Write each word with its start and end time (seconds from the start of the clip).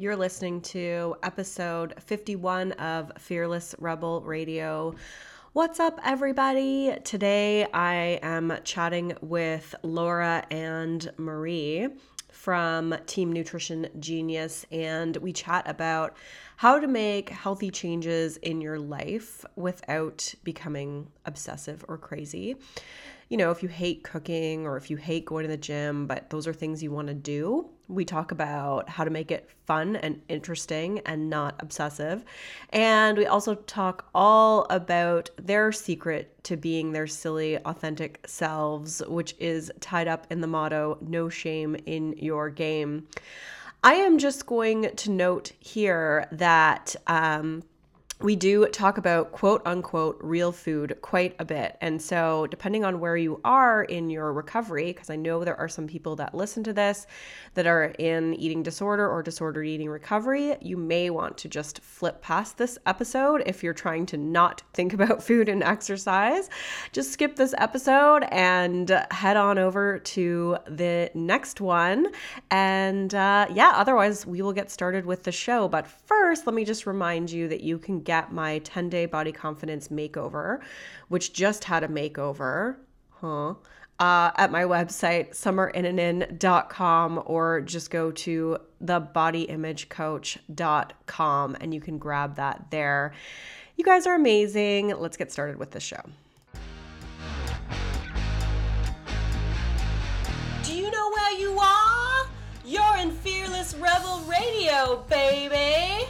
You're 0.00 0.14
listening 0.14 0.60
to 0.60 1.16
episode 1.24 1.92
51 2.00 2.70
of 2.70 3.10
Fearless 3.18 3.74
Rebel 3.80 4.20
Radio. 4.20 4.94
What's 5.54 5.80
up, 5.80 5.98
everybody? 6.04 6.96
Today 7.02 7.66
I 7.74 8.20
am 8.22 8.58
chatting 8.62 9.14
with 9.20 9.74
Laura 9.82 10.46
and 10.52 11.10
Marie 11.16 11.88
from 12.30 12.94
Team 13.06 13.32
Nutrition 13.32 13.88
Genius, 13.98 14.64
and 14.70 15.16
we 15.16 15.32
chat 15.32 15.68
about 15.68 16.16
how 16.58 16.78
to 16.78 16.86
make 16.86 17.30
healthy 17.30 17.72
changes 17.72 18.36
in 18.36 18.60
your 18.60 18.78
life 18.78 19.44
without 19.56 20.32
becoming 20.44 21.08
obsessive 21.26 21.84
or 21.88 21.98
crazy 21.98 22.54
you 23.28 23.36
know, 23.36 23.50
if 23.50 23.62
you 23.62 23.68
hate 23.68 24.04
cooking 24.04 24.66
or 24.66 24.76
if 24.76 24.90
you 24.90 24.96
hate 24.96 25.26
going 25.26 25.44
to 25.44 25.48
the 25.48 25.56
gym, 25.56 26.06
but 26.06 26.30
those 26.30 26.46
are 26.46 26.52
things 26.52 26.82
you 26.82 26.90
want 26.90 27.08
to 27.08 27.14
do, 27.14 27.68
we 27.88 28.04
talk 28.04 28.32
about 28.32 28.88
how 28.88 29.04
to 29.04 29.10
make 29.10 29.30
it 29.30 29.50
fun 29.66 29.96
and 29.96 30.20
interesting 30.28 31.00
and 31.00 31.28
not 31.28 31.54
obsessive. 31.60 32.24
And 32.70 33.18
we 33.18 33.26
also 33.26 33.54
talk 33.54 34.08
all 34.14 34.66
about 34.70 35.30
their 35.36 35.72
secret 35.72 36.42
to 36.44 36.56
being 36.56 36.92
their 36.92 37.06
silly, 37.06 37.58
authentic 37.58 38.20
selves, 38.26 39.02
which 39.06 39.34
is 39.38 39.70
tied 39.80 40.08
up 40.08 40.26
in 40.30 40.40
the 40.40 40.46
motto 40.46 40.98
no 41.00 41.28
shame 41.28 41.76
in 41.86 42.14
your 42.18 42.48
game. 42.50 43.08
I 43.84 43.94
am 43.94 44.18
just 44.18 44.46
going 44.46 44.90
to 44.96 45.10
note 45.10 45.52
here 45.60 46.26
that 46.32 46.96
um, 47.06 47.62
we 48.20 48.34
do 48.34 48.66
talk 48.66 48.98
about 48.98 49.30
quote 49.30 49.62
unquote 49.64 50.18
real 50.20 50.50
food 50.50 50.96
quite 51.02 51.36
a 51.38 51.44
bit. 51.44 51.76
And 51.80 52.02
so, 52.02 52.48
depending 52.48 52.84
on 52.84 52.98
where 52.98 53.16
you 53.16 53.40
are 53.44 53.84
in 53.84 54.10
your 54.10 54.32
recovery, 54.32 54.86
because 54.86 55.08
I 55.08 55.14
know 55.14 55.44
there 55.44 55.58
are 55.58 55.68
some 55.68 55.86
people 55.86 56.16
that 56.16 56.34
listen 56.34 56.64
to 56.64 56.72
this 56.72 57.06
that 57.54 57.68
are 57.68 57.94
in 57.98 58.34
eating 58.34 58.64
disorder 58.64 59.08
or 59.08 59.22
disordered 59.22 59.66
eating 59.66 59.88
recovery, 59.88 60.56
you 60.60 60.76
may 60.76 61.10
want 61.10 61.38
to 61.38 61.48
just 61.48 61.80
flip 61.80 62.20
past 62.20 62.58
this 62.58 62.76
episode 62.86 63.44
if 63.46 63.62
you're 63.62 63.72
trying 63.72 64.04
to 64.06 64.16
not 64.16 64.62
think 64.72 64.92
about 64.92 65.22
food 65.22 65.48
and 65.48 65.62
exercise. 65.62 66.50
Just 66.90 67.12
skip 67.12 67.36
this 67.36 67.54
episode 67.58 68.24
and 68.32 68.90
head 69.12 69.36
on 69.36 69.58
over 69.58 70.00
to 70.00 70.56
the 70.66 71.08
next 71.14 71.60
one. 71.60 72.08
And 72.50 73.14
uh, 73.14 73.46
yeah, 73.52 73.72
otherwise, 73.76 74.26
we 74.26 74.42
will 74.42 74.52
get 74.52 74.72
started 74.72 75.06
with 75.06 75.22
the 75.22 75.32
show. 75.32 75.68
But 75.68 75.86
first, 75.86 76.48
let 76.48 76.54
me 76.54 76.64
just 76.64 76.84
remind 76.84 77.30
you 77.30 77.46
that 77.46 77.60
you 77.60 77.78
can 77.78 78.02
get 78.08 78.32
my 78.32 78.58
10 78.60 78.88
day 78.88 79.04
body 79.04 79.32
confidence 79.32 79.88
makeover, 79.88 80.60
which 81.08 81.34
just 81.34 81.64
had 81.64 81.84
a 81.84 81.88
makeover. 81.88 82.76
Huh. 83.20 83.52
Uh, 83.98 84.30
at 84.36 84.50
my 84.50 84.62
website, 84.62 85.32
summerinnanen.com, 85.32 87.22
or 87.26 87.60
just 87.60 87.90
go 87.90 88.10
to 88.12 88.56
thebodyimagecoach.com 88.82 91.56
and 91.60 91.74
you 91.74 91.80
can 91.80 91.98
grab 91.98 92.36
that 92.36 92.70
there. 92.70 93.12
You 93.76 93.84
guys 93.84 94.06
are 94.06 94.14
amazing. 94.14 94.96
Let's 94.96 95.18
get 95.18 95.30
started 95.30 95.58
with 95.58 95.72
the 95.72 95.80
show. 95.80 96.00
Do 100.62 100.74
you 100.74 100.90
know 100.90 101.10
where 101.10 101.38
you 101.38 101.58
are? 101.58 102.26
You're 102.64 102.96
in 103.02 103.10
Fearless 103.10 103.74
Rebel 103.74 104.20
Radio, 104.20 105.04
baby. 105.10 106.08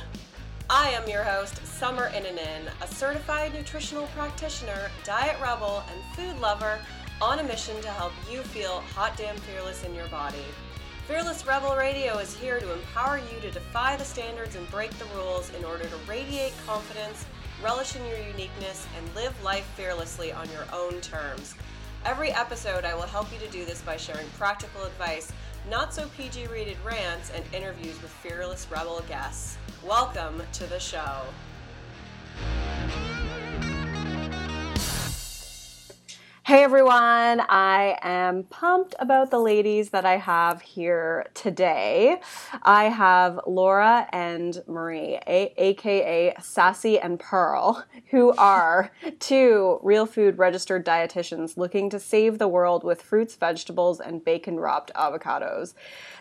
I 0.70 0.90
am 0.90 1.08
your 1.08 1.22
host, 1.22 1.66
Summer 1.78 2.10
Innanen, 2.10 2.66
a 2.82 2.88
certified 2.88 3.54
nutritional 3.54 4.08
practitioner, 4.08 4.90
diet 5.04 5.40
rebel, 5.40 5.84
and 5.92 6.16
food 6.16 6.40
lover 6.40 6.80
on 7.22 7.38
a 7.38 7.44
mission 7.44 7.80
to 7.82 7.88
help 7.88 8.10
you 8.28 8.42
feel 8.42 8.80
hot 8.96 9.16
damn 9.16 9.36
fearless 9.36 9.84
in 9.84 9.94
your 9.94 10.08
body. 10.08 10.42
Fearless 11.06 11.46
Rebel 11.46 11.76
Radio 11.76 12.18
is 12.18 12.36
here 12.36 12.58
to 12.58 12.72
empower 12.72 13.18
you 13.18 13.40
to 13.42 13.52
defy 13.52 13.94
the 13.94 14.04
standards 14.04 14.56
and 14.56 14.68
break 14.72 14.90
the 14.98 15.04
rules 15.14 15.54
in 15.54 15.64
order 15.64 15.84
to 15.84 15.96
radiate 16.08 16.52
confidence, 16.66 17.24
relish 17.62 17.94
in 17.94 18.04
your 18.06 18.18
uniqueness, 18.18 18.84
and 18.96 19.14
live 19.14 19.40
life 19.44 19.66
fearlessly 19.76 20.32
on 20.32 20.50
your 20.50 20.66
own 20.72 21.00
terms. 21.00 21.54
Every 22.04 22.32
episode, 22.32 22.84
I 22.84 22.96
will 22.96 23.02
help 23.02 23.32
you 23.32 23.38
to 23.38 23.52
do 23.52 23.64
this 23.64 23.82
by 23.82 23.96
sharing 23.96 24.26
practical 24.30 24.82
advice, 24.82 25.30
not 25.70 25.94
so 25.94 26.08
PG 26.16 26.48
rated 26.48 26.76
rants, 26.84 27.30
and 27.32 27.44
interviews 27.54 28.02
with 28.02 28.10
Fearless 28.10 28.66
Rebel 28.68 29.00
guests. 29.08 29.58
Welcome 29.84 30.42
to 30.54 30.66
the 30.66 30.80
show. 30.80 31.22
Hey 36.48 36.64
everyone, 36.64 37.42
I 37.46 37.98
am 38.00 38.44
pumped 38.44 38.94
about 38.98 39.30
the 39.30 39.38
ladies 39.38 39.90
that 39.90 40.06
I 40.06 40.16
have 40.16 40.62
here 40.62 41.26
today. 41.34 42.22
I 42.62 42.84
have 42.84 43.38
Laura 43.46 44.08
and 44.14 44.56
Marie, 44.66 45.18
a- 45.26 45.52
aka 45.58 46.34
Sassy 46.40 46.98
and 46.98 47.20
Pearl, 47.20 47.84
who 48.10 48.32
are 48.38 48.90
two 49.18 49.78
real 49.82 50.06
food 50.06 50.38
registered 50.38 50.86
dietitians 50.86 51.58
looking 51.58 51.90
to 51.90 52.00
save 52.00 52.38
the 52.38 52.48
world 52.48 52.82
with 52.82 53.02
fruits, 53.02 53.36
vegetables, 53.36 54.00
and 54.00 54.24
bacon 54.24 54.58
wrapped 54.58 54.90
avocados. 54.94 55.74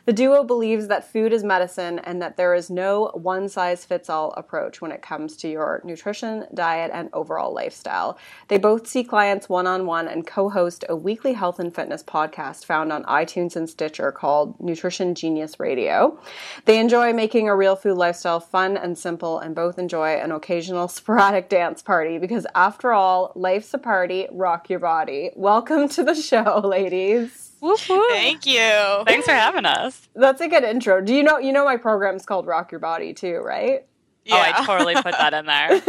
The 0.07 0.13
duo 0.13 0.45
believes 0.45 0.87
that 0.87 1.11
food 1.11 1.33
is 1.33 1.43
medicine 1.43 1.99
and 1.99 2.21
that 2.21 2.37
there 2.37 2.53
is 2.53 2.69
no 2.69 3.11
one 3.13 3.49
size 3.49 3.83
fits 3.83 4.09
all 4.09 4.31
approach 4.37 4.79
when 4.79 4.93
it 4.93 5.01
comes 5.01 5.35
to 5.35 5.49
your 5.49 5.81
nutrition, 5.83 6.45
diet, 6.53 6.91
and 6.93 7.09
overall 7.11 7.53
lifestyle. 7.53 8.17
They 8.47 8.57
both 8.57 8.87
see 8.87 9.03
clients 9.03 9.49
one 9.49 9.67
on 9.67 9.85
one 9.85 10.07
and 10.07 10.25
co 10.25 10.47
host 10.47 10.85
a 10.87 10.95
weekly 10.95 11.33
health 11.33 11.59
and 11.59 11.75
fitness 11.75 12.03
podcast 12.03 12.63
found 12.63 12.93
on 12.93 13.03
iTunes 13.03 13.57
and 13.57 13.69
Stitcher 13.69 14.13
called 14.13 14.57
Nutrition 14.61 15.13
Genius 15.13 15.59
Radio. 15.59 16.17
They 16.63 16.79
enjoy 16.79 17.11
making 17.11 17.49
a 17.49 17.55
real 17.57 17.75
food 17.75 17.97
lifestyle 17.97 18.39
fun 18.39 18.77
and 18.77 18.97
simple, 18.97 19.39
and 19.39 19.53
both 19.53 19.77
enjoy 19.77 20.11
an 20.11 20.31
occasional 20.31 20.87
sporadic 20.87 21.49
dance 21.49 21.81
party 21.81 22.17
because, 22.17 22.47
after 22.55 22.93
all, 22.93 23.33
life's 23.35 23.73
a 23.73 23.77
party, 23.77 24.29
rock 24.31 24.69
your 24.69 24.79
body. 24.79 25.31
Welcome 25.35 25.89
to 25.89 26.03
the 26.05 26.15
show, 26.15 26.61
ladies. 26.63 27.46
Woof, 27.61 27.89
woof. 27.89 28.05
Thank 28.09 28.45
you. 28.45 29.03
Thanks 29.05 29.25
for 29.25 29.33
having 29.33 29.65
us. 29.65 30.07
That's 30.15 30.41
a 30.41 30.47
good 30.47 30.63
intro. 30.63 31.01
Do 31.01 31.13
you 31.13 31.23
know 31.23 31.37
you 31.37 31.51
know 31.51 31.65
my 31.65 31.77
program's 31.77 32.25
called 32.25 32.45
Rock 32.45 32.71
Your 32.71 32.79
Body 32.79 33.13
too, 33.13 33.37
right? 33.37 33.85
Yeah. 34.25 34.35
Oh, 34.35 34.61
I 34.61 34.65
totally 34.65 34.95
put 34.95 35.13
that 35.13 35.33
in 35.33 35.45
there. 35.45 35.81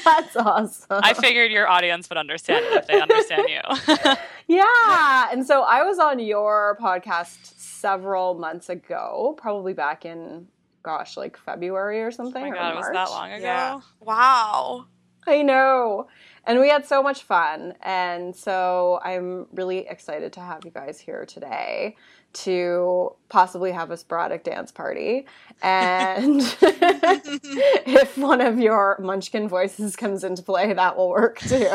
That's 0.04 0.36
awesome. 0.36 1.00
I 1.02 1.14
figured 1.14 1.50
your 1.50 1.68
audience 1.68 2.08
would 2.08 2.18
understand 2.18 2.64
it 2.66 2.74
if 2.74 2.86
they 2.86 3.00
understand 3.00 3.48
you. 3.48 4.14
yeah. 4.56 5.28
And 5.32 5.44
so 5.44 5.62
I 5.62 5.82
was 5.82 5.98
on 5.98 6.20
your 6.20 6.78
podcast 6.80 7.58
several 7.58 8.34
months 8.34 8.68
ago, 8.68 9.34
probably 9.36 9.72
back 9.72 10.04
in 10.04 10.46
gosh, 10.82 11.16
like 11.16 11.36
February 11.36 12.02
or 12.02 12.10
something. 12.10 12.42
Oh 12.42 12.50
my 12.50 12.56
god, 12.56 12.72
it 12.72 12.76
was 12.76 12.90
that 12.92 13.10
long 13.10 13.32
ago? 13.32 13.42
Yeah. 13.44 13.80
Wow. 14.00 14.86
I 15.26 15.42
know 15.42 16.08
and 16.46 16.60
we 16.60 16.68
had 16.68 16.86
so 16.86 17.02
much 17.02 17.22
fun. 17.22 17.74
And 17.82 18.34
so 18.34 19.00
I'm 19.04 19.46
really 19.52 19.86
excited 19.88 20.32
to 20.34 20.40
have 20.40 20.64
you 20.64 20.70
guys 20.70 21.00
here 21.00 21.26
today 21.26 21.96
to 22.32 23.12
possibly 23.28 23.72
have 23.72 23.90
a 23.90 23.96
sporadic 23.96 24.44
dance 24.44 24.70
party. 24.70 25.26
And 25.62 26.40
if 26.62 28.16
one 28.16 28.40
of 28.40 28.58
your 28.58 28.96
munchkin 29.00 29.48
voices 29.48 29.96
comes 29.96 30.24
into 30.24 30.42
play, 30.42 30.72
that 30.72 30.96
will 30.96 31.10
work 31.10 31.40
too. 31.40 31.64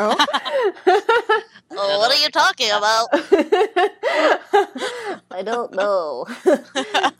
what 1.68 2.10
are 2.10 2.22
you 2.22 2.30
talking 2.30 2.70
about? 2.70 3.08
I 5.30 5.42
don't 5.44 5.74
know. 5.74 6.26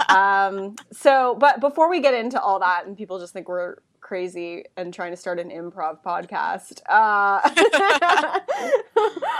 um, 0.08 0.76
so, 0.92 1.36
but 1.38 1.60
before 1.60 1.90
we 1.90 2.00
get 2.00 2.14
into 2.14 2.40
all 2.40 2.58
that, 2.60 2.86
and 2.86 2.96
people 2.96 3.18
just 3.18 3.34
think 3.34 3.48
we're 3.48 3.76
crazy 4.06 4.64
and 4.76 4.94
trying 4.94 5.10
to 5.10 5.16
start 5.16 5.40
an 5.40 5.50
improv 5.50 6.00
podcast. 6.00 6.80
Uh, 6.88 7.40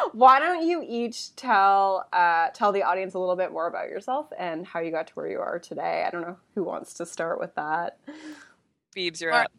why 0.12 0.40
don't 0.40 0.66
you 0.66 0.84
each 0.84 1.34
tell 1.36 2.08
uh, 2.12 2.48
tell 2.48 2.72
the 2.72 2.82
audience 2.82 3.14
a 3.14 3.18
little 3.18 3.36
bit 3.36 3.52
more 3.52 3.68
about 3.68 3.88
yourself 3.88 4.26
and 4.36 4.66
how 4.66 4.80
you 4.80 4.90
got 4.90 5.06
to 5.06 5.12
where 5.14 5.28
you 5.28 5.38
are 5.38 5.60
today? 5.60 6.04
I 6.04 6.10
don't 6.10 6.22
know 6.22 6.36
who 6.56 6.64
wants 6.64 6.94
to 6.94 7.06
start 7.06 7.38
with 7.38 7.54
that. 7.54 7.98
Beebs, 8.96 9.20
you're 9.20 9.32
up. 9.32 9.52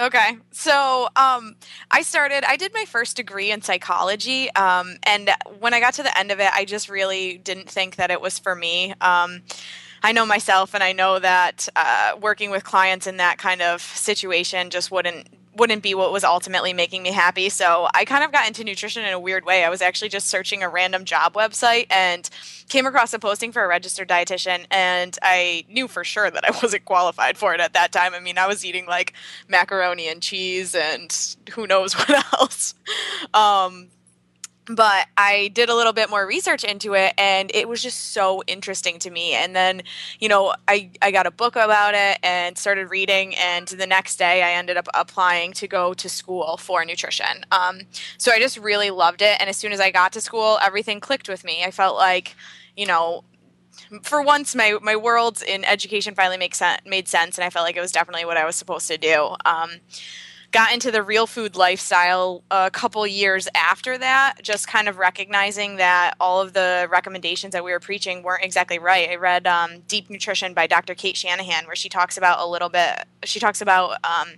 Okay, 0.00 0.38
so 0.52 1.08
um, 1.16 1.56
I 1.90 2.02
started. 2.02 2.44
I 2.44 2.56
did 2.56 2.72
my 2.72 2.84
first 2.84 3.16
degree 3.16 3.50
in 3.50 3.62
psychology, 3.62 4.48
um, 4.54 4.96
and 5.02 5.28
when 5.58 5.74
I 5.74 5.80
got 5.80 5.94
to 5.94 6.04
the 6.04 6.16
end 6.16 6.30
of 6.30 6.38
it, 6.38 6.50
I 6.54 6.64
just 6.64 6.88
really 6.88 7.36
didn't 7.36 7.68
think 7.68 7.96
that 7.96 8.12
it 8.12 8.20
was 8.20 8.38
for 8.38 8.54
me. 8.54 8.94
Um, 9.00 9.42
I 10.02 10.12
know 10.12 10.26
myself, 10.26 10.74
and 10.74 10.82
I 10.82 10.92
know 10.92 11.18
that 11.18 11.68
uh, 11.76 12.12
working 12.20 12.50
with 12.50 12.64
clients 12.64 13.06
in 13.06 13.18
that 13.18 13.38
kind 13.38 13.62
of 13.62 13.80
situation 13.80 14.70
just 14.70 14.90
wouldn't 14.90 15.28
wouldn't 15.54 15.82
be 15.82 15.94
what 15.94 16.12
was 16.12 16.24
ultimately 16.24 16.72
making 16.72 17.02
me 17.02 17.12
happy. 17.12 17.48
So 17.48 17.88
I 17.94 18.04
kind 18.04 18.24
of 18.24 18.32
got 18.32 18.46
into 18.46 18.64
nutrition 18.64 19.04
in 19.04 19.12
a 19.12 19.20
weird 19.20 19.44
way. 19.44 19.64
I 19.64 19.68
was 19.68 19.82
actually 19.82 20.08
just 20.08 20.28
searching 20.28 20.62
a 20.62 20.68
random 20.68 21.04
job 21.04 21.34
website 21.34 21.86
and 21.90 22.28
came 22.68 22.86
across 22.86 23.12
a 23.12 23.18
posting 23.18 23.52
for 23.52 23.62
a 23.62 23.68
registered 23.68 24.08
dietitian 24.08 24.64
and 24.70 25.18
I 25.22 25.64
knew 25.68 25.88
for 25.88 26.04
sure 26.04 26.30
that 26.30 26.48
I 26.48 26.58
wasn't 26.62 26.84
qualified 26.84 27.36
for 27.36 27.54
it 27.54 27.60
at 27.60 27.74
that 27.74 27.92
time. 27.92 28.14
I 28.14 28.20
mean, 28.20 28.38
I 28.38 28.46
was 28.46 28.64
eating 28.64 28.86
like 28.86 29.12
macaroni 29.48 30.08
and 30.08 30.22
cheese 30.22 30.74
and 30.74 31.14
who 31.50 31.66
knows 31.66 31.92
what 31.98 32.10
else. 32.32 32.74
Um, 33.34 33.88
but 34.66 35.06
I 35.16 35.50
did 35.54 35.68
a 35.68 35.74
little 35.74 35.92
bit 35.92 36.08
more 36.08 36.26
research 36.26 36.62
into 36.64 36.94
it 36.94 37.14
and 37.18 37.50
it 37.52 37.68
was 37.68 37.82
just 37.82 38.12
so 38.12 38.42
interesting 38.46 38.98
to 39.00 39.10
me. 39.10 39.32
And 39.32 39.56
then, 39.56 39.82
you 40.20 40.28
know, 40.28 40.54
I, 40.68 40.90
I 41.00 41.10
got 41.10 41.26
a 41.26 41.30
book 41.30 41.56
about 41.56 41.94
it 41.94 42.18
and 42.22 42.56
started 42.56 42.90
reading. 42.90 43.34
And 43.34 43.66
the 43.66 43.86
next 43.86 44.16
day 44.16 44.42
I 44.42 44.52
ended 44.52 44.76
up 44.76 44.88
applying 44.94 45.52
to 45.54 45.66
go 45.66 45.94
to 45.94 46.08
school 46.08 46.56
for 46.56 46.84
nutrition. 46.84 47.44
Um, 47.50 47.80
so 48.18 48.30
I 48.30 48.38
just 48.38 48.56
really 48.56 48.90
loved 48.90 49.22
it. 49.22 49.36
And 49.40 49.50
as 49.50 49.56
soon 49.56 49.72
as 49.72 49.80
I 49.80 49.90
got 49.90 50.12
to 50.12 50.20
school, 50.20 50.58
everything 50.62 51.00
clicked 51.00 51.28
with 51.28 51.44
me. 51.44 51.64
I 51.64 51.70
felt 51.70 51.96
like, 51.96 52.36
you 52.76 52.86
know, 52.86 53.24
for 54.02 54.22
once 54.22 54.54
my 54.54 54.78
my 54.82 54.96
world 54.96 55.42
in 55.46 55.64
education 55.64 56.14
finally 56.14 56.36
makes 56.38 56.58
sen- 56.58 56.80
made 56.86 57.08
sense 57.08 57.36
and 57.36 57.44
I 57.44 57.50
felt 57.50 57.64
like 57.64 57.76
it 57.76 57.80
was 57.80 57.92
definitely 57.92 58.24
what 58.24 58.36
I 58.36 58.44
was 58.44 58.56
supposed 58.56 58.88
to 58.88 58.98
do. 58.98 59.34
Um, 59.44 59.70
got 60.52 60.72
into 60.72 60.90
the 60.90 61.02
real 61.02 61.26
food 61.26 61.56
lifestyle 61.56 62.44
a 62.50 62.70
couple 62.70 63.06
years 63.06 63.48
after 63.54 63.96
that, 63.96 64.34
just 64.42 64.68
kind 64.68 64.86
of 64.86 64.98
recognizing 64.98 65.76
that 65.76 66.14
all 66.20 66.42
of 66.42 66.52
the 66.52 66.86
recommendations 66.90 67.52
that 67.52 67.64
we 67.64 67.72
were 67.72 67.80
preaching 67.80 68.22
weren't 68.22 68.44
exactly 68.44 68.78
right. 68.78 69.08
I 69.08 69.16
read 69.16 69.46
um, 69.46 69.80
Deep 69.88 70.10
Nutrition 70.10 70.52
by 70.52 70.66
Dr. 70.66 70.94
Cate 70.94 71.16
Shanahan, 71.16 71.66
where 71.66 71.74
she 71.74 71.88
talks 71.88 72.18
about 72.18 72.38
a 72.38 72.46
little 72.46 72.68
bit, 72.68 73.06
she 73.24 73.40
talks 73.40 73.62
about 73.62 73.96
um, 74.04 74.34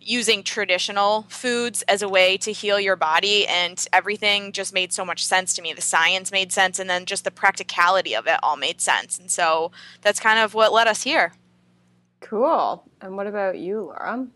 using 0.00 0.44
traditional 0.44 1.22
foods 1.28 1.82
as 1.82 2.02
a 2.02 2.08
way 2.08 2.36
to 2.36 2.52
heal 2.52 2.78
your 2.78 2.96
body, 2.96 3.44
and 3.48 3.86
everything 3.92 4.52
just 4.52 4.72
made 4.72 4.92
so 4.92 5.04
much 5.04 5.24
sense 5.24 5.52
to 5.54 5.62
me. 5.62 5.72
The 5.72 5.82
science 5.82 6.30
made 6.30 6.52
sense, 6.52 6.78
and 6.78 6.88
then 6.88 7.06
just 7.06 7.24
the 7.24 7.32
practicality 7.32 8.14
of 8.14 8.28
it 8.28 8.38
all 8.40 8.56
made 8.56 8.80
sense. 8.80 9.18
And 9.18 9.28
so 9.28 9.72
that's 10.00 10.20
kind 10.20 10.38
of 10.38 10.54
what 10.54 10.72
led 10.72 10.86
us 10.86 11.02
here. 11.02 11.32
Cool. 12.20 12.84
And 13.00 13.16
what 13.16 13.26
about 13.26 13.58
you, 13.58 13.80
Laura? 13.82 14.28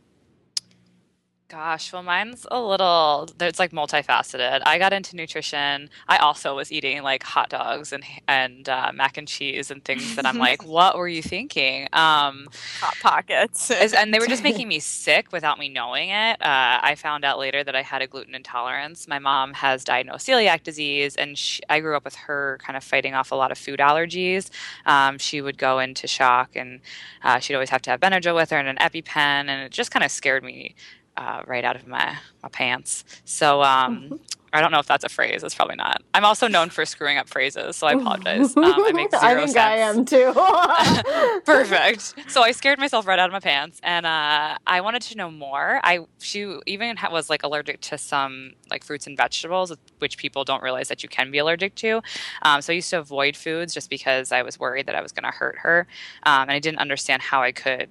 Gosh, 1.50 1.94
well, 1.94 2.02
mine's 2.02 2.46
a 2.50 2.60
little, 2.60 3.26
it's 3.40 3.58
like 3.58 3.70
multifaceted. 3.70 4.60
I 4.66 4.78
got 4.78 4.92
into 4.92 5.16
nutrition. 5.16 5.88
I 6.06 6.18
also 6.18 6.54
was 6.54 6.70
eating 6.70 7.02
like 7.02 7.22
hot 7.22 7.48
dogs 7.48 7.90
and 7.90 8.04
and 8.28 8.68
uh, 8.68 8.92
mac 8.94 9.16
and 9.16 9.26
cheese 9.26 9.70
and 9.70 9.82
things 9.82 10.14
that 10.16 10.26
I'm 10.26 10.36
like, 10.48 10.62
what 10.62 10.98
were 10.98 11.08
you 11.08 11.22
thinking? 11.22 11.84
Um, 11.94 12.48
Hot 12.80 12.96
pockets. 13.00 13.70
and 13.94 14.12
they 14.12 14.18
were 14.18 14.26
just 14.26 14.42
making 14.50 14.68
me 14.68 14.78
sick 14.78 15.32
without 15.32 15.58
me 15.58 15.70
knowing 15.70 16.10
it. 16.10 16.34
Uh, 16.42 16.80
I 16.82 16.94
found 16.98 17.24
out 17.24 17.38
later 17.38 17.64
that 17.64 17.74
I 17.74 17.80
had 17.80 18.02
a 18.02 18.06
gluten 18.06 18.34
intolerance. 18.34 19.08
My 19.08 19.18
mom 19.18 19.54
has 19.54 19.84
diagnosed 19.84 20.28
celiac 20.28 20.64
disease, 20.64 21.16
and 21.16 21.38
she, 21.38 21.62
I 21.70 21.80
grew 21.80 21.96
up 21.96 22.04
with 22.04 22.16
her 22.16 22.58
kind 22.60 22.76
of 22.76 22.84
fighting 22.84 23.14
off 23.14 23.32
a 23.32 23.34
lot 23.36 23.50
of 23.50 23.56
food 23.56 23.80
allergies. 23.80 24.50
Um, 24.84 25.16
she 25.16 25.40
would 25.40 25.56
go 25.56 25.78
into 25.78 26.06
shock, 26.08 26.56
and 26.56 26.80
uh, 27.22 27.38
she'd 27.38 27.54
always 27.54 27.70
have 27.70 27.80
to 27.82 27.90
have 27.90 28.00
Benadryl 28.00 28.34
with 28.34 28.50
her 28.50 28.58
and 28.58 28.68
an 28.68 28.76
EpiPen, 28.76 29.16
and 29.16 29.62
it 29.62 29.72
just 29.72 29.90
kind 29.90 30.04
of 30.04 30.10
scared 30.10 30.44
me 30.44 30.74
uh, 31.18 31.42
right 31.46 31.64
out 31.64 31.74
of 31.74 31.86
my, 31.86 32.16
my 32.42 32.48
pants. 32.48 33.04
So 33.24 33.62
um, 33.62 34.20
I 34.52 34.60
don't 34.60 34.70
know 34.70 34.78
if 34.78 34.86
that's 34.86 35.04
a 35.04 35.08
phrase. 35.08 35.42
It's 35.42 35.54
probably 35.54 35.74
not. 35.74 36.00
I'm 36.14 36.24
also 36.24 36.46
known 36.46 36.70
for 36.70 36.86
screwing 36.86 37.18
up 37.18 37.28
phrases, 37.28 37.76
so 37.76 37.88
I 37.88 37.92
apologize. 37.92 38.56
Um, 38.56 38.64
I 38.64 38.92
make 38.92 39.10
zero 39.10 39.22
I 39.22 39.34
think 39.34 39.50
sense. 39.50 39.56
I 39.56 39.76
am 39.76 40.04
too. 40.04 41.42
Perfect. 41.44 42.14
So 42.30 42.42
I 42.42 42.52
scared 42.52 42.78
myself 42.78 43.06
right 43.06 43.18
out 43.18 43.28
of 43.28 43.32
my 43.32 43.40
pants, 43.40 43.80
and 43.82 44.06
uh, 44.06 44.56
I 44.66 44.80
wanted 44.80 45.02
to 45.02 45.16
know 45.16 45.30
more. 45.30 45.80
I 45.82 46.06
she 46.20 46.56
even 46.66 46.96
ha- 46.96 47.10
was 47.10 47.28
like 47.28 47.42
allergic 47.42 47.80
to 47.82 47.98
some 47.98 48.52
like 48.70 48.84
fruits 48.84 49.06
and 49.06 49.16
vegetables, 49.16 49.72
which 49.98 50.16
people 50.16 50.44
don't 50.44 50.62
realize 50.62 50.88
that 50.88 51.02
you 51.02 51.08
can 51.08 51.30
be 51.30 51.38
allergic 51.38 51.74
to. 51.76 52.00
Um, 52.42 52.62
so 52.62 52.72
I 52.72 52.76
used 52.76 52.90
to 52.90 52.98
avoid 53.00 53.36
foods 53.36 53.74
just 53.74 53.90
because 53.90 54.30
I 54.32 54.42
was 54.42 54.58
worried 54.58 54.86
that 54.86 54.94
I 54.94 55.02
was 55.02 55.12
going 55.12 55.24
to 55.24 55.36
hurt 55.36 55.58
her, 55.58 55.86
um, 56.22 56.42
and 56.42 56.52
I 56.52 56.60
didn't 56.60 56.78
understand 56.78 57.22
how 57.22 57.42
I 57.42 57.52
could 57.52 57.88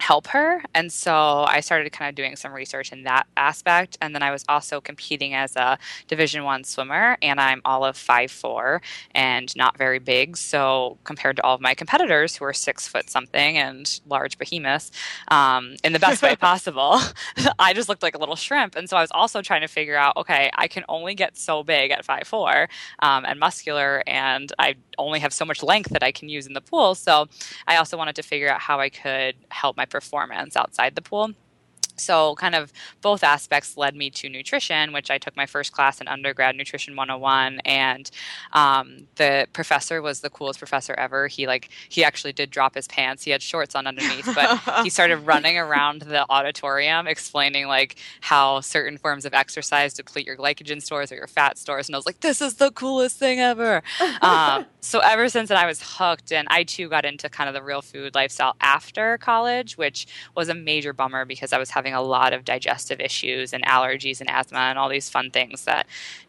help 0.00 0.28
her 0.28 0.62
and 0.74 0.90
so 0.90 1.44
i 1.46 1.60
started 1.60 1.92
kind 1.92 2.08
of 2.08 2.14
doing 2.14 2.34
some 2.34 2.52
research 2.52 2.90
in 2.90 3.02
that 3.02 3.26
aspect 3.36 3.98
and 4.00 4.14
then 4.14 4.22
i 4.22 4.30
was 4.30 4.44
also 4.48 4.80
competing 4.80 5.34
as 5.34 5.54
a 5.56 5.78
division 6.08 6.42
one 6.42 6.64
swimmer 6.64 7.18
and 7.20 7.38
i'm 7.38 7.60
all 7.66 7.84
of 7.84 7.96
five 7.96 8.30
four 8.30 8.80
and 9.14 9.54
not 9.56 9.76
very 9.76 9.98
big 9.98 10.38
so 10.38 10.96
compared 11.04 11.36
to 11.36 11.42
all 11.44 11.54
of 11.54 11.60
my 11.60 11.74
competitors 11.74 12.34
who 12.34 12.46
are 12.46 12.54
six 12.54 12.88
foot 12.88 13.10
something 13.10 13.58
and 13.58 14.00
large 14.08 14.38
behemoths 14.38 14.90
um, 15.28 15.76
in 15.84 15.92
the 15.92 15.98
best 15.98 16.22
way 16.22 16.34
possible 16.50 16.98
i 17.58 17.74
just 17.74 17.90
looked 17.90 18.02
like 18.02 18.14
a 18.14 18.18
little 18.18 18.36
shrimp 18.36 18.76
and 18.76 18.88
so 18.88 18.96
i 18.96 19.02
was 19.02 19.10
also 19.12 19.42
trying 19.42 19.60
to 19.60 19.68
figure 19.68 19.96
out 19.96 20.16
okay 20.16 20.50
i 20.54 20.66
can 20.66 20.82
only 20.88 21.14
get 21.14 21.36
so 21.36 21.62
big 21.62 21.90
at 21.90 22.06
five 22.06 22.26
four 22.26 22.68
um, 23.00 23.26
and 23.26 23.38
muscular 23.38 24.02
and 24.06 24.50
i 24.58 24.74
only 24.96 25.20
have 25.20 25.32
so 25.32 25.44
much 25.44 25.62
length 25.62 25.90
that 25.90 26.02
i 26.02 26.10
can 26.10 26.30
use 26.30 26.46
in 26.46 26.54
the 26.54 26.60
pool 26.62 26.94
so 26.94 27.26
i 27.66 27.76
also 27.76 27.98
wanted 27.98 28.16
to 28.16 28.22
figure 28.22 28.48
out 28.48 28.60
how 28.60 28.80
i 28.80 28.88
could 28.88 29.34
help 29.50 29.76
my 29.76 29.84
performance 29.90 30.56
outside 30.56 30.94
the 30.94 31.02
pool. 31.02 31.32
So, 32.00 32.34
kind 32.36 32.54
of 32.54 32.72
both 33.00 33.22
aspects 33.22 33.76
led 33.76 33.94
me 33.94 34.10
to 34.10 34.28
nutrition, 34.28 34.92
which 34.92 35.10
I 35.10 35.18
took 35.18 35.36
my 35.36 35.46
first 35.46 35.72
class 35.72 36.00
in 36.00 36.08
undergrad, 36.08 36.56
Nutrition 36.56 36.96
101. 36.96 37.60
And 37.64 38.10
um, 38.52 39.06
the 39.16 39.46
professor 39.52 40.02
was 40.02 40.20
the 40.20 40.30
coolest 40.30 40.58
professor 40.58 40.94
ever. 40.94 41.28
He, 41.28 41.46
like, 41.46 41.70
he 41.88 42.04
actually 42.04 42.32
did 42.32 42.50
drop 42.50 42.74
his 42.74 42.88
pants. 42.88 43.24
He 43.24 43.30
had 43.30 43.42
shorts 43.42 43.74
on 43.74 43.86
underneath, 43.86 44.28
but 44.34 44.82
he 44.82 44.90
started 44.98 45.18
running 45.18 45.58
around 45.58 46.02
the 46.02 46.26
auditorium 46.30 47.06
explaining, 47.06 47.66
like, 47.66 47.96
how 48.20 48.60
certain 48.60 48.98
forms 48.98 49.24
of 49.24 49.34
exercise 49.34 49.94
deplete 49.94 50.26
your 50.26 50.36
glycogen 50.36 50.82
stores 50.82 51.12
or 51.12 51.16
your 51.16 51.26
fat 51.26 51.58
stores. 51.58 51.88
And 51.88 51.96
I 51.96 51.98
was 51.98 52.06
like, 52.06 52.20
this 52.20 52.40
is 52.40 52.54
the 52.54 52.70
coolest 52.70 53.18
thing 53.18 53.40
ever. 53.40 53.82
um, 54.22 54.66
so, 54.80 55.00
ever 55.00 55.28
since 55.28 55.48
then, 55.48 55.58
I 55.58 55.66
was 55.66 55.80
hooked. 55.82 56.32
And 56.32 56.46
I 56.50 56.64
too 56.64 56.88
got 56.88 57.04
into 57.04 57.28
kind 57.28 57.48
of 57.48 57.54
the 57.54 57.62
real 57.62 57.82
food 57.82 58.14
lifestyle 58.14 58.56
after 58.60 59.18
college, 59.18 59.76
which 59.76 60.06
was 60.34 60.48
a 60.48 60.54
major 60.54 60.92
bummer 60.92 61.24
because 61.24 61.52
I 61.52 61.58
was 61.58 61.70
having 61.70 61.89
a 61.94 62.00
lot 62.00 62.32
of 62.32 62.44
digestive 62.44 63.00
issues 63.00 63.52
and 63.52 63.64
allergies 63.66 64.20
and 64.20 64.30
asthma 64.30 64.58
and 64.58 64.78
all 64.78 64.88
these 64.88 65.08
fun 65.08 65.30
things 65.30 65.64
that 65.64 65.86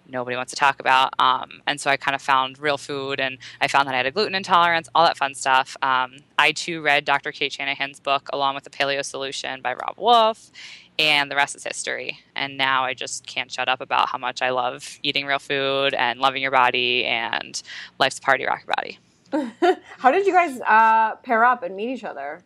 nobody 0.07 0.35
wants 0.35 0.51
to 0.51 0.55
talk 0.55 0.79
about. 0.79 1.13
Um, 1.19 1.61
and 1.67 1.79
so 1.79 1.89
I 1.89 1.97
kind 1.97 2.15
of 2.15 2.21
found 2.21 2.59
real 2.59 2.77
food 2.77 3.19
and 3.19 3.37
I 3.59 3.67
found 3.67 3.87
that 3.87 3.93
I 3.93 3.97
had 3.97 4.05
a 4.05 4.11
gluten 4.11 4.35
intolerance, 4.35 4.89
all 4.93 5.05
that 5.05 5.17
fun 5.17 5.33
stuff. 5.33 5.77
Um, 5.81 6.17
I 6.37 6.51
too 6.51 6.81
read 6.81 7.05
Dr. 7.05 7.31
Cate 7.31 7.53
Shanahan's 7.53 7.99
book 7.99 8.29
along 8.33 8.55
with 8.55 8.63
The 8.63 8.69
Paleo 8.69 9.03
Solution 9.03 9.61
by 9.61 9.73
Robb 9.73 9.95
Wolf. 9.97 10.51
And 10.99 11.31
the 11.31 11.35
rest 11.35 11.55
is 11.55 11.63
history. 11.63 12.19
And 12.35 12.57
now 12.57 12.83
I 12.83 12.93
just 12.93 13.25
can't 13.25 13.51
shut 13.51 13.69
up 13.69 13.81
about 13.81 14.09
how 14.09 14.17
much 14.17 14.41
I 14.41 14.49
love 14.49 14.99
eating 15.01 15.25
real 15.25 15.39
food 15.39 15.93
and 15.93 16.19
loving 16.19 16.41
your 16.41 16.51
body 16.51 17.05
and 17.05 17.61
life's 17.97 18.19
party, 18.19 18.45
rock 18.45 18.63
your 18.67 18.73
body. 18.75 18.99
How 19.97 20.11
did 20.11 20.27
you 20.27 20.33
guys 20.33 20.59
uh, 20.61 21.15
pair 21.23 21.45
up 21.45 21.63
and 21.63 21.75
meet 21.75 21.89
each 21.89 22.03
other? 22.03 22.43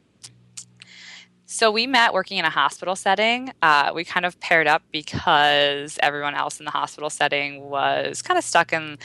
So 1.47 1.69
we 1.69 1.85
met 1.85 2.11
working 2.13 2.37
in 2.37 2.45
a 2.45 2.49
hospital 2.49 2.95
setting. 2.95 3.51
Uh, 3.61 3.91
we 3.93 4.03
kind 4.03 4.25
of 4.25 4.39
paired 4.39 4.67
up 4.67 4.81
because 4.91 5.99
everyone 6.01 6.33
else 6.33 6.59
in 6.59 6.65
the 6.65 6.71
hospital 6.71 7.09
setting 7.09 7.61
was 7.69 8.21
kind 8.23 8.37
of 8.37 8.43
stuck 8.43 8.73
in 8.73 8.97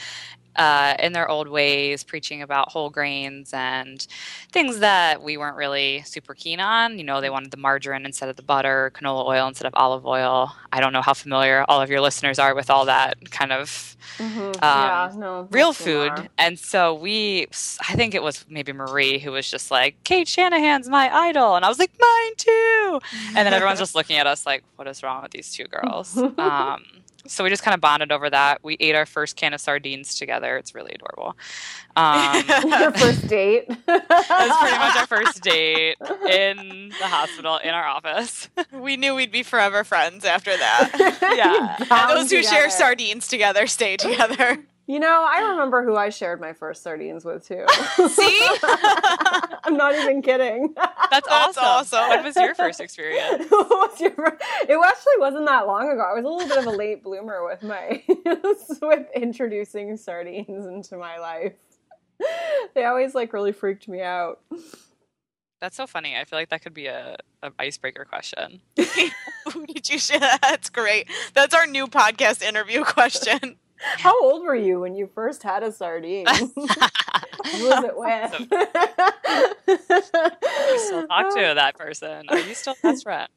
uh, 0.56 0.94
in 0.98 1.12
their 1.12 1.28
old 1.28 1.48
ways, 1.48 2.02
preaching 2.04 2.42
about 2.42 2.70
whole 2.70 2.90
grains 2.90 3.50
and 3.52 4.06
things 4.52 4.78
that 4.80 5.22
we 5.22 5.36
weren't 5.36 5.56
really 5.56 6.02
super 6.04 6.34
keen 6.34 6.60
on. 6.60 6.98
You 6.98 7.04
know, 7.04 7.20
they 7.20 7.30
wanted 7.30 7.50
the 7.50 7.56
margarine 7.56 8.04
instead 8.04 8.28
of 8.28 8.36
the 8.36 8.42
butter, 8.42 8.92
canola 8.94 9.26
oil 9.26 9.46
instead 9.48 9.66
of 9.66 9.74
olive 9.74 10.06
oil. 10.06 10.52
I 10.72 10.80
don't 10.80 10.92
know 10.92 11.02
how 11.02 11.14
familiar 11.14 11.64
all 11.68 11.80
of 11.80 11.90
your 11.90 12.00
listeners 12.00 12.38
are 12.38 12.54
with 12.54 12.70
all 12.70 12.84
that 12.86 13.30
kind 13.30 13.52
of 13.52 13.96
Mm-hmm. 14.16 14.40
um, 14.40 14.54
yeah, 14.62 15.12
no, 15.16 15.46
real 15.50 15.68
most 15.68 15.80
of 15.80 15.86
them 15.86 15.94
food. 15.94 16.10
are. 16.24 16.28
And 16.38 16.58
so 16.58 16.94
we, 16.94 17.46
I 17.88 17.94
think 17.94 18.14
it 18.14 18.22
was 18.22 18.44
maybe 18.48 18.72
Marie 18.72 19.18
who 19.18 19.32
was 19.32 19.48
just 19.50 19.70
like, 19.70 20.02
Cate 20.04 20.26
Shanahan's 20.26 20.88
my 20.88 21.14
idol. 21.14 21.54
And 21.54 21.64
I 21.64 21.68
was 21.68 21.78
like, 21.78 21.90
mine 22.00 22.32
too. 22.36 23.00
And 23.28 23.36
then 23.46 23.52
everyone's 23.52 23.78
just 23.84 23.94
looking 23.94 24.16
at 24.16 24.26
us 24.26 24.46
like, 24.46 24.64
what 24.76 24.88
is 24.88 25.02
wrong 25.02 25.22
with 25.22 25.32
these 25.32 25.52
two 25.52 25.64
girls? 25.64 26.16
Um, 26.38 26.84
so 27.26 27.44
we 27.44 27.50
just 27.50 27.62
kind 27.62 27.74
of 27.74 27.80
bonded 27.80 28.12
over 28.12 28.30
that. 28.30 28.62
We 28.62 28.76
ate 28.80 28.94
our 28.94 29.06
first 29.06 29.36
can 29.36 29.54
of 29.54 29.60
sardines 29.60 30.14
together. 30.14 30.56
It's 30.56 30.74
really 30.74 30.92
adorable. 30.94 31.36
Um, 31.96 32.42
Your 32.80 32.92
first 32.92 33.26
date. 33.28 33.68
that 33.86 34.08
was 34.08 34.58
pretty 34.58 34.78
much 34.78 34.96
our 34.96 35.06
first 35.06 35.42
date 35.42 35.96
in 36.30 36.88
the 36.90 37.06
hospital 37.06 37.58
in 37.58 37.70
our 37.70 37.84
office. 37.84 38.48
we 38.72 38.96
knew 38.96 39.14
we'd 39.14 39.32
be 39.32 39.42
forever 39.42 39.84
friends 39.84 40.24
after 40.24 40.56
that. 40.56 41.16
Yeah. 41.30 41.76
Bound 41.88 42.18
Those 42.18 42.30
who 42.30 42.42
share 42.42 42.70
sardines 42.70 43.28
together 43.28 43.66
stay 43.66 43.96
together. 43.96 44.58
You 44.90 44.98
know, 44.98 45.24
I 45.24 45.50
remember 45.50 45.84
who 45.84 45.94
I 45.94 46.08
shared 46.08 46.40
my 46.40 46.52
first 46.52 46.82
sardines 46.82 47.24
with 47.24 47.46
too. 47.46 47.64
See? 48.08 48.48
I'm 49.62 49.76
not 49.76 49.94
even 49.94 50.20
kidding. 50.20 50.74
That's, 50.74 51.28
That's 51.28 51.28
awesome. 51.28 51.62
awesome. 51.64 52.08
What 52.08 52.24
was 52.24 52.34
your 52.34 52.56
first 52.56 52.80
experience? 52.80 53.46
What's 53.48 54.00
your 54.00 54.10
fir- 54.10 54.36
it 54.68 54.76
actually 54.84 55.12
wasn't 55.18 55.46
that 55.46 55.68
long 55.68 55.88
ago. 55.88 56.00
I 56.00 56.12
was 56.12 56.24
a 56.24 56.28
little 56.28 56.48
bit 56.48 56.58
of 56.58 56.66
a 56.66 56.76
late 56.76 57.04
bloomer 57.04 57.44
with 57.46 57.62
my 57.62 58.02
with 58.82 59.06
introducing 59.14 59.96
sardines 59.96 60.66
into 60.66 60.96
my 60.96 61.20
life. 61.20 61.52
They 62.74 62.84
always 62.84 63.14
like 63.14 63.32
really 63.32 63.52
freaked 63.52 63.86
me 63.86 64.02
out. 64.02 64.40
That's 65.60 65.76
so 65.76 65.86
funny. 65.86 66.16
I 66.16 66.24
feel 66.24 66.36
like 66.36 66.48
that 66.48 66.62
could 66.62 66.74
be 66.74 66.86
a, 66.86 67.16
a 67.44 67.52
icebreaker 67.60 68.04
question. 68.04 68.60
Who 69.52 69.66
did 69.66 69.88
you 69.88 70.00
share? 70.00 70.18
That's 70.42 70.68
great. 70.68 71.06
That's 71.34 71.54
our 71.54 71.68
new 71.68 71.86
podcast 71.86 72.42
interview 72.42 72.82
question. 72.82 73.54
How 73.82 74.20
old 74.22 74.42
were 74.42 74.54
you 74.54 74.80
when 74.80 74.94
you 74.94 75.10
first 75.14 75.42
had 75.42 75.62
a 75.62 75.72
sardine? 75.72 76.26
Who 76.26 77.68
was 77.68 77.84
it 77.84 77.96
with? 77.96 78.40
you 80.70 80.78
still 80.78 81.06
talk 81.06 81.34
to 81.34 81.52
that 81.54 81.76
person? 81.76 82.26
Are 82.28 82.38
you 82.38 82.54
still 82.54 82.76
best 82.82 83.04
friends? 83.04 83.30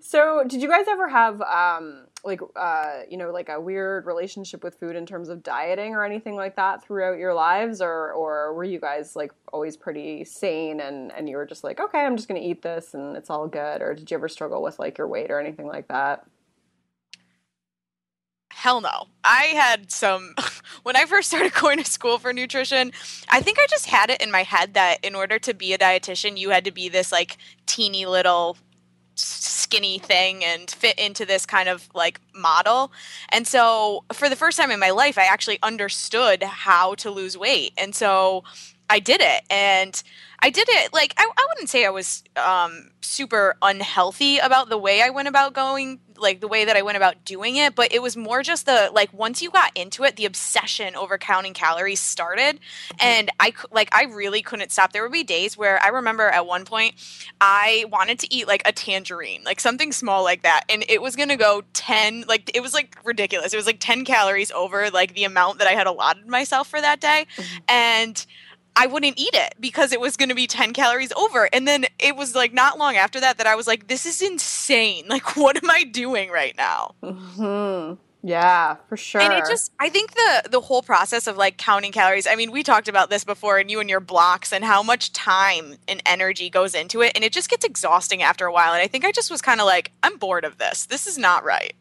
So, 0.00 0.44
did 0.46 0.62
you 0.62 0.68
guys 0.68 0.86
ever 0.88 1.08
have 1.08 1.40
um, 1.42 2.06
like 2.24 2.40
uh, 2.56 3.00
you 3.10 3.16
know 3.16 3.30
like 3.30 3.48
a 3.48 3.60
weird 3.60 4.06
relationship 4.06 4.62
with 4.62 4.78
food 4.78 4.96
in 4.96 5.06
terms 5.06 5.28
of 5.28 5.42
dieting 5.42 5.94
or 5.94 6.04
anything 6.04 6.36
like 6.36 6.56
that 6.56 6.84
throughout 6.84 7.18
your 7.18 7.34
lives, 7.34 7.80
or 7.80 8.12
or 8.12 8.54
were 8.54 8.64
you 8.64 8.80
guys 8.80 9.16
like 9.16 9.32
always 9.52 9.76
pretty 9.76 10.24
sane 10.24 10.80
and 10.80 11.12
and 11.12 11.28
you 11.28 11.36
were 11.36 11.46
just 11.46 11.64
like 11.64 11.80
okay, 11.80 12.00
I'm 12.00 12.16
just 12.16 12.28
gonna 12.28 12.40
eat 12.40 12.62
this 12.62 12.94
and 12.94 13.16
it's 13.16 13.30
all 13.30 13.48
good, 13.48 13.82
or 13.82 13.94
did 13.94 14.10
you 14.10 14.16
ever 14.16 14.28
struggle 14.28 14.62
with 14.62 14.78
like 14.78 14.98
your 14.98 15.08
weight 15.08 15.30
or 15.30 15.40
anything 15.40 15.66
like 15.66 15.88
that? 15.88 16.26
Hell 18.64 18.80
no. 18.80 19.08
I 19.22 19.48
had 19.48 19.92
some 19.92 20.34
when 20.84 20.96
I 20.96 21.04
first 21.04 21.28
started 21.28 21.52
going 21.60 21.76
to 21.76 21.84
school 21.84 22.18
for 22.18 22.32
nutrition, 22.32 22.92
I 23.28 23.42
think 23.42 23.58
I 23.58 23.66
just 23.68 23.84
had 23.84 24.08
it 24.08 24.22
in 24.22 24.30
my 24.30 24.42
head 24.42 24.72
that 24.72 25.04
in 25.04 25.14
order 25.14 25.38
to 25.40 25.52
be 25.52 25.74
a 25.74 25.78
dietitian, 25.78 26.38
you 26.38 26.48
had 26.48 26.64
to 26.64 26.70
be 26.70 26.88
this 26.88 27.12
like 27.12 27.36
teeny 27.66 28.06
little 28.06 28.56
skinny 29.16 29.98
thing 29.98 30.42
and 30.42 30.70
fit 30.70 30.98
into 30.98 31.26
this 31.26 31.44
kind 31.44 31.68
of 31.68 31.90
like 31.94 32.22
model. 32.34 32.90
And 33.28 33.46
so 33.46 34.04
for 34.14 34.30
the 34.30 34.36
first 34.36 34.56
time 34.56 34.70
in 34.70 34.80
my 34.80 34.92
life, 34.92 35.18
I 35.18 35.24
actually 35.24 35.58
understood 35.62 36.42
how 36.42 36.94
to 36.94 37.10
lose 37.10 37.36
weight. 37.36 37.74
And 37.76 37.94
so 37.94 38.44
I 38.88 38.98
did 38.98 39.20
it. 39.20 39.42
And 39.50 40.02
I 40.40 40.48
did 40.48 40.68
it 40.70 40.94
like 40.94 41.12
I, 41.18 41.30
I 41.36 41.46
wouldn't 41.50 41.68
say 41.68 41.84
I 41.84 41.90
was 41.90 42.24
um, 42.36 42.92
super 43.02 43.56
unhealthy 43.60 44.38
about 44.38 44.70
the 44.70 44.78
way 44.78 45.02
I 45.02 45.10
went 45.10 45.28
about 45.28 45.52
going, 45.52 46.00
like 46.18 46.40
the 46.40 46.48
way 46.48 46.64
that 46.64 46.76
I 46.76 46.82
went 46.82 46.96
about 46.96 47.24
doing 47.24 47.56
it, 47.56 47.74
but 47.74 47.92
it 47.92 48.02
was 48.02 48.16
more 48.16 48.42
just 48.42 48.66
the 48.66 48.90
like 48.92 49.12
once 49.12 49.42
you 49.42 49.50
got 49.50 49.76
into 49.76 50.04
it, 50.04 50.16
the 50.16 50.24
obsession 50.24 50.94
over 50.96 51.18
counting 51.18 51.54
calories 51.54 52.00
started, 52.00 52.56
mm-hmm. 52.56 52.96
and 53.00 53.30
I 53.40 53.52
like 53.72 53.88
I 53.94 54.04
really 54.04 54.42
couldn't 54.42 54.72
stop. 54.72 54.92
There 54.92 55.02
would 55.02 55.12
be 55.12 55.24
days 55.24 55.56
where 55.56 55.82
I 55.82 55.88
remember 55.88 56.28
at 56.28 56.46
one 56.46 56.64
point 56.64 56.94
I 57.40 57.84
wanted 57.90 58.18
to 58.20 58.34
eat 58.34 58.46
like 58.46 58.62
a 58.64 58.72
tangerine, 58.72 59.42
like 59.44 59.60
something 59.60 59.92
small 59.92 60.22
like 60.22 60.42
that, 60.42 60.64
and 60.68 60.84
it 60.88 61.02
was 61.02 61.16
gonna 61.16 61.36
go 61.36 61.62
ten, 61.72 62.24
like 62.28 62.50
it 62.54 62.60
was 62.60 62.74
like 62.74 62.96
ridiculous. 63.04 63.52
It 63.52 63.56
was 63.56 63.66
like 63.66 63.80
ten 63.80 64.04
calories 64.04 64.50
over 64.50 64.90
like 64.90 65.14
the 65.14 65.24
amount 65.24 65.58
that 65.58 65.68
I 65.68 65.72
had 65.72 65.86
allotted 65.86 66.28
myself 66.28 66.68
for 66.68 66.80
that 66.80 67.00
day, 67.00 67.26
mm-hmm. 67.36 67.56
and 67.68 68.26
I 68.76 68.86
wouldn't 68.86 69.18
eat 69.18 69.34
it 69.34 69.54
because 69.60 69.92
it 69.92 70.00
was 70.00 70.16
going 70.16 70.30
to 70.30 70.34
be 70.34 70.46
10 70.46 70.72
calories 70.72 71.12
over. 71.12 71.48
And 71.52 71.66
then 71.66 71.86
it 71.98 72.16
was 72.16 72.34
like 72.34 72.52
not 72.52 72.78
long 72.78 72.96
after 72.96 73.20
that 73.20 73.38
that 73.38 73.46
I 73.46 73.54
was 73.54 73.66
like, 73.66 73.88
this 73.88 74.06
is 74.06 74.20
insane. 74.20 75.04
Like, 75.14 75.36
what 75.36 75.62
am 75.62 75.70
I 75.70 75.84
doing 75.84 76.30
right 76.30 76.56
now? 76.56 76.96
Mm-hmm. 77.00 77.94
Yeah, 78.26 78.76
for 78.88 78.96
sure. 78.96 79.20
And 79.20 79.32
it 79.32 79.44
just, 79.48 79.70
I 79.78 79.90
think 79.90 80.14
the 80.14 80.48
the 80.50 80.60
whole 80.60 80.82
process 80.82 81.28
of 81.28 81.36
like 81.36 81.56
counting 81.56 81.92
calories. 81.92 82.26
I 82.26 82.34
mean, 82.34 82.50
we 82.50 82.64
talked 82.64 82.88
about 82.88 83.10
this 83.10 83.22
before, 83.22 83.58
and 83.58 83.70
you 83.70 83.78
and 83.80 83.88
your 83.88 84.00
blocks, 84.00 84.52
and 84.52 84.64
how 84.64 84.82
much 84.82 85.12
time 85.12 85.76
and 85.86 86.02
energy 86.04 86.50
goes 86.50 86.74
into 86.74 87.02
it, 87.02 87.12
and 87.14 87.22
it 87.22 87.32
just 87.32 87.48
gets 87.50 87.64
exhausting 87.64 88.22
after 88.22 88.46
a 88.46 88.52
while. 88.52 88.72
And 88.72 88.82
I 88.82 88.88
think 88.88 89.04
I 89.04 89.12
just 89.12 89.30
was 89.30 89.42
kind 89.42 89.60
of 89.60 89.66
like, 89.66 89.92
I'm 90.02 90.16
bored 90.16 90.44
of 90.44 90.58
this. 90.58 90.86
This 90.86 91.06
is 91.06 91.18
not 91.18 91.44
right. 91.44 91.74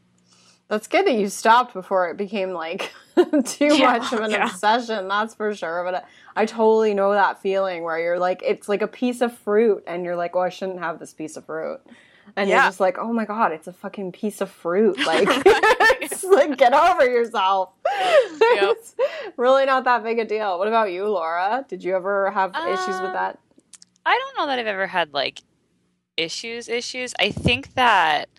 That's 0.67 0.87
good 0.87 1.07
that 1.07 1.13
you 1.13 1.29
stopped 1.29 1.73
before 1.73 2.09
it 2.09 2.17
became 2.17 2.51
like 2.51 2.91
too 3.45 3.75
yeah, 3.77 3.97
much 3.97 4.11
of 4.11 4.19
an 4.19 4.31
yeah. 4.31 4.49
obsession. 4.49 5.07
That's 5.07 5.33
for 5.33 5.55
sure. 5.55 5.83
But 5.85 6.05
I 6.35 6.45
totally 6.45 6.93
know 6.93 7.11
that 7.11 7.41
feeling 7.41 7.83
where 7.83 7.99
you're 7.99 8.19
like, 8.19 8.41
it's 8.43 8.67
like 8.67 8.81
a 8.81 8.87
piece 8.87 9.21
of 9.21 9.37
fruit, 9.37 9.83
and 9.87 10.03
you're 10.03 10.15
like, 10.15 10.35
well, 10.35 10.43
I 10.43 10.49
shouldn't 10.49 10.79
have 10.79 10.99
this 10.99 11.13
piece 11.13 11.37
of 11.37 11.45
fruit. 11.45 11.79
And 12.35 12.49
yeah. 12.49 12.55
you're 12.55 12.63
just 12.63 12.79
like, 12.79 12.97
oh 12.97 13.13
my 13.13 13.25
god, 13.25 13.51
it's 13.51 13.67
a 13.67 13.73
fucking 13.73 14.11
piece 14.11 14.41
of 14.41 14.49
fruit. 14.49 14.97
Like, 15.05 15.27
like 16.23 16.57
get 16.57 16.73
over 16.73 17.05
yourself. 17.05 17.69
Yep. 17.85 18.39
it's 18.41 18.95
really 19.37 19.65
not 19.65 19.83
that 19.83 20.03
big 20.03 20.19
a 20.19 20.25
deal. 20.25 20.57
What 20.57 20.67
about 20.67 20.91
you, 20.91 21.07
Laura? 21.07 21.65
Did 21.67 21.83
you 21.83 21.95
ever 21.95 22.31
have 22.31 22.51
uh, 22.55 22.67
issues 22.67 23.01
with 23.01 23.13
that? 23.13 23.39
I 24.05 24.17
don't 24.17 24.37
know 24.37 24.47
that 24.47 24.59
I've 24.59 24.67
ever 24.67 24.87
had 24.87 25.13
like 25.13 25.41
issues. 26.17 26.67
Issues. 26.67 27.13
I 27.19 27.31
think 27.31 27.73
that 27.75 28.29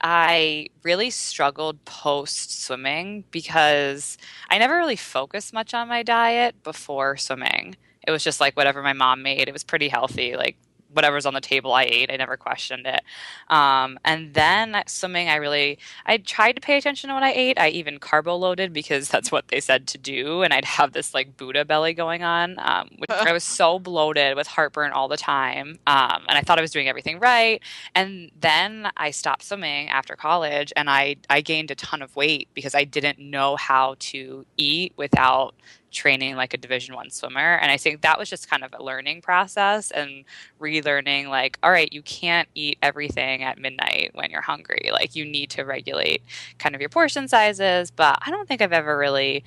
I 0.00 0.68
really 0.82 1.10
struggled 1.10 1.84
post 1.84 2.62
swimming 2.62 3.24
because 3.30 4.18
I 4.50 4.58
never 4.58 4.76
really 4.76 4.96
focused 4.96 5.52
much 5.52 5.74
on 5.74 5.88
my 5.88 6.02
diet 6.02 6.62
before 6.62 7.16
swimming. 7.16 7.76
It 8.06 8.10
was 8.10 8.24
just 8.24 8.40
like 8.40 8.56
whatever 8.56 8.82
my 8.82 8.92
mom 8.92 9.22
made. 9.22 9.48
It 9.48 9.52
was 9.52 9.64
pretty 9.64 9.88
healthy, 9.88 10.36
like 10.36 10.56
whatever's 10.92 11.26
on 11.26 11.34
the 11.34 11.40
table 11.40 11.72
I 11.72 11.84
ate. 11.84 12.10
I 12.10 12.16
never 12.16 12.36
questioned 12.36 12.86
it. 12.86 13.02
Um, 13.48 13.98
and 14.04 14.34
then 14.34 14.82
swimming, 14.86 15.28
I 15.28 15.36
really 15.36 15.78
I 16.06 16.18
tried 16.18 16.52
to 16.52 16.60
pay 16.60 16.76
attention 16.76 17.08
to 17.08 17.14
what 17.14 17.22
I 17.22 17.32
ate. 17.32 17.58
I 17.58 17.68
even 17.68 17.98
carbo 17.98 18.36
loaded 18.36 18.72
because 18.72 19.08
that's 19.18 19.30
what 19.30 19.48
they 19.48 19.60
said 19.60 19.86
to 19.88 19.98
do, 19.98 20.42
and 20.42 20.52
I'd 20.52 20.64
have 20.64 20.92
this 20.92 21.14
like 21.14 21.36
Buddha 21.36 21.64
belly 21.64 21.94
going 21.94 22.22
on, 22.22 22.58
um, 22.58 22.90
which 22.98 23.10
I 23.28 23.32
was 23.32 23.44
so 23.44 23.78
bloated 23.78 24.36
with 24.36 24.46
heartburn 24.46 24.92
all 24.92 25.08
the 25.08 25.16
time, 25.16 25.78
um, 25.86 26.24
and 26.28 26.38
I 26.38 26.42
thought 26.42 26.58
I 26.58 26.62
was 26.62 26.70
doing 26.70 26.88
everything 26.88 27.18
right. 27.18 27.62
And 27.94 28.30
then 28.38 28.90
I 28.96 29.10
stopped 29.10 29.44
swimming 29.44 29.88
after 29.88 30.16
college, 30.16 30.72
and 30.76 30.88
I 30.90 31.16
I 31.28 31.40
gained 31.40 31.70
a 31.70 31.74
ton 31.74 32.02
of 32.02 32.14
weight 32.16 32.48
because 32.54 32.74
I 32.74 32.84
didn't 32.84 33.18
know 33.18 33.56
how 33.56 33.96
to 33.98 34.46
eat 34.56 34.92
without 34.96 35.54
training 35.90 36.36
like 36.36 36.54
a 36.54 36.56
division 36.56 36.94
one 36.94 37.10
swimmer 37.10 37.56
and 37.56 37.70
i 37.70 37.76
think 37.76 38.02
that 38.02 38.18
was 38.18 38.28
just 38.28 38.48
kind 38.48 38.64
of 38.64 38.74
a 38.78 38.82
learning 38.82 39.20
process 39.20 39.90
and 39.90 40.24
relearning 40.60 41.28
like 41.28 41.58
all 41.62 41.70
right 41.70 41.92
you 41.92 42.02
can't 42.02 42.48
eat 42.54 42.78
everything 42.82 43.42
at 43.42 43.58
midnight 43.58 44.10
when 44.14 44.30
you're 44.30 44.40
hungry. 44.40 44.90
Like 44.92 45.14
you 45.14 45.24
need 45.24 45.50
to 45.50 45.62
regulate 45.64 46.22
kind 46.58 46.74
of 46.74 46.80
your 46.80 46.90
portion 46.90 47.28
sizes 47.28 47.90
but 47.90 48.18
i 48.24 48.30
don't 48.30 48.48
think 48.48 48.62
i've 48.62 48.72
ever 48.72 48.96
really 48.96 49.44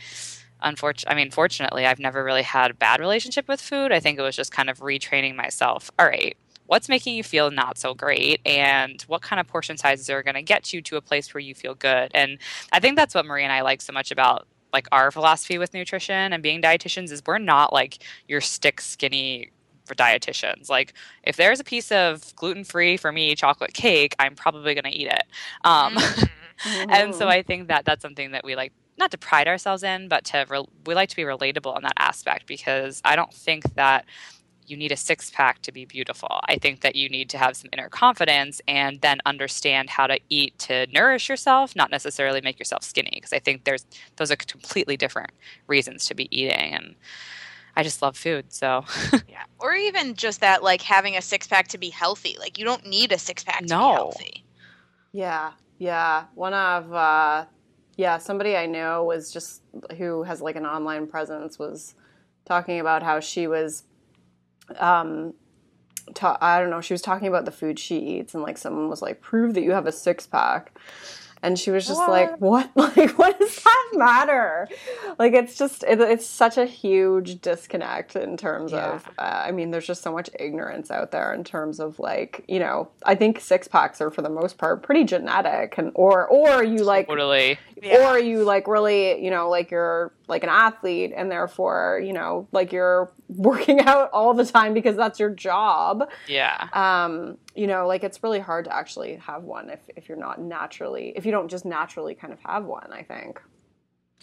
unfortunately 0.61 1.13
i 1.13 1.15
mean 1.15 1.31
fortunately 1.31 1.85
i've 1.85 1.99
never 1.99 2.23
really 2.23 2.43
had 2.43 2.71
a 2.71 2.73
bad 2.73 2.99
relationship 2.99 3.47
with 3.47 3.61
food. 3.61 3.91
I 3.91 3.99
think 3.99 4.17
it 4.17 4.21
was 4.21 4.35
just 4.35 4.51
kind 4.51 4.69
of 4.69 4.79
retraining 4.79 5.35
myself. 5.35 5.91
All 5.99 6.05
right 6.05 6.35
what's 6.67 6.87
making 6.87 7.15
you 7.15 7.23
feel 7.23 7.51
not 7.51 7.77
so 7.77 7.93
great 7.93 8.39
and 8.45 9.01
what 9.03 9.21
kind 9.21 9.41
of 9.41 9.47
portion 9.47 9.75
sizes 9.75 10.09
are 10.09 10.23
going 10.23 10.35
to 10.35 10.41
get 10.41 10.71
you 10.71 10.81
to 10.81 10.95
a 10.95 11.01
place 11.01 11.33
where 11.33 11.41
you 11.41 11.53
feel 11.53 11.75
good? 11.75 12.09
And 12.13 12.37
i 12.71 12.79
think 12.79 12.95
that's 12.95 13.13
what 13.13 13.25
marie 13.25 13.43
and 13.43 13.51
i 13.51 13.61
like 13.61 13.81
so 13.81 13.91
much 13.91 14.09
about 14.11 14.47
like 14.73 14.87
our 14.91 15.11
philosophy 15.11 15.57
with 15.57 15.73
nutrition 15.73 16.33
and 16.33 16.41
being 16.41 16.61
dietitians 16.61 17.11
is 17.11 17.21
we're 17.25 17.37
not 17.37 17.73
like 17.73 18.03
your 18.27 18.41
stick 18.41 18.81
skinny 18.81 19.51
dietitians. 19.95 20.69
Like 20.69 20.93
if 21.23 21.35
there's 21.35 21.59
a 21.59 21.63
piece 21.63 21.91
of 21.91 22.35
gluten 22.35 22.63
free 22.63 22.97
for 22.97 23.11
me 23.11 23.35
chocolate 23.35 23.73
cake, 23.73 24.15
I'm 24.19 24.35
probably 24.35 24.73
going 24.73 24.85
to 24.85 24.97
eat 24.97 25.07
it. 25.07 25.23
Um, 25.63 25.95
mm-hmm. 25.95 26.89
and 26.91 27.15
so 27.15 27.27
I 27.27 27.41
think 27.43 27.67
that 27.67 27.85
that's 27.85 28.01
something 28.01 28.31
that 28.31 28.43
we 28.43 28.55
like 28.55 28.73
not 28.97 29.11
to 29.11 29.17
pride 29.17 29.47
ourselves 29.47 29.83
in, 29.83 30.07
but 30.07 30.25
to 30.25 30.45
re- 30.49 30.65
we 30.85 30.93
like 30.93 31.09
to 31.09 31.15
be 31.15 31.23
relatable 31.23 31.75
in 31.75 31.83
that 31.83 31.93
aspect 31.97 32.45
because 32.47 33.01
I 33.03 33.15
don't 33.15 33.33
think 33.33 33.75
that 33.75 34.05
you 34.71 34.77
need 34.77 34.91
a 34.91 34.97
six 34.97 35.29
pack 35.29 35.61
to 35.63 35.71
be 35.71 35.85
beautiful. 35.85 36.39
I 36.45 36.55
think 36.55 36.79
that 36.81 36.95
you 36.95 37.09
need 37.09 37.29
to 37.31 37.37
have 37.37 37.57
some 37.57 37.69
inner 37.73 37.89
confidence 37.89 38.61
and 38.67 39.01
then 39.01 39.19
understand 39.25 39.89
how 39.89 40.07
to 40.07 40.17
eat 40.29 40.57
to 40.59 40.87
nourish 40.87 41.27
yourself, 41.27 41.75
not 41.75 41.91
necessarily 41.91 42.39
make 42.41 42.57
yourself 42.57 42.83
skinny. 42.83 43.11
Because 43.13 43.33
I 43.33 43.39
think 43.39 43.65
there's 43.65 43.85
those 44.15 44.31
are 44.31 44.37
completely 44.37 44.95
different 44.95 45.31
reasons 45.67 46.05
to 46.05 46.15
be 46.15 46.27
eating. 46.35 46.73
And 46.73 46.95
I 47.75 47.83
just 47.83 48.01
love 48.01 48.17
food. 48.17 48.45
So 48.53 48.85
yeah, 49.27 49.43
or 49.59 49.73
even 49.73 50.15
just 50.15 50.39
that 50.39 50.63
like 50.63 50.81
having 50.81 51.17
a 51.17 51.21
six 51.21 51.45
pack 51.45 51.67
to 51.69 51.77
be 51.77 51.89
healthy. 51.89 52.37
Like 52.39 52.57
you 52.57 52.63
don't 52.63 52.85
need 52.85 53.11
a 53.11 53.19
six 53.19 53.43
pack 53.43 53.65
to 53.65 53.67
no. 53.67 53.89
be 53.89 53.95
healthy. 53.95 54.45
Yeah, 55.11 55.51
yeah. 55.77 56.25
One 56.35 56.53
of 56.53 56.93
uh, 56.93 57.45
yeah 57.97 58.17
somebody 58.17 58.55
I 58.55 58.67
know 58.67 59.03
was 59.03 59.33
just 59.33 59.61
who 59.97 60.23
has 60.23 60.41
like 60.41 60.55
an 60.55 60.65
online 60.65 61.07
presence 61.07 61.59
was 61.59 61.93
talking 62.45 62.79
about 62.79 63.03
how 63.03 63.19
she 63.19 63.47
was 63.47 63.83
um, 64.79 65.33
ta- 66.13 66.37
I 66.41 66.59
don't 66.59 66.69
know, 66.69 66.81
she 66.81 66.93
was 66.93 67.01
talking 67.01 67.27
about 67.27 67.45
the 67.45 67.51
food 67.51 67.79
she 67.79 67.97
eats, 67.97 68.33
and 68.33 68.43
like 68.43 68.57
someone 68.57 68.89
was 68.89 69.01
like, 69.01 69.21
prove 69.21 69.53
that 69.53 69.61
you 69.61 69.71
have 69.71 69.87
a 69.87 69.91
six 69.91 70.27
pack. 70.27 70.77
And 71.43 71.57
she 71.57 71.71
was 71.71 71.87
just 71.87 71.99
what? 71.99 72.09
like, 72.09 72.37
"What? 72.39 72.71
Like, 72.75 73.17
what 73.17 73.39
does 73.39 73.55
that 73.63 73.91
matter?" 73.93 74.67
Like, 75.17 75.33
it's 75.33 75.57
just 75.57 75.83
it, 75.83 75.99
it's 75.99 76.25
such 76.25 76.57
a 76.57 76.65
huge 76.65 77.41
disconnect 77.41 78.15
in 78.15 78.37
terms 78.37 78.71
yeah. 78.71 78.93
of. 78.93 79.07
Uh, 79.17 79.43
I 79.45 79.51
mean, 79.51 79.71
there's 79.71 79.87
just 79.87 80.03
so 80.03 80.11
much 80.11 80.29
ignorance 80.39 80.91
out 80.91 81.11
there 81.11 81.33
in 81.33 81.43
terms 81.43 81.79
of 81.79 81.99
like, 81.99 82.43
you 82.47 82.59
know, 82.59 82.89
I 83.05 83.15
think 83.15 83.39
six 83.39 83.67
packs 83.67 84.01
are 84.01 84.11
for 84.11 84.21
the 84.21 84.29
most 84.29 84.57
part 84.57 84.83
pretty 84.83 85.03
genetic, 85.03 85.77
and 85.77 85.91
or 85.95 86.27
or 86.27 86.63
you 86.63 86.83
like 86.83 87.07
totally, 87.07 87.57
yeah. 87.81 88.11
or 88.11 88.19
you 88.19 88.43
like 88.43 88.67
really, 88.67 89.23
you 89.23 89.31
know, 89.31 89.49
like 89.49 89.71
you're 89.71 90.11
like 90.27 90.43
an 90.43 90.49
athlete, 90.49 91.11
and 91.15 91.31
therefore, 91.31 92.01
you 92.03 92.13
know, 92.13 92.47
like 92.51 92.71
you're 92.71 93.11
working 93.29 93.79
out 93.81 94.09
all 94.11 94.33
the 94.33 94.45
time 94.45 94.73
because 94.73 94.95
that's 94.95 95.19
your 95.19 95.29
job. 95.29 96.09
Yeah. 96.27 96.67
Um, 96.73 97.37
you 97.55 97.67
know, 97.67 97.87
like 97.87 98.03
it's 98.03 98.23
really 98.23 98.39
hard 98.39 98.65
to 98.65 98.75
actually 98.75 99.15
have 99.15 99.43
one 99.43 99.69
if, 99.69 99.79
if 99.95 100.07
you're 100.07 100.17
not 100.17 100.39
naturally, 100.39 101.13
if 101.15 101.25
you 101.25 101.31
don't 101.31 101.49
just 101.49 101.65
naturally 101.65 102.15
kind 102.15 102.33
of 102.33 102.39
have 102.39 102.65
one, 102.65 102.91
I 102.91 103.03
think. 103.03 103.41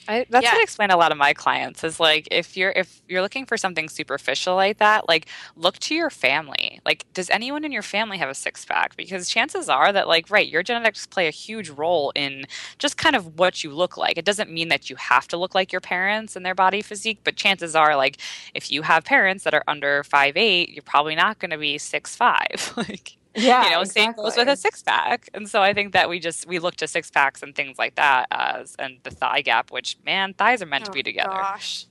I, 0.06 0.26
that's 0.30 0.44
yeah. 0.44 0.52
what 0.52 0.60
I 0.60 0.62
explain 0.62 0.90
a 0.90 0.96
lot 0.96 1.12
of 1.12 1.18
my 1.18 1.32
clients 1.32 1.82
is 1.82 1.98
like 1.98 2.28
if 2.30 2.56
you're 2.56 2.70
if 2.70 3.02
you're 3.08 3.22
looking 3.22 3.46
for 3.46 3.56
something 3.56 3.88
superficial 3.88 4.54
like 4.54 4.78
that, 4.78 5.08
like 5.08 5.26
look 5.56 5.78
to 5.80 5.94
your 5.94 6.10
family. 6.10 6.80
Like, 6.84 7.04
does 7.14 7.30
anyone 7.30 7.64
in 7.64 7.72
your 7.72 7.82
family 7.82 8.18
have 8.18 8.28
a 8.28 8.34
six 8.34 8.64
pack? 8.64 8.96
Because 8.96 9.28
chances 9.28 9.68
are 9.68 9.92
that 9.92 10.08
like 10.08 10.30
right, 10.30 10.48
your 10.48 10.62
genetics 10.62 11.06
play 11.06 11.26
a 11.26 11.32
huge 11.32 11.70
role 11.70 12.12
in 12.14 12.44
just 12.78 12.96
kind 12.96 13.16
of 13.16 13.38
what 13.38 13.64
you 13.64 13.70
look 13.70 13.96
like. 13.96 14.16
It 14.16 14.24
doesn't 14.24 14.50
mean 14.50 14.68
that 14.68 14.88
you 14.88 14.96
have 14.96 15.26
to 15.28 15.36
look 15.36 15.54
like 15.54 15.72
your 15.72 15.80
parents 15.80 16.36
and 16.36 16.46
their 16.46 16.54
body 16.54 16.80
physique, 16.80 17.20
but 17.24 17.36
chances 17.36 17.74
are 17.74 17.96
like 17.96 18.18
if 18.54 18.70
you 18.70 18.82
have 18.82 19.04
parents 19.04 19.44
that 19.44 19.54
are 19.54 19.64
under 19.66 20.04
five 20.04 20.36
eight, 20.36 20.70
you're 20.70 20.82
probably 20.82 21.16
not 21.16 21.38
going 21.38 21.50
to 21.50 21.58
be 21.58 21.76
six 21.76 22.14
five. 22.16 22.72
like 22.76 23.17
Yeah, 23.38 23.64
you 23.64 23.70
know, 23.70 23.84
same 23.84 24.12
goes 24.12 24.36
with 24.36 24.48
a 24.48 24.56
six 24.56 24.82
pack. 24.82 25.28
And 25.34 25.48
so 25.48 25.62
I 25.62 25.72
think 25.74 25.92
that 25.92 26.08
we 26.08 26.20
just 26.20 26.46
we 26.46 26.58
look 26.58 26.76
to 26.76 26.88
six 26.88 27.10
packs 27.10 27.42
and 27.42 27.54
things 27.54 27.78
like 27.78 27.94
that 27.96 28.26
as 28.30 28.74
and 28.78 28.98
the 29.04 29.10
thigh 29.10 29.42
gap, 29.42 29.70
which 29.70 29.98
man, 30.04 30.34
thighs 30.34 30.62
are 30.62 30.66
meant 30.66 30.84
to 30.86 30.90
Oh, 30.90 30.94
be 30.94 31.02
together. 31.02 31.30
Gosh. 31.30 31.86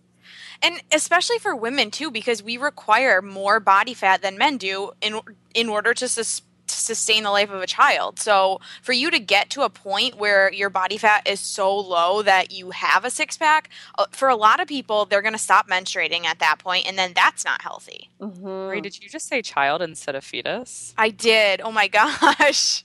And 0.61 0.81
especially 0.91 1.39
for 1.39 1.55
women 1.55 1.91
too, 1.91 2.11
because 2.11 2.43
we 2.43 2.57
require 2.57 3.21
more 3.21 3.59
body 3.59 3.93
fat 3.93 4.21
than 4.21 4.37
men 4.37 4.57
do 4.57 4.91
in 5.01 5.19
in 5.53 5.69
order 5.69 5.93
to 5.93 6.07
sus- 6.07 6.41
to 6.41 6.46
sustain 6.69 7.23
the 7.23 7.31
life 7.31 7.49
of 7.49 7.61
a 7.61 7.67
child. 7.67 8.19
So 8.19 8.59
for 8.81 8.93
you 8.93 9.09
to 9.11 9.19
get 9.19 9.49
to 9.51 9.61
a 9.61 9.69
point 9.69 10.17
where 10.17 10.51
your 10.51 10.69
body 10.69 10.97
fat 10.97 11.27
is 11.27 11.39
so 11.39 11.75
low 11.77 12.21
that 12.23 12.51
you 12.51 12.71
have 12.71 13.05
a 13.05 13.09
six 13.09 13.37
pack, 13.37 13.69
uh, 13.97 14.05
for 14.11 14.27
a 14.29 14.35
lot 14.35 14.59
of 14.59 14.67
people, 14.67 15.05
they're 15.05 15.21
going 15.21 15.33
to 15.33 15.39
stop 15.39 15.67
menstruating 15.69 16.25
at 16.25 16.39
that 16.39 16.59
point, 16.59 16.87
and 16.87 16.97
then 16.97 17.13
that's 17.15 17.43
not 17.45 17.61
healthy. 17.61 18.09
Mhm. 18.21 18.69
Ray, 18.69 18.81
did 18.81 19.01
you 19.01 19.09
just 19.09 19.27
say 19.27 19.41
child 19.41 19.81
instead 19.81 20.15
of 20.15 20.23
fetus? 20.23 20.93
I 20.97 21.09
did. 21.09 21.61
Oh 21.61 21.71
my 21.71 21.87
gosh. 21.99 22.83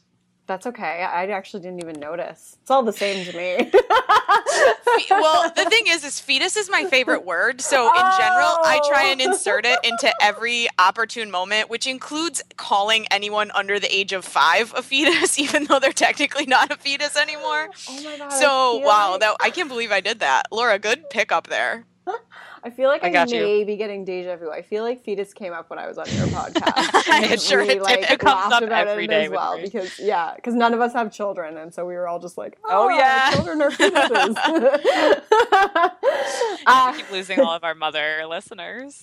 That's 0.49 0.67
okay. 0.67 1.03
I 1.03 1.27
actually 1.29 1.63
didn't 1.63 1.83
even 1.83 2.01
notice. 2.01 2.57
It's 2.63 2.71
all 2.71 2.83
the 2.83 2.93
same 2.93 3.25
to 3.27 3.37
me. 3.37 3.71
Well, 5.11 5.51
the 5.55 5.65
thing 5.65 5.85
is, 5.87 6.05
is 6.05 6.21
fetus 6.21 6.57
is 6.57 6.69
my 6.71 6.85
favorite 6.85 7.25
word. 7.25 7.61
So 7.61 7.87
in 7.89 7.95
general, 8.19 8.59
I 8.65 8.81
try 8.89 9.05
and 9.05 9.21
Oh. 9.23 9.25
insert 9.33 9.65
it 9.65 9.79
into 9.85 10.13
every 10.21 10.69
opportune 10.79 11.31
moment, 11.31 11.71
which 11.71 11.87
includes 11.87 12.43
calling 12.57 13.07
anyone 13.11 13.51
under 13.53 13.79
the 13.79 13.95
age 13.95 14.13
of 14.13 14.25
five 14.25 14.73
a 14.77 14.83
fetus, 14.83 15.39
even 15.39 15.65
though 15.65 15.79
they're 15.79 15.93
technically 15.93 16.47
not 16.47 16.71
a 16.71 16.77
fetus 16.77 17.17
anymore. 17.17 17.69
oh 17.89 18.03
my 18.05 18.19
god. 18.19 18.31
So 18.33 18.79
wow, 18.79 19.13
like- 19.13 19.21
that 19.21 19.37
I 19.41 19.51
can't 19.51 19.69
believe 19.69 19.93
I 19.93 20.01
did 20.01 20.21
that, 20.21 20.49
Laura. 20.51 20.79
Good 20.79 21.09
pickup 21.11 21.47
there. 21.49 21.85
I 22.65 22.71
feel 22.71 22.89
like 22.89 23.03
I 23.03 23.09
I, 23.09 23.11
got 23.11 23.31
you. 23.31 23.43
may 23.43 23.65
be 23.65 23.77
getting 23.77 24.05
deja 24.05 24.37
vu. 24.37 24.51
I 24.51 24.63
feel 24.63 24.85
like 24.85 25.03
fetus 25.03 25.35
came 25.35 25.53
up 25.53 25.69
when 25.69 25.79
I 25.81 25.89
was 25.89 25.99
on 25.99 26.07
your 26.11 26.27
podcast. 26.29 27.03
I'm 27.09 27.39
sure 27.39 27.61
we, 27.63 27.71
it 27.71 27.75
did. 27.75 27.83
like 27.83 28.09
It 28.11 28.21
comes 28.21 28.53
up 28.53 28.63
about 28.63 28.87
every 28.87 29.05
it 29.05 29.09
day 29.09 29.25
as 29.25 29.31
well 29.31 29.57
me. 29.57 29.63
because 29.65 29.99
yeah, 29.99 30.35
because 30.37 30.55
none 30.55 30.73
of 30.73 30.81
us 30.81 30.93
have 30.93 31.13
children, 31.13 31.57
and 31.57 31.75
so 31.75 31.85
we 31.85 31.95
were 31.95 32.07
all 32.07 32.21
just 32.21 32.39
like, 32.39 32.57
Oh, 32.65 32.87
oh, 32.87 32.89
yeah. 32.89 33.31
children 33.33 33.63
are 33.63 33.71
fetuses. 33.73 34.37
uh, 36.67 36.93
keep 36.95 37.11
losing 37.11 37.41
all 37.41 37.53
of 37.53 37.65
our 37.65 37.75
mother 37.75 38.23
listeners. 38.29 39.03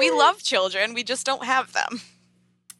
we 0.00 0.10
love 0.10 0.42
children, 0.42 0.94
we 0.94 1.04
just 1.04 1.26
don't 1.26 1.44
have 1.44 1.72
them. 1.72 2.00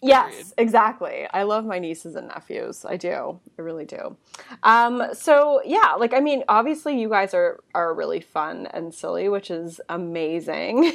Yes, 0.06 0.52
exactly. 0.58 1.26
I 1.32 1.44
love 1.44 1.64
my 1.64 1.78
nieces 1.78 2.14
and 2.14 2.28
nephews. 2.28 2.84
I 2.84 2.96
do. 2.96 3.40
I 3.58 3.62
really 3.62 3.86
do. 3.86 4.16
Um, 4.62 5.02
so 5.14 5.62
yeah, 5.64 5.94
like 5.98 6.12
I 6.12 6.20
mean, 6.20 6.44
obviously 6.48 7.00
you 7.00 7.08
guys 7.08 7.32
are 7.34 7.60
are 7.74 7.94
really 7.94 8.20
fun 8.20 8.66
and 8.66 8.94
silly, 8.94 9.28
which 9.28 9.50
is 9.50 9.80
amazing. 9.88 10.92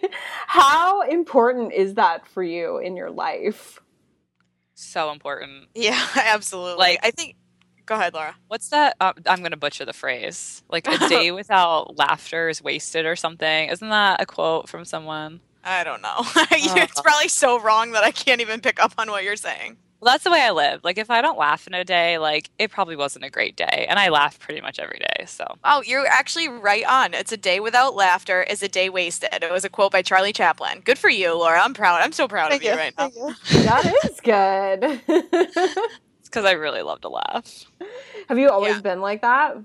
How 0.46 1.02
important 1.02 1.72
is 1.72 1.94
that 1.94 2.26
for 2.28 2.42
you 2.42 2.78
in 2.78 2.96
your 2.96 3.10
life? 3.10 3.80
So 4.74 5.10
important. 5.10 5.68
Yeah, 5.74 6.00
absolutely. 6.16 6.78
Like- 6.78 7.00
I 7.02 7.10
think. 7.10 7.36
Go 7.84 7.96
ahead, 7.96 8.14
Laura. 8.14 8.36
What's 8.46 8.68
that? 8.68 8.94
Uh, 9.00 9.12
I'm 9.26 9.40
going 9.40 9.50
to 9.50 9.56
butcher 9.56 9.84
the 9.84 9.92
phrase. 9.92 10.62
Like 10.70 10.86
a 10.86 10.96
day 11.08 11.32
without 11.32 11.98
laughter 11.98 12.48
is 12.48 12.62
wasted 12.62 13.06
or 13.06 13.16
something. 13.16 13.68
Isn't 13.70 13.88
that 13.88 14.22
a 14.22 14.24
quote 14.24 14.68
from 14.68 14.84
someone? 14.84 15.40
I 15.64 15.84
don't 15.84 16.02
know. 16.02 16.18
Uh-huh. 16.64 16.74
it's 16.78 17.00
probably 17.00 17.28
so 17.28 17.60
wrong 17.60 17.92
that 17.92 18.04
I 18.04 18.10
can't 18.12 18.40
even 18.40 18.60
pick 18.60 18.82
up 18.82 18.94
on 18.98 19.10
what 19.10 19.24
you're 19.24 19.36
saying. 19.36 19.76
Well, 20.00 20.12
that's 20.14 20.24
the 20.24 20.30
way 20.32 20.42
I 20.42 20.50
live. 20.50 20.82
Like 20.84 20.98
if 20.98 21.10
I 21.10 21.22
don't 21.22 21.38
laugh 21.38 21.66
in 21.66 21.74
a 21.74 21.84
day, 21.84 22.18
like 22.18 22.50
it 22.58 22.70
probably 22.70 22.96
wasn't 22.96 23.24
a 23.24 23.30
great 23.30 23.56
day, 23.56 23.86
and 23.88 23.98
I 23.98 24.08
laugh 24.08 24.38
pretty 24.38 24.60
much 24.60 24.78
every 24.80 24.98
day. 24.98 25.24
So 25.26 25.44
Oh, 25.64 25.82
you're 25.86 26.06
actually 26.06 26.48
right 26.48 26.84
on. 26.86 27.14
It's 27.14 27.32
a 27.32 27.36
day 27.36 27.60
without 27.60 27.94
laughter 27.94 28.42
is 28.42 28.62
a 28.62 28.68
day 28.68 28.88
wasted. 28.90 29.42
It 29.42 29.50
was 29.52 29.64
a 29.64 29.68
quote 29.68 29.92
by 29.92 30.02
Charlie 30.02 30.32
Chaplin. 30.32 30.80
Good 30.84 30.98
for 30.98 31.10
you, 31.10 31.34
Laura. 31.34 31.60
I'm 31.62 31.74
proud. 31.74 32.00
I'm 32.02 32.12
so 32.12 32.26
proud 32.28 32.52
of 32.52 32.62
you, 32.62 32.70
right 32.72 32.94
now. 32.98 33.10
That 33.62 33.94
is 34.04 34.20
good. 34.20 35.02
it's 35.08 36.28
because 36.28 36.44
I 36.44 36.52
really 36.52 36.82
love 36.82 37.00
to 37.02 37.08
laugh. 37.08 37.64
Have 38.28 38.38
you 38.38 38.50
always 38.50 38.76
Yeah. 38.76 38.80
been 38.80 39.00
like 39.00 39.22
that? 39.22 39.56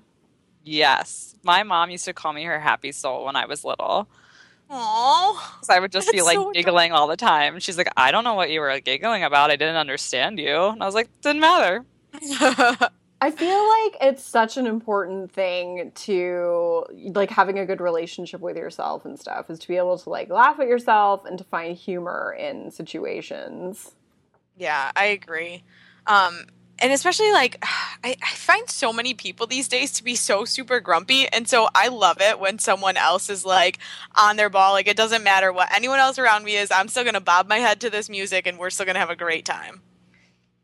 Yes, 0.63 1.35
my 1.43 1.63
mom 1.63 1.89
used 1.89 2.05
to 2.05 2.13
call 2.13 2.33
me 2.33 2.43
her 2.43 2.59
happy 2.59 2.91
soul 2.91 3.25
when 3.25 3.35
I 3.35 3.45
was 3.45 3.63
little. 3.63 4.07
Aww. 4.69 5.33
'Cause 5.59 5.69
I 5.69 5.79
would 5.79 5.91
just 5.91 6.11
be 6.11 6.21
like 6.21 6.35
so 6.35 6.51
giggling 6.51 6.91
all 6.91 7.07
the 7.07 7.17
time. 7.17 7.59
She's 7.59 7.77
like, 7.77 7.89
"I 7.97 8.11
don't 8.11 8.23
know 8.23 8.33
what 8.35 8.49
you 8.51 8.59
were 8.61 8.79
giggling 8.79 9.23
about. 9.23 9.49
I 9.51 9.55
didn't 9.55 9.75
understand 9.77 10.39
you." 10.39 10.55
And 10.67 10.81
I 10.81 10.85
was 10.85 10.95
like, 10.95 11.09
"Didn't 11.21 11.41
matter." 11.41 11.85
I 13.19 13.31
feel 13.31 13.67
like 13.67 13.97
it's 13.99 14.23
such 14.23 14.57
an 14.57 14.67
important 14.67 15.31
thing 15.31 15.91
to 15.95 16.85
like 17.15 17.31
having 17.31 17.57
a 17.57 17.65
good 17.65 17.81
relationship 17.81 18.41
with 18.41 18.55
yourself 18.57 19.05
and 19.05 19.19
stuff 19.19 19.49
is 19.49 19.57
to 19.59 19.67
be 19.67 19.77
able 19.77 19.97
to 19.97 20.09
like 20.09 20.29
laugh 20.29 20.59
at 20.59 20.67
yourself 20.67 21.25
and 21.25 21.37
to 21.39 21.43
find 21.43 21.75
humor 21.75 22.35
in 22.37 22.69
situations. 22.69 23.95
yeah, 24.55 24.91
I 24.95 25.05
agree. 25.05 25.63
Um, 26.05 26.45
and 26.79 26.91
especially 26.91 27.31
like 27.31 27.57
I, 28.03 28.15
I 28.21 28.35
find 28.35 28.69
so 28.69 28.93
many 28.93 29.13
people 29.13 29.47
these 29.47 29.67
days 29.67 29.91
to 29.93 30.03
be 30.03 30.15
so 30.15 30.45
super 30.45 30.79
grumpy 30.79 31.27
and 31.29 31.47
so 31.47 31.67
i 31.73 31.87
love 31.87 32.17
it 32.21 32.39
when 32.39 32.59
someone 32.59 32.97
else 32.97 33.29
is 33.29 33.45
like 33.45 33.79
on 34.15 34.37
their 34.37 34.49
ball 34.49 34.73
like 34.73 34.87
it 34.87 34.97
doesn't 34.97 35.23
matter 35.23 35.51
what 35.51 35.73
anyone 35.73 35.99
else 35.99 36.19
around 36.19 36.43
me 36.43 36.55
is 36.55 36.71
i'm 36.71 36.87
still 36.87 37.03
gonna 37.03 37.21
bob 37.21 37.47
my 37.47 37.57
head 37.57 37.81
to 37.81 37.89
this 37.89 38.09
music 38.09 38.47
and 38.47 38.59
we're 38.59 38.69
still 38.69 38.85
gonna 38.85 38.99
have 38.99 39.09
a 39.09 39.15
great 39.15 39.45
time 39.45 39.81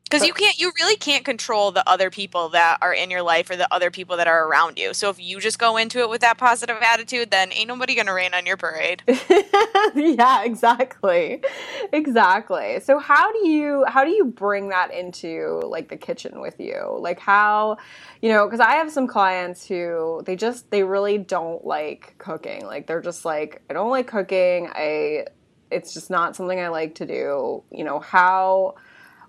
because 0.06 0.26
you 0.26 0.34
can't 0.34 0.60
you 0.60 0.72
really 0.80 0.96
can't 0.98 1.26
control 1.26 1.72
the 1.72 1.88
other 1.90 2.10
people 2.12 2.50
that 2.50 2.78
are 2.82 2.94
in 2.94 3.10
your 3.12 3.22
life 3.24 3.50
or 3.50 3.56
the 3.56 3.72
other 3.74 3.92
people 3.92 4.18
that 4.18 4.28
are 4.28 4.48
around 4.48 4.78
you 4.78 4.94
so 4.94 5.10
if 5.10 5.20
you 5.20 5.40
just 5.40 5.60
go 5.60 5.78
into 5.78 6.00
it 6.00 6.10
with 6.10 6.22
that 6.22 6.38
positive 6.38 6.78
attitude 6.82 7.32
then 7.32 7.52
ain't 7.54 7.68
nobody 7.68 7.96
gonna 7.96 8.14
rain 8.14 8.34
on 8.34 8.46
your 8.46 8.58
parade 8.58 9.04
yeah, 9.96 10.44
exactly. 10.44 11.44
Exactly. 11.92 12.80
So 12.82 13.00
how 13.00 13.32
do 13.32 13.48
you 13.48 13.86
how 13.88 14.04
do 14.04 14.12
you 14.12 14.26
bring 14.26 14.70
that 14.70 14.94
into 14.94 15.62
like 15.66 15.90
the 15.90 15.98
kitchen 15.98 16.42
with 16.42 16.60
you? 16.60 16.98
Like 17.00 17.20
how, 17.20 17.78
you 18.22 18.30
know, 18.30 18.50
cuz 18.50 18.60
I 18.60 18.74
have 18.74 18.92
some 18.92 19.08
clients 19.08 19.68
who 19.68 20.22
they 20.26 20.36
just 20.36 20.72
they 20.72 20.84
really 20.84 21.18
don't 21.18 21.66
like 21.66 22.16
cooking. 22.18 22.66
Like 22.66 22.88
they're 22.88 23.02
just 23.02 23.26
like 23.26 23.62
I 23.70 23.74
don't 23.74 23.92
like 23.92 24.08
cooking. 24.08 24.70
I 24.74 25.26
it's 25.72 25.94
just 25.94 26.10
not 26.10 26.36
something 26.36 26.60
I 26.60 26.70
like 26.70 26.96
to 26.96 27.06
do. 27.06 27.64
You 27.72 27.84
know, 27.84 28.00
how 28.00 28.76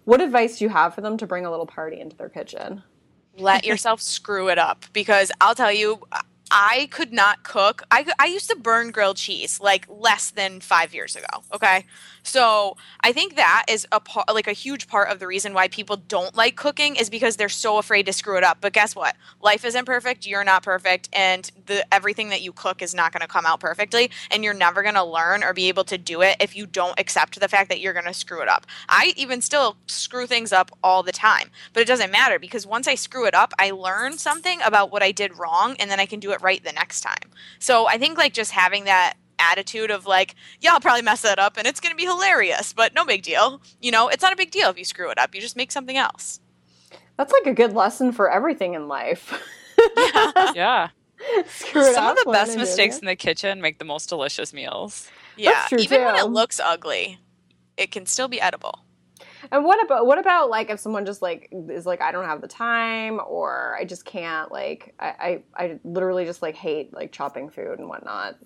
what 0.04 0.20
advice 0.20 0.58
do 0.58 0.64
you 0.64 0.68
have 0.70 0.94
for 0.94 1.00
them 1.00 1.16
to 1.18 1.26
bring 1.26 1.46
a 1.46 1.50
little 1.50 1.66
party 1.66 2.00
into 2.00 2.16
their 2.16 2.28
kitchen? 2.28 2.82
let 3.36 3.64
yourself 3.64 4.00
screw 4.00 4.48
it 4.48 4.58
up 4.58 4.84
because 4.92 5.32
I'll 5.40 5.54
tell 5.54 5.72
you, 5.72 6.00
I 6.56 6.88
could 6.92 7.12
not 7.12 7.42
cook. 7.42 7.82
I, 7.90 8.06
I 8.16 8.26
used 8.26 8.48
to 8.48 8.54
burn 8.54 8.92
grilled 8.92 9.16
cheese 9.16 9.58
like 9.60 9.86
less 9.88 10.30
than 10.30 10.60
five 10.60 10.94
years 10.94 11.16
ago. 11.16 11.42
Okay. 11.52 11.84
So 12.22 12.76
I 13.00 13.12
think 13.12 13.34
that 13.34 13.66
is 13.68 13.88
a 13.90 13.98
part, 13.98 14.32
like 14.32 14.46
a 14.46 14.52
huge 14.52 14.86
part 14.86 15.10
of 15.10 15.18
the 15.18 15.26
reason 15.26 15.52
why 15.52 15.66
people 15.66 15.96
don't 15.96 16.34
like 16.36 16.54
cooking 16.54 16.94
is 16.94 17.10
because 17.10 17.36
they're 17.36 17.48
so 17.48 17.78
afraid 17.78 18.06
to 18.06 18.12
screw 18.12 18.38
it 18.38 18.44
up. 18.44 18.58
But 18.60 18.72
guess 18.72 18.94
what? 18.94 19.16
Life 19.42 19.64
isn't 19.64 19.84
perfect. 19.84 20.26
You're 20.26 20.44
not 20.44 20.62
perfect. 20.62 21.08
And 21.12 21.50
the 21.66 21.84
everything 21.92 22.28
that 22.28 22.40
you 22.40 22.52
cook 22.52 22.82
is 22.82 22.94
not 22.94 23.12
going 23.12 23.22
to 23.22 23.26
come 23.26 23.44
out 23.46 23.58
perfectly. 23.58 24.12
And 24.30 24.44
you're 24.44 24.54
never 24.54 24.82
going 24.82 24.94
to 24.94 25.04
learn 25.04 25.42
or 25.42 25.52
be 25.52 25.68
able 25.68 25.84
to 25.84 25.98
do 25.98 26.22
it 26.22 26.36
if 26.38 26.54
you 26.54 26.66
don't 26.66 26.98
accept 27.00 27.38
the 27.40 27.48
fact 27.48 27.68
that 27.68 27.80
you're 27.80 27.92
going 27.92 28.06
to 28.06 28.14
screw 28.14 28.40
it 28.42 28.48
up. 28.48 28.64
I 28.88 29.12
even 29.16 29.40
still 29.40 29.76
screw 29.86 30.28
things 30.28 30.52
up 30.52 30.70
all 30.84 31.02
the 31.02 31.12
time, 31.12 31.50
but 31.72 31.80
it 31.80 31.88
doesn't 31.88 32.12
matter 32.12 32.38
because 32.38 32.64
once 32.64 32.86
I 32.86 32.94
screw 32.94 33.26
it 33.26 33.34
up, 33.34 33.52
I 33.58 33.72
learn 33.72 34.18
something 34.18 34.60
about 34.64 34.92
what 34.92 35.02
I 35.02 35.10
did 35.10 35.36
wrong 35.36 35.74
and 35.80 35.90
then 35.90 35.98
I 35.98 36.06
can 36.06 36.20
do 36.20 36.30
it 36.30 36.43
right 36.44 36.62
the 36.62 36.72
next 36.72 37.00
time. 37.00 37.30
So 37.58 37.88
I 37.88 37.98
think 37.98 38.18
like 38.18 38.32
just 38.34 38.52
having 38.52 38.84
that 38.84 39.14
attitude 39.38 39.90
of 39.90 40.06
like, 40.06 40.34
yeah, 40.60 40.72
I'll 40.72 40.80
probably 40.80 41.02
mess 41.02 41.22
that 41.22 41.38
up 41.38 41.56
and 41.56 41.66
it's 41.66 41.80
going 41.80 41.90
to 41.92 41.96
be 41.96 42.04
hilarious, 42.04 42.72
but 42.72 42.94
no 42.94 43.04
big 43.04 43.22
deal. 43.22 43.60
You 43.80 43.90
know, 43.90 44.08
it's 44.08 44.22
not 44.22 44.32
a 44.32 44.36
big 44.36 44.50
deal 44.50 44.70
if 44.70 44.78
you 44.78 44.84
screw 44.84 45.10
it 45.10 45.18
up. 45.18 45.34
You 45.34 45.40
just 45.40 45.56
make 45.56 45.72
something 45.72 45.96
else. 45.96 46.40
That's 47.16 47.32
like 47.32 47.46
a 47.46 47.54
good 47.54 47.72
lesson 47.72 48.12
for 48.12 48.30
everything 48.30 48.74
in 48.74 48.88
life. 48.88 49.32
Yeah. 50.54 50.88
screw 51.46 51.82
it 51.82 51.94
Some 51.94 52.04
up, 52.04 52.18
of 52.18 52.24
the 52.24 52.30
best 52.30 52.56
mistakes 52.56 52.98
in 52.98 53.06
the 53.06 53.16
kitchen 53.16 53.60
make 53.60 53.78
the 53.78 53.84
most 53.84 54.08
delicious 54.08 54.52
meals. 54.52 55.08
Yeah. 55.36 55.66
true, 55.68 55.78
Even 55.78 56.04
when 56.04 56.16
it 56.16 56.26
looks 56.26 56.60
ugly, 56.60 57.18
it 57.76 57.90
can 57.90 58.06
still 58.06 58.28
be 58.28 58.40
edible. 58.40 58.83
And 59.52 59.64
what 59.64 59.82
about 59.84 60.06
what 60.06 60.18
about 60.18 60.50
like 60.50 60.70
if 60.70 60.80
someone 60.80 61.06
just 61.06 61.22
like 61.22 61.48
is 61.70 61.86
like 61.86 62.00
I 62.02 62.12
don't 62.12 62.26
have 62.26 62.40
the 62.40 62.48
time 62.48 63.20
or 63.26 63.76
I 63.78 63.84
just 63.84 64.04
can't 64.04 64.52
like 64.52 64.94
I 65.00 65.42
I, 65.56 65.64
I 65.64 65.80
literally 65.84 66.24
just 66.24 66.42
like 66.42 66.56
hate 66.56 66.94
like 66.94 67.12
chopping 67.12 67.50
food 67.50 67.78
and 67.78 67.88
whatnot. 67.88 68.36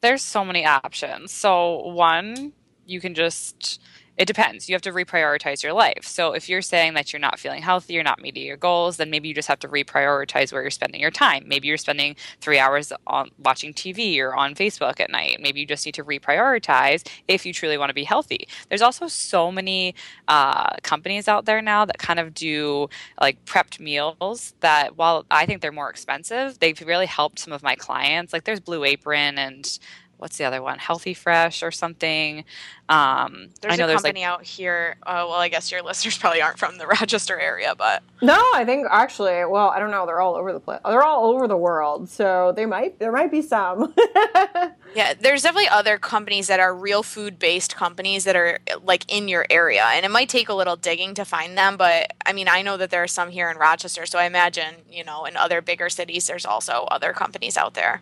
There's 0.00 0.22
so 0.22 0.44
many 0.44 0.64
options. 0.66 1.32
So 1.32 1.88
one, 1.88 2.52
you 2.86 3.00
can 3.00 3.14
just 3.14 3.80
it 4.18 4.26
depends. 4.26 4.68
You 4.68 4.74
have 4.74 4.82
to 4.82 4.92
reprioritize 4.92 5.62
your 5.62 5.72
life. 5.72 6.04
So 6.04 6.32
if 6.32 6.48
you're 6.48 6.60
saying 6.60 6.94
that 6.94 7.12
you're 7.12 7.20
not 7.20 7.38
feeling 7.38 7.62
healthy, 7.62 7.94
you're 7.94 8.02
not 8.02 8.20
meeting 8.20 8.44
your 8.44 8.56
goals, 8.56 8.96
then 8.96 9.10
maybe 9.10 9.28
you 9.28 9.34
just 9.34 9.46
have 9.46 9.60
to 9.60 9.68
reprioritize 9.68 10.52
where 10.52 10.60
you're 10.60 10.72
spending 10.72 11.00
your 11.00 11.12
time. 11.12 11.44
Maybe 11.46 11.68
you're 11.68 11.76
spending 11.76 12.16
three 12.40 12.58
hours 12.58 12.92
on 13.06 13.30
watching 13.38 13.72
TV 13.72 14.18
or 14.18 14.34
on 14.34 14.56
Facebook 14.56 14.98
at 14.98 15.08
night. 15.10 15.38
Maybe 15.40 15.60
you 15.60 15.66
just 15.66 15.86
need 15.86 15.94
to 15.94 16.04
reprioritize 16.04 17.08
if 17.28 17.46
you 17.46 17.52
truly 17.52 17.78
want 17.78 17.90
to 17.90 17.94
be 17.94 18.02
healthy. 18.02 18.48
There's 18.68 18.82
also 18.82 19.06
so 19.06 19.52
many 19.52 19.94
uh, 20.26 20.70
companies 20.82 21.28
out 21.28 21.44
there 21.44 21.62
now 21.62 21.84
that 21.84 21.98
kind 21.98 22.18
of 22.18 22.34
do 22.34 22.88
like 23.20 23.44
prepped 23.44 23.78
meals 23.78 24.54
that 24.60 24.96
while 24.96 25.26
I 25.30 25.46
think 25.46 25.62
they're 25.62 25.70
more 25.70 25.90
expensive, 25.90 26.58
they've 26.58 26.80
really 26.80 27.06
helped 27.06 27.38
some 27.38 27.52
of 27.52 27.62
my 27.62 27.76
clients. 27.76 28.32
Like 28.32 28.42
there's 28.42 28.60
Blue 28.60 28.82
Apron 28.82 29.38
and 29.38 29.78
what's 30.18 30.36
the 30.36 30.44
other 30.44 30.60
one? 30.60 30.78
Healthy 30.78 31.14
Fresh 31.14 31.62
or 31.62 31.70
something. 31.70 32.44
Um, 32.88 33.50
There's 33.60 33.74
I 33.74 33.76
know 33.76 33.84
a 33.84 33.86
there's 33.88 34.02
company 34.02 34.22
like 34.22 34.28
out 34.28 34.44
here. 34.44 34.96
Uh, 35.02 35.24
well, 35.28 35.34
I 35.34 35.48
guess 35.48 35.70
your 35.70 35.82
listeners 35.84 36.18
probably 36.18 36.42
aren't 36.42 36.58
from 36.58 36.78
the 36.78 36.86
Rochester 36.86 37.38
area, 37.38 37.74
but 37.76 38.02
No, 38.20 38.38
I 38.54 38.64
think 38.64 38.86
actually, 38.90 39.44
well, 39.44 39.68
I 39.68 39.78
don't 39.78 39.90
know. 39.90 40.06
They're 40.06 40.20
all 40.20 40.34
over 40.34 40.52
the 40.52 40.60
place. 40.60 40.80
They're 40.84 41.02
all 41.02 41.26
over 41.30 41.46
the 41.46 41.56
world, 41.56 42.08
so 42.08 42.52
they 42.54 42.66
might 42.66 42.98
there 42.98 43.12
might 43.12 43.30
be 43.30 43.42
some. 43.42 43.94
yeah, 44.94 45.14
there's 45.20 45.42
definitely 45.42 45.68
other 45.68 45.98
companies 45.98 46.46
that 46.46 46.60
are 46.60 46.74
real 46.74 47.02
food 47.02 47.38
based 47.38 47.76
companies 47.76 48.24
that 48.24 48.36
are 48.36 48.58
like 48.82 49.04
in 49.12 49.28
your 49.28 49.46
area, 49.50 49.84
and 49.92 50.04
it 50.04 50.10
might 50.10 50.28
take 50.28 50.48
a 50.48 50.54
little 50.54 50.76
digging 50.76 51.14
to 51.14 51.24
find 51.24 51.56
them. 51.56 51.76
But 51.76 52.14
I 52.24 52.32
mean, 52.32 52.48
I 52.48 52.62
know 52.62 52.76
that 52.76 52.90
there 52.90 53.02
are 53.02 53.08
some 53.08 53.30
here 53.30 53.50
in 53.50 53.58
Rochester, 53.58 54.06
so 54.06 54.18
I 54.18 54.24
imagine 54.24 54.76
you 54.90 55.04
know 55.04 55.24
in 55.26 55.36
other 55.36 55.60
bigger 55.60 55.88
cities, 55.90 56.26
there's 56.26 56.46
also 56.46 56.88
other 56.90 57.12
companies 57.12 57.56
out 57.56 57.74
there. 57.74 58.00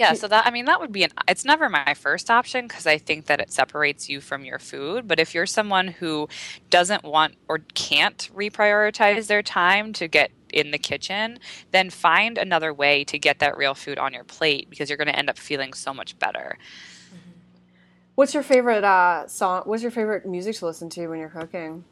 Yeah, 0.00 0.14
so 0.14 0.28
that 0.28 0.46
I 0.46 0.50
mean 0.50 0.64
that 0.64 0.80
would 0.80 0.92
be 0.92 1.04
an 1.04 1.10
it's 1.28 1.44
never 1.44 1.68
my 1.68 1.92
first 1.92 2.30
option 2.30 2.66
because 2.66 2.86
I 2.86 2.96
think 2.96 3.26
that 3.26 3.38
it 3.38 3.52
separates 3.52 4.08
you 4.08 4.22
from 4.22 4.46
your 4.46 4.58
food, 4.58 5.06
but 5.06 5.20
if 5.20 5.34
you're 5.34 5.44
someone 5.44 5.88
who 5.88 6.26
doesn't 6.70 7.04
want 7.04 7.34
or 7.48 7.58
can't 7.74 8.30
reprioritize 8.34 9.26
their 9.26 9.42
time 9.42 9.92
to 9.92 10.08
get 10.08 10.30
in 10.54 10.70
the 10.70 10.78
kitchen, 10.78 11.38
then 11.70 11.90
find 11.90 12.38
another 12.38 12.72
way 12.72 13.04
to 13.04 13.18
get 13.18 13.40
that 13.40 13.58
real 13.58 13.74
food 13.74 13.98
on 13.98 14.14
your 14.14 14.24
plate 14.24 14.70
because 14.70 14.88
you're 14.88 14.96
going 14.96 15.06
to 15.06 15.18
end 15.18 15.28
up 15.28 15.38
feeling 15.38 15.74
so 15.74 15.92
much 15.92 16.18
better. 16.18 16.56
What's 18.14 18.32
your 18.32 18.42
favorite 18.42 18.84
uh, 18.84 19.28
song? 19.28 19.64
What's 19.66 19.82
your 19.82 19.92
favorite 19.92 20.24
music 20.24 20.56
to 20.56 20.66
listen 20.66 20.88
to 20.90 21.08
when 21.08 21.18
you're 21.18 21.28
cooking? 21.28 21.84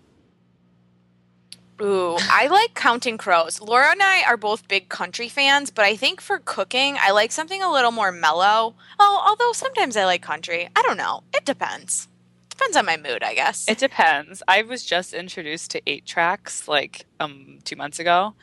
Ooh, 1.81 2.17
I 2.19 2.49
like 2.49 2.75
Counting 2.75 3.19
Crows. 3.19 3.61
Laura 3.61 3.93
and 3.93 4.03
I 4.03 4.25
are 4.25 4.37
both 4.37 4.67
big 4.67 4.89
country 4.89 5.29
fans, 5.29 5.71
but 5.71 5.85
I 5.85 5.95
think 5.95 6.21
for 6.21 6.41
cooking, 6.41 6.97
I 6.99 7.13
like 7.13 7.31
something 7.31 7.63
a 7.63 7.71
little 7.71 7.93
more 7.93 8.11
mellow. 8.11 8.75
Oh, 8.99 9.25
although 9.27 9.53
sometimes 9.53 9.97
I 9.97 10.05
like 10.05 10.21
country. 10.21 10.69
I 10.75 10.83
don't 10.83 10.97
know. 10.97 11.23
It 11.33 11.45
depends. 11.45 12.09
Depends 12.51 12.77
on 12.77 12.85
my 12.85 12.97
mood, 12.97 13.23
I 13.23 13.35
guess. 13.35 13.69
It 13.69 13.79
depends. 13.79 14.43
I 14.49 14.63
was 14.63 14.85
just 14.85 15.15
introduced 15.15 15.71
to 15.71 15.81
8tracks 15.83 16.67
like 16.67 17.07
um 17.21 17.59
2 17.65 17.77
months 17.77 18.01
ago. 18.01 18.35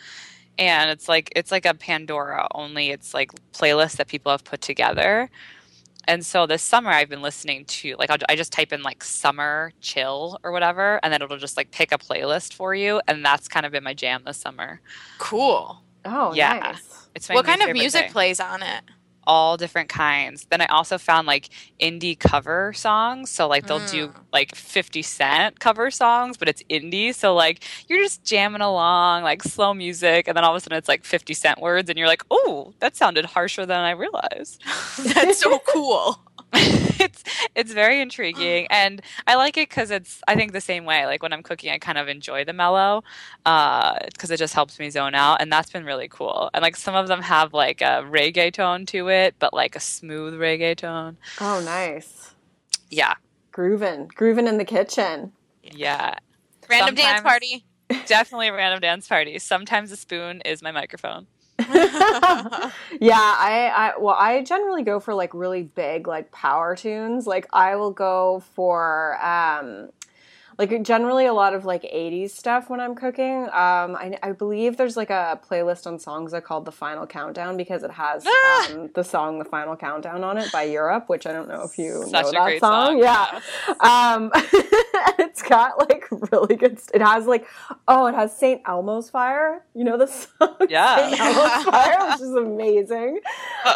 And 0.57 0.89
it's 0.89 1.09
like 1.09 1.33
it's 1.35 1.51
like 1.51 1.65
a 1.65 1.73
Pandora 1.73 2.47
only 2.55 2.91
it's 2.91 3.13
like 3.13 3.31
playlists 3.51 3.97
that 3.97 4.07
people 4.07 4.31
have 4.31 4.45
put 4.45 4.61
together. 4.61 5.29
And 6.07 6.25
so 6.25 6.45
this 6.45 6.61
summer 6.61 6.89
I've 6.91 7.09
been 7.09 7.21
listening 7.21 7.65
to 7.65 7.95
like 7.97 8.09
I'll, 8.09 8.17
I 8.29 8.35
just 8.35 8.51
type 8.53 8.71
in 8.73 8.81
like 8.83 9.03
summer 9.03 9.71
chill 9.81 10.39
or 10.43 10.51
whatever 10.51 10.99
and 11.03 11.11
then 11.11 11.21
it'll 11.21 11.37
just 11.37 11.57
like 11.57 11.71
pick 11.71 11.91
a 11.91 11.97
playlist 11.97 12.53
for 12.53 12.73
you 12.75 13.01
and 13.07 13.25
that's 13.25 13.47
kind 13.47 13.65
of 13.65 13.71
been 13.71 13.83
my 13.83 13.93
jam 13.93 14.23
this 14.25 14.37
summer. 14.37 14.81
cool. 15.17 15.81
Oh, 16.05 16.33
Yeah. 16.35 16.59
nice. 16.59 17.07
It's 17.15 17.29
my 17.29 17.35
What 17.35 17.45
kind 17.45 17.61
of 17.61 17.71
music 17.71 18.03
thing. 18.03 18.11
plays 18.11 18.39
on 18.39 18.61
it? 18.61 18.81
All 19.27 19.57
different 19.57 19.89
kinds. 19.89 20.45
Then 20.49 20.61
I 20.61 20.65
also 20.67 20.97
found 20.97 21.27
like 21.27 21.49
indie 21.81 22.17
cover 22.17 22.73
songs. 22.73 23.29
So 23.31 23.47
like 23.47 23.65
they'll 23.67 23.79
do 23.79 24.07
Mm. 24.09 24.15
like 24.33 24.55
50 24.55 25.01
Cent 25.01 25.59
cover 25.59 25.89
songs, 25.91 26.37
but 26.37 26.47
it's 26.47 26.61
indie. 26.69 27.13
So 27.13 27.33
like 27.33 27.63
you're 27.87 27.99
just 28.03 28.23
jamming 28.23 28.61
along, 28.61 29.23
like 29.23 29.43
slow 29.43 29.73
music, 29.73 30.27
and 30.27 30.35
then 30.37 30.43
all 30.43 30.51
of 30.51 30.57
a 30.57 30.59
sudden 30.59 30.77
it's 30.77 30.87
like 30.89 31.03
50 31.05 31.33
Cent 31.33 31.61
words, 31.61 31.89
and 31.89 31.97
you're 31.97 32.07
like, 32.07 32.23
oh, 32.31 32.73
that 32.79 32.95
sounded 32.95 33.25
harsher 33.25 33.65
than 33.65 33.79
I 33.79 33.91
realized. 33.91 34.61
That's 35.13 35.39
so 35.41 35.59
cool. 35.67 36.19
it's 37.05 37.23
it's 37.55 37.73
very 37.73 38.01
intriguing, 38.01 38.65
mm. 38.65 38.67
and 38.69 39.01
I 39.27 39.35
like 39.35 39.57
it 39.57 39.69
because 39.69 39.91
it's 39.91 40.21
I 40.27 40.35
think 40.35 40.51
the 40.51 40.61
same 40.61 40.85
way. 40.85 41.05
Like 41.05 41.23
when 41.23 41.33
I'm 41.33 41.43
cooking, 41.43 41.71
I 41.71 41.77
kind 41.77 41.97
of 41.97 42.07
enjoy 42.07 42.45
the 42.45 42.53
mellow 42.53 43.03
uh, 43.45 43.97
because 44.11 44.31
it 44.31 44.37
just 44.37 44.53
helps 44.53 44.79
me 44.79 44.89
zone 44.89 45.15
out, 45.15 45.41
and 45.41 45.51
that's 45.51 45.71
been 45.71 45.85
really 45.85 46.07
cool. 46.07 46.49
And 46.53 46.61
like 46.61 46.75
some 46.75 46.95
of 46.95 47.07
them 47.07 47.21
have 47.21 47.53
like 47.53 47.81
a 47.81 48.03
reggae 48.09 48.53
tone 48.53 48.85
to 48.87 49.09
it, 49.09 49.35
but 49.39 49.53
like 49.53 49.75
a 49.75 49.79
smooth 49.79 50.33
reggae 50.33 50.75
tone. 50.75 51.17
Oh, 51.39 51.61
nice. 51.63 52.33
Yeah, 52.89 53.15
Grooving, 53.51 54.11
grooving 54.13 54.47
in 54.47 54.57
the 54.57 54.65
kitchen. 54.65 55.31
yeah, 55.63 56.15
Random 56.69 56.95
dance 56.95 57.21
party. 57.21 57.65
definitely 58.07 58.49
a 58.49 58.53
random 58.53 58.81
dance 58.81 59.07
party. 59.07 59.39
Sometimes 59.39 59.91
a 59.91 59.95
spoon 59.95 60.41
is 60.41 60.61
my 60.61 60.71
microphone. 60.71 61.27
yeah, 63.01 63.17
I, 63.17 63.71
I 63.75 63.93
well, 63.99 64.15
I 64.17 64.43
generally 64.43 64.83
go 64.83 64.99
for 64.99 65.13
like 65.13 65.33
really 65.33 65.63
big 65.63 66.07
like 66.07 66.31
power 66.31 66.75
tunes. 66.75 67.25
Like 67.27 67.47
I 67.53 67.75
will 67.75 67.91
go 67.91 68.43
for 68.53 69.23
um 69.23 69.89
like 70.57 70.83
generally 70.83 71.25
a 71.25 71.33
lot 71.33 71.53
of 71.53 71.65
like 71.65 71.83
80s 71.83 72.31
stuff 72.31 72.69
when 72.69 72.79
I'm 72.79 72.95
cooking. 72.95 73.43
Um 73.45 73.95
I, 73.95 74.17
I 74.23 74.31
believe 74.31 74.77
there's 74.77 74.95
like 74.97 75.09
a 75.09 75.39
playlist 75.49 75.85
on 75.87 75.99
Songs 75.99 76.31
Songza 76.31 76.41
called 76.43 76.65
The 76.65 76.71
Final 76.71 77.05
Countdown 77.05 77.57
because 77.57 77.83
it 77.83 77.91
has 77.91 78.23
Ah! 78.25 78.71
um, 78.73 78.89
the 78.95 79.03
song 79.03 79.39
The 79.39 79.45
Final 79.45 79.75
Countdown 79.75 80.23
on 80.23 80.37
it 80.37 80.51
by 80.51 80.63
Europe, 80.63 81.09
which 81.09 81.25
I 81.27 81.33
don't 81.33 81.47
know 81.47 81.63
if 81.63 81.77
you 81.77 82.03
Such 82.09 82.11
know 82.25 82.29
a 82.29 82.31
that 82.31 82.43
great 82.43 82.59
song. 82.61 82.85
song, 82.87 82.99
Yeah. 82.99 83.39
Um 83.81 84.31
it's 85.19 85.41
got 85.41 85.77
like 85.89 86.05
really 86.31 86.55
good 86.55 86.79
st- 86.79 87.01
it 87.01 87.05
has 87.05 87.25
like 87.27 87.45
oh, 87.87 88.07
it 88.07 88.15
has 88.15 88.35
St. 88.37 88.61
Elmo's 88.65 89.09
Fire. 89.09 89.63
You 89.73 89.83
know 89.83 89.97
the 89.97 90.07
song 90.39 90.55
Yeah. 90.69 91.09
St. 91.09 91.19
Elmo's 91.19 91.63
Fire, 91.69 92.09
which 92.11 92.21
is 92.21 92.33
amazing. 92.33 93.19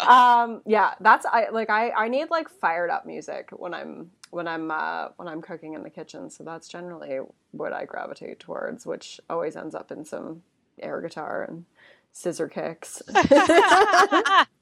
Um, 0.07 0.61
yeah, 0.65 0.93
that's 0.99 1.25
I 1.25 1.49
like 1.51 1.69
I 1.69 1.91
I 1.91 2.07
need 2.07 2.29
like 2.29 2.49
fired 2.49 2.89
up 2.89 3.05
music 3.05 3.49
when 3.51 3.73
I'm 3.73 4.11
when 4.31 4.47
I'm 4.47 4.71
uh, 4.71 5.09
when 5.17 5.27
I'm 5.27 5.41
cooking 5.41 5.73
in 5.73 5.83
the 5.83 5.89
kitchen. 5.89 6.29
So 6.29 6.43
that's 6.43 6.67
generally 6.67 7.19
what 7.51 7.73
I 7.73 7.85
gravitate 7.85 8.39
towards, 8.39 8.85
which 8.85 9.19
always 9.29 9.55
ends 9.55 9.75
up 9.75 9.91
in 9.91 10.05
some 10.05 10.43
air 10.79 11.01
guitar 11.01 11.43
and 11.47 11.65
scissor 12.11 12.47
kicks. 12.47 13.01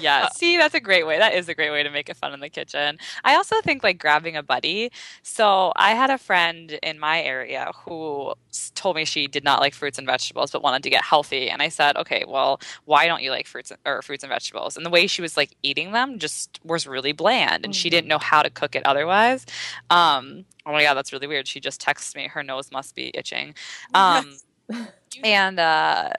yeah, 0.00 0.28
see, 0.34 0.56
that's 0.56 0.74
a 0.74 0.80
great 0.80 1.06
way. 1.06 1.18
That 1.18 1.34
is 1.34 1.48
a 1.48 1.54
great 1.54 1.70
way 1.70 1.82
to 1.82 1.90
make 1.90 2.08
it 2.08 2.16
fun 2.16 2.32
in 2.32 2.40
the 2.40 2.48
kitchen. 2.48 2.98
I 3.24 3.34
also 3.36 3.56
think 3.62 3.82
like 3.82 3.98
grabbing 3.98 4.36
a 4.36 4.42
buddy. 4.42 4.90
So 5.22 5.72
I 5.76 5.92
had 5.92 6.10
a 6.10 6.18
friend 6.18 6.78
in 6.82 6.98
my 6.98 7.22
area 7.22 7.70
who 7.84 8.34
told 8.74 8.96
me 8.96 9.04
she 9.04 9.26
did 9.26 9.44
not 9.44 9.60
like 9.60 9.74
fruits 9.74 9.98
and 9.98 10.06
vegetables, 10.06 10.50
but 10.50 10.62
wanted 10.62 10.82
to 10.82 10.90
get 10.90 11.04
healthy. 11.04 11.48
And 11.48 11.62
I 11.62 11.68
said, 11.68 11.96
okay, 11.96 12.24
well, 12.26 12.60
why 12.84 13.06
don't 13.06 13.22
you 13.22 13.30
like 13.30 13.46
fruits 13.46 13.72
or 13.84 14.02
fruits 14.02 14.24
and 14.24 14.30
vegetables? 14.30 14.76
And 14.76 14.84
the 14.84 14.90
way 14.90 15.06
she 15.06 15.22
was 15.22 15.36
like 15.36 15.56
eating 15.62 15.92
them 15.92 16.18
just 16.18 16.60
was 16.64 16.86
really 16.86 17.12
bland, 17.12 17.64
and 17.64 17.74
she 17.74 17.90
didn't 17.90 18.08
know 18.08 18.18
how 18.18 18.42
to 18.42 18.50
cook 18.50 18.74
it 18.74 18.84
otherwise. 18.86 19.46
Um, 19.90 20.44
oh 20.66 20.72
my 20.72 20.82
god, 20.82 20.94
that's 20.94 21.12
really 21.12 21.26
weird. 21.26 21.46
She 21.46 21.60
just 21.60 21.80
texts 21.80 22.14
me. 22.14 22.28
Her 22.28 22.42
nose 22.42 22.70
must 22.72 22.94
be 22.94 23.10
itching. 23.14 23.54
Um, 23.94 24.36
and 25.24 25.58
uh 25.58 26.10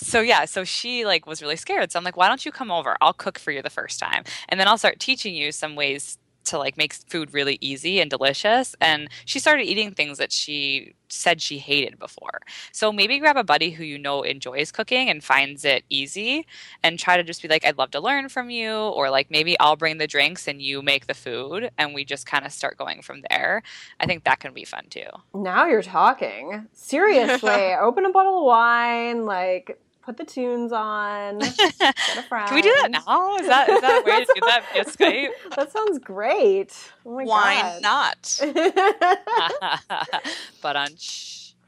so 0.00 0.20
yeah 0.20 0.44
so 0.44 0.64
she 0.64 1.04
like 1.04 1.26
was 1.26 1.42
really 1.42 1.56
scared. 1.56 1.92
So 1.92 1.98
i'm 1.98 2.04
like 2.04 2.16
why 2.16 2.28
don't 2.28 2.44
you 2.44 2.52
come 2.52 2.70
over? 2.70 2.96
I'll 3.00 3.12
cook 3.12 3.38
for 3.38 3.50
you 3.52 3.62
the 3.62 3.70
first 3.70 3.98
time. 3.98 4.24
And 4.48 4.58
then 4.58 4.68
i'll 4.68 4.78
start 4.78 4.98
teaching 4.98 5.34
you 5.34 5.52
some 5.52 5.76
ways 5.76 6.18
to 6.44 6.58
like 6.58 6.76
make 6.76 6.92
food 6.92 7.32
really 7.32 7.58
easy 7.60 8.00
and 8.00 8.10
delicious. 8.10 8.74
And 8.80 9.08
she 9.24 9.38
started 9.38 9.64
eating 9.64 9.92
things 9.92 10.18
that 10.18 10.32
she 10.32 10.94
said 11.08 11.40
she 11.42 11.58
hated 11.58 11.98
before. 11.98 12.40
So 12.72 12.92
maybe 12.92 13.18
grab 13.18 13.36
a 13.36 13.44
buddy 13.44 13.70
who 13.70 13.84
you 13.84 13.98
know 13.98 14.22
enjoys 14.22 14.70
cooking 14.72 15.08
and 15.08 15.22
finds 15.22 15.64
it 15.64 15.84
easy 15.88 16.46
and 16.82 16.98
try 16.98 17.16
to 17.16 17.24
just 17.24 17.42
be 17.42 17.48
like 17.48 17.64
i'd 17.64 17.78
love 17.78 17.90
to 17.90 18.00
learn 18.00 18.28
from 18.28 18.48
you 18.48 18.70
or 18.70 19.10
like 19.10 19.28
maybe 19.30 19.58
i'll 19.58 19.74
bring 19.76 19.98
the 19.98 20.06
drinks 20.06 20.46
and 20.46 20.62
you 20.62 20.82
make 20.82 21.06
the 21.08 21.14
food 21.14 21.70
and 21.78 21.94
we 21.94 22.04
just 22.04 22.26
kind 22.26 22.46
of 22.46 22.52
start 22.52 22.76
going 22.76 23.02
from 23.02 23.22
there. 23.28 23.62
I 23.98 24.06
think 24.06 24.24
that 24.24 24.40
can 24.40 24.54
be 24.54 24.64
fun 24.64 24.84
too. 24.88 25.08
Now 25.34 25.66
you're 25.66 25.82
talking. 25.82 26.68
Seriously. 26.72 27.74
Open 27.80 28.04
a 28.04 28.10
bottle 28.10 28.38
of 28.38 28.44
wine, 28.44 29.26
like 29.26 29.80
put 30.02 30.16
the 30.16 30.24
tunes 30.24 30.72
on. 30.72 31.38
Get 31.40 31.94
a 32.16 32.22
friend. 32.22 32.48
can 32.48 32.54
we 32.56 32.62
do 32.62 32.72
that 32.82 32.90
now 32.90 33.36
is 33.38 33.46
that 33.46 33.68
is 33.70 33.80
that 33.80 33.98
a 34.02 34.04
way 34.04 34.24
to 34.24 34.32
do 34.34 34.40
that 34.46 34.64
via 34.72 34.84
skype 34.84 35.28
that 35.56 35.70
sounds 35.72 35.98
great. 35.98 36.76
Oh 37.06 37.16
my 37.16 37.24
Why 37.24 37.54
god. 37.56 37.82
not? 37.82 38.40
but 40.60 40.76
on 40.76 40.88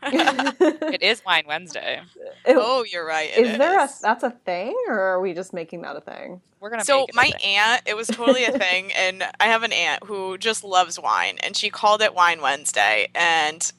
it 0.05 1.01
is 1.03 1.23
wine 1.25 1.45
wednesday 1.47 2.01
Oh, 2.49 2.85
you're 2.91 3.07
right. 3.07 3.31
it 3.37 3.47
is 3.47 3.59
there 3.59 3.79
a 3.79 3.89
that's 4.01 4.25
a 4.25 4.31
thing 4.31 4.75
or 4.89 4.99
are 4.99 5.21
we 5.21 5.33
just 5.33 5.53
making 5.53 5.83
that 5.83 5.95
a 5.97 6.01
thing? 6.01 6.41
we're 6.61 6.71
gonna 6.71 6.85
So 6.85 7.01
make 7.01 7.09
it 7.11 7.13
a 7.13 7.17
my 7.17 7.31
thing. 7.31 7.55
aunt, 7.57 7.83
it 7.87 7.97
was 7.97 8.07
totally 8.09 8.45
a 8.45 8.53
thing, 8.53 8.93
and 8.93 9.23
I 9.41 9.47
have 9.47 9.63
an 9.65 9.73
aunt 9.73 10.05
who 10.05 10.39
just 10.39 10.63
loves 10.65 10.99
wine, 10.99 11.39
and 11.43 11.57
she 11.57 11.71
called 11.71 12.03
it 12.03 12.15
Wine 12.15 12.41
Wednesday, 12.41 13.09
and 13.15 13.71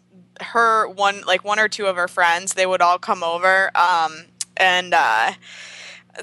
her 0.41 0.87
one 0.89 1.21
like 1.27 1.43
one 1.45 1.59
or 1.59 1.67
two 1.69 1.85
of 1.87 1.95
her 1.95 2.07
friends, 2.09 2.53
they 2.55 2.65
would 2.65 2.81
all 2.81 2.99
come 2.99 3.23
over, 3.23 3.71
um, 3.75 4.25
and 4.57 4.93
uh, 4.93 5.33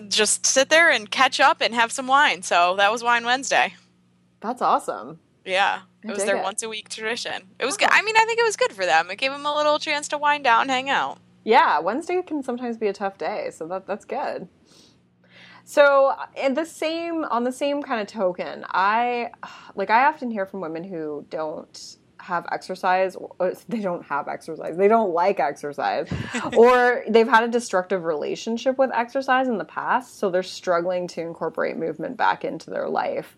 just 0.09 0.47
sit 0.47 0.69
there 0.69 0.91
and 0.91 1.11
catch 1.11 1.41
up 1.41 1.61
and 1.61 1.75
have 1.75 1.93
some 1.93 2.07
wine. 2.07 2.43
So 2.43 2.77
that 2.77 2.93
was 2.93 3.03
Wine 3.03 3.25
Wednesday. 3.25 3.75
That's 4.41 4.63
awesome. 4.63 5.21
Yeah, 5.45 5.81
I 6.05 6.09
it 6.09 6.15
was 6.15 6.25
their 6.25 6.37
it. 6.37 6.43
once 6.43 6.63
a 6.63 6.69
week 6.69 6.89
tradition. 6.89 7.43
It 7.59 7.65
was 7.65 7.77
good. 7.77 7.89
I 7.91 8.03
mean, 8.03 8.17
I 8.17 8.25
think 8.25 8.39
it 8.39 8.45
was 8.45 8.57
good 8.57 8.73
for 8.73 8.87
them. 8.87 9.11
It 9.11 9.17
gave 9.17 9.33
them 9.33 9.47
a 9.47 9.55
little 9.55 9.79
chance 9.79 10.09
to 10.09 10.19
wind 10.19 10.45
down, 10.45 10.69
hang 10.69 10.91
out. 10.91 11.19
Yeah, 11.45 11.79
Wednesday 11.81 12.21
can 12.23 12.43
sometimes 12.43 12.77
be 12.77 12.87
a 12.89 12.93
tough 12.93 13.19
day, 13.19 13.51
so 13.53 13.67
that 13.69 13.87
that's 13.87 14.05
good. 14.05 14.49
So, 15.65 16.15
in 16.37 16.55
the 16.55 16.65
same 16.65 17.25
on 17.25 17.45
the 17.45 17.53
same 17.53 17.83
kind 17.83 18.01
of 18.01 18.07
token, 18.07 18.65
I 18.69 19.31
like 19.75 19.91
I 19.91 20.07
often 20.07 20.31
hear 20.31 20.45
from 20.45 20.61
women 20.61 20.85
who 20.85 21.27
don't 21.31 21.97
have 22.21 22.47
exercise 22.53 23.17
or 23.17 23.35
uh, 23.41 23.55
they 23.69 23.81
don't 23.81 24.05
have 24.07 24.29
exercise. 24.29 24.77
They 24.77 24.89
don't 24.89 25.13
like 25.13 25.41
exercise. 25.41 26.09
Or 26.57 27.05
they've 27.09 27.29
had 27.29 27.45
a 27.45 27.49
destructive 27.49 28.05
relationship 28.05 28.77
with 28.79 28.91
exercise 28.93 29.49
in 29.49 29.59
the 29.59 29.65
past 29.65 30.19
so 30.19 30.31
they're 30.31 30.43
struggling 30.43 31.07
to 31.09 31.21
incorporate 31.21 31.77
movement 31.77 32.17
back 32.17 32.45
into 32.45 32.71
their 32.71 32.89
life. 32.89 33.37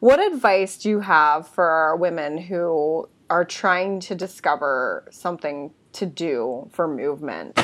What 0.00 0.20
advice 0.20 0.78
do 0.78 0.88
you 0.88 1.00
have 1.00 1.48
for 1.48 1.96
women 1.96 2.38
who 2.38 3.08
are 3.30 3.44
trying 3.44 4.00
to 4.00 4.14
discover 4.14 5.08
something 5.10 5.72
to 5.94 6.06
do 6.06 6.68
for 6.72 6.86
movement? 6.86 7.58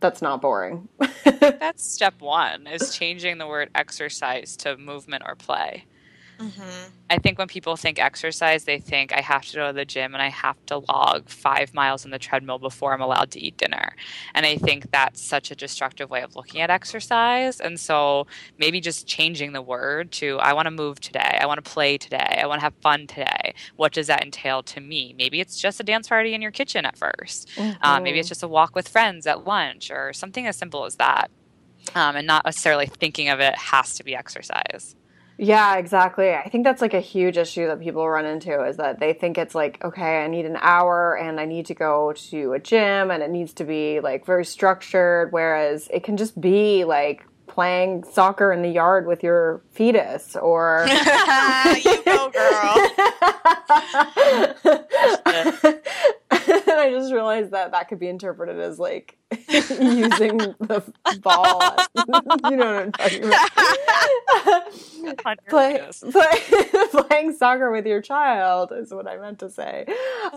That's 0.00 0.22
not 0.22 0.40
boring. 0.40 0.88
That's 1.24 1.90
step 1.90 2.20
one 2.20 2.66
is 2.66 2.94
changing 2.96 3.38
the 3.38 3.46
word 3.46 3.70
exercise 3.74 4.56
to 4.58 4.76
movement 4.76 5.24
or 5.26 5.34
play. 5.34 5.86
Mm-hmm. 6.38 6.90
I 7.10 7.18
think 7.18 7.38
when 7.38 7.48
people 7.48 7.76
think 7.76 7.98
exercise, 7.98 8.64
they 8.64 8.78
think 8.78 9.12
I 9.12 9.20
have 9.20 9.44
to 9.46 9.56
go 9.56 9.66
to 9.68 9.72
the 9.72 9.84
gym 9.84 10.14
and 10.14 10.22
I 10.22 10.28
have 10.28 10.64
to 10.66 10.78
log 10.78 11.28
five 11.28 11.74
miles 11.74 12.04
on 12.04 12.10
the 12.10 12.18
treadmill 12.18 12.58
before 12.58 12.92
I'm 12.94 13.00
allowed 13.00 13.30
to 13.32 13.40
eat 13.40 13.56
dinner. 13.56 13.96
And 14.34 14.46
I 14.46 14.56
think 14.56 14.90
that's 14.92 15.20
such 15.20 15.50
a 15.50 15.56
destructive 15.56 16.10
way 16.10 16.22
of 16.22 16.36
looking 16.36 16.60
at 16.60 16.70
exercise. 16.70 17.60
And 17.60 17.80
so 17.80 18.26
maybe 18.58 18.80
just 18.80 19.06
changing 19.06 19.52
the 19.52 19.62
word 19.62 20.12
to 20.12 20.38
I 20.38 20.52
want 20.52 20.66
to 20.66 20.70
move 20.70 21.00
today. 21.00 21.38
I 21.40 21.46
want 21.46 21.64
to 21.64 21.70
play 21.70 21.98
today. 21.98 22.38
I 22.40 22.46
want 22.46 22.60
to 22.60 22.64
have 22.64 22.74
fun 22.82 23.06
today. 23.06 23.54
What 23.76 23.92
does 23.92 24.06
that 24.06 24.22
entail 24.22 24.62
to 24.64 24.80
me? 24.80 25.14
Maybe 25.16 25.40
it's 25.40 25.60
just 25.60 25.80
a 25.80 25.82
dance 25.82 26.08
party 26.08 26.34
in 26.34 26.42
your 26.42 26.52
kitchen 26.52 26.84
at 26.84 26.98
1st 26.98 27.78
Um, 27.82 28.02
maybe 28.02 28.18
it's 28.20 28.28
just 28.28 28.42
a 28.42 28.48
walk 28.48 28.74
with 28.74 28.88
friends 28.88 29.26
at 29.26 29.46
lunch 29.46 29.90
or 29.90 30.12
something 30.12 30.46
as 30.46 30.56
simple 30.56 30.84
as 30.84 30.96
that. 30.96 31.30
Um, 31.94 32.16
and 32.16 32.26
not 32.26 32.44
necessarily 32.44 32.86
thinking 32.86 33.28
of 33.28 33.40
it 33.40 33.56
has 33.56 33.94
to 33.94 34.04
be 34.04 34.14
exercise. 34.14 34.94
Yeah, 35.40 35.76
exactly. 35.76 36.32
I 36.34 36.48
think 36.48 36.64
that's 36.64 36.82
like 36.82 36.94
a 36.94 37.00
huge 37.00 37.36
issue 37.36 37.68
that 37.68 37.78
people 37.80 38.08
run 38.08 38.26
into 38.26 38.64
is 38.64 38.76
that 38.78 38.98
they 38.98 39.12
think 39.12 39.38
it's 39.38 39.54
like, 39.54 39.82
okay, 39.84 40.24
I 40.24 40.26
need 40.26 40.46
an 40.46 40.58
hour 40.60 41.16
and 41.16 41.38
I 41.38 41.44
need 41.44 41.66
to 41.66 41.74
go 41.74 42.12
to 42.30 42.54
a 42.54 42.58
gym 42.58 43.12
and 43.12 43.22
it 43.22 43.30
needs 43.30 43.52
to 43.54 43.64
be 43.64 44.00
like 44.00 44.26
very 44.26 44.44
structured, 44.44 45.30
whereas 45.30 45.86
it 45.92 46.02
can 46.02 46.16
just 46.16 46.40
be 46.40 46.84
like 46.84 47.24
playing 47.48 48.04
soccer 48.04 48.52
in 48.52 48.62
the 48.62 48.68
yard 48.68 49.06
with 49.06 49.22
your 49.22 49.62
fetus 49.72 50.36
or 50.36 50.86
you 50.88 52.04
go, 52.04 52.30
girl. 52.30 52.74
and 56.30 56.80
I 56.80 56.90
just 56.90 57.12
realized 57.12 57.50
that 57.52 57.72
that 57.72 57.88
could 57.88 57.98
be 57.98 58.08
interpreted 58.08 58.58
as 58.60 58.78
like 58.78 59.16
using 59.48 60.38
the 60.38 60.82
ball. 61.22 61.76
you 62.50 62.56
know 62.56 62.74
what 62.74 62.82
I'm 62.82 62.92
talking 62.92 63.24
about. 63.24 63.50
Play, 65.48 65.80
play, 66.10 66.30
playing 67.02 67.34
soccer 67.34 67.70
with 67.70 67.86
your 67.86 68.00
child 68.00 68.72
is 68.72 68.92
what 68.92 69.06
I 69.06 69.16
meant 69.18 69.38
to 69.40 69.50
say. 69.50 69.86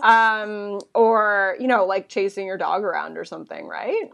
Um, 0.02 0.80
or, 0.94 1.56
you 1.60 1.66
know, 1.66 1.84
like 1.84 2.08
chasing 2.08 2.46
your 2.46 2.56
dog 2.58 2.82
around 2.82 3.18
or 3.18 3.24
something, 3.24 3.66
right? 3.66 4.10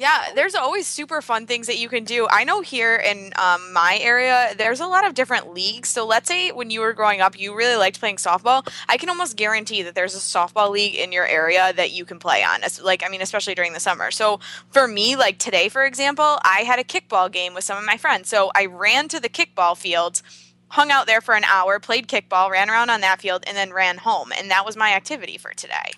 Yeah, 0.00 0.32
there's 0.34 0.54
always 0.54 0.86
super 0.86 1.20
fun 1.20 1.46
things 1.46 1.66
that 1.66 1.76
you 1.76 1.90
can 1.90 2.04
do. 2.04 2.26
I 2.30 2.44
know 2.44 2.62
here 2.62 2.96
in 2.96 3.34
um, 3.36 3.70
my 3.74 3.98
area, 4.00 4.54
there's 4.56 4.80
a 4.80 4.86
lot 4.86 5.06
of 5.06 5.12
different 5.12 5.52
leagues. 5.52 5.90
So 5.90 6.06
let's 6.06 6.26
say 6.26 6.52
when 6.52 6.70
you 6.70 6.80
were 6.80 6.94
growing 6.94 7.20
up, 7.20 7.38
you 7.38 7.54
really 7.54 7.76
liked 7.76 8.00
playing 8.00 8.16
softball. 8.16 8.66
I 8.88 8.96
can 8.96 9.10
almost 9.10 9.36
guarantee 9.36 9.82
that 9.82 9.94
there's 9.94 10.14
a 10.14 10.18
softball 10.18 10.70
league 10.70 10.94
in 10.94 11.12
your 11.12 11.26
area 11.26 11.74
that 11.74 11.92
you 11.92 12.06
can 12.06 12.18
play 12.18 12.42
on. 12.42 12.62
Like, 12.82 13.04
I 13.04 13.10
mean, 13.10 13.20
especially 13.20 13.54
during 13.54 13.74
the 13.74 13.78
summer. 13.78 14.10
So 14.10 14.40
for 14.70 14.88
me, 14.88 15.16
like 15.16 15.36
today, 15.36 15.68
for 15.68 15.84
example, 15.84 16.38
I 16.44 16.60
had 16.60 16.78
a 16.78 16.82
kickball 16.82 17.30
game 17.30 17.52
with 17.52 17.64
some 17.64 17.76
of 17.76 17.84
my 17.84 17.98
friends. 17.98 18.30
So 18.30 18.50
I 18.54 18.64
ran 18.64 19.06
to 19.08 19.20
the 19.20 19.28
kickball 19.28 19.76
fields, 19.76 20.22
hung 20.68 20.90
out 20.90 21.08
there 21.08 21.20
for 21.20 21.34
an 21.34 21.44
hour, 21.44 21.78
played 21.78 22.08
kickball, 22.08 22.48
ran 22.48 22.70
around 22.70 22.88
on 22.88 23.02
that 23.02 23.20
field, 23.20 23.44
and 23.46 23.54
then 23.54 23.70
ran 23.70 23.98
home. 23.98 24.32
And 24.32 24.50
that 24.50 24.64
was 24.64 24.78
my 24.78 24.94
activity 24.94 25.36
for 25.36 25.52
today. 25.52 25.92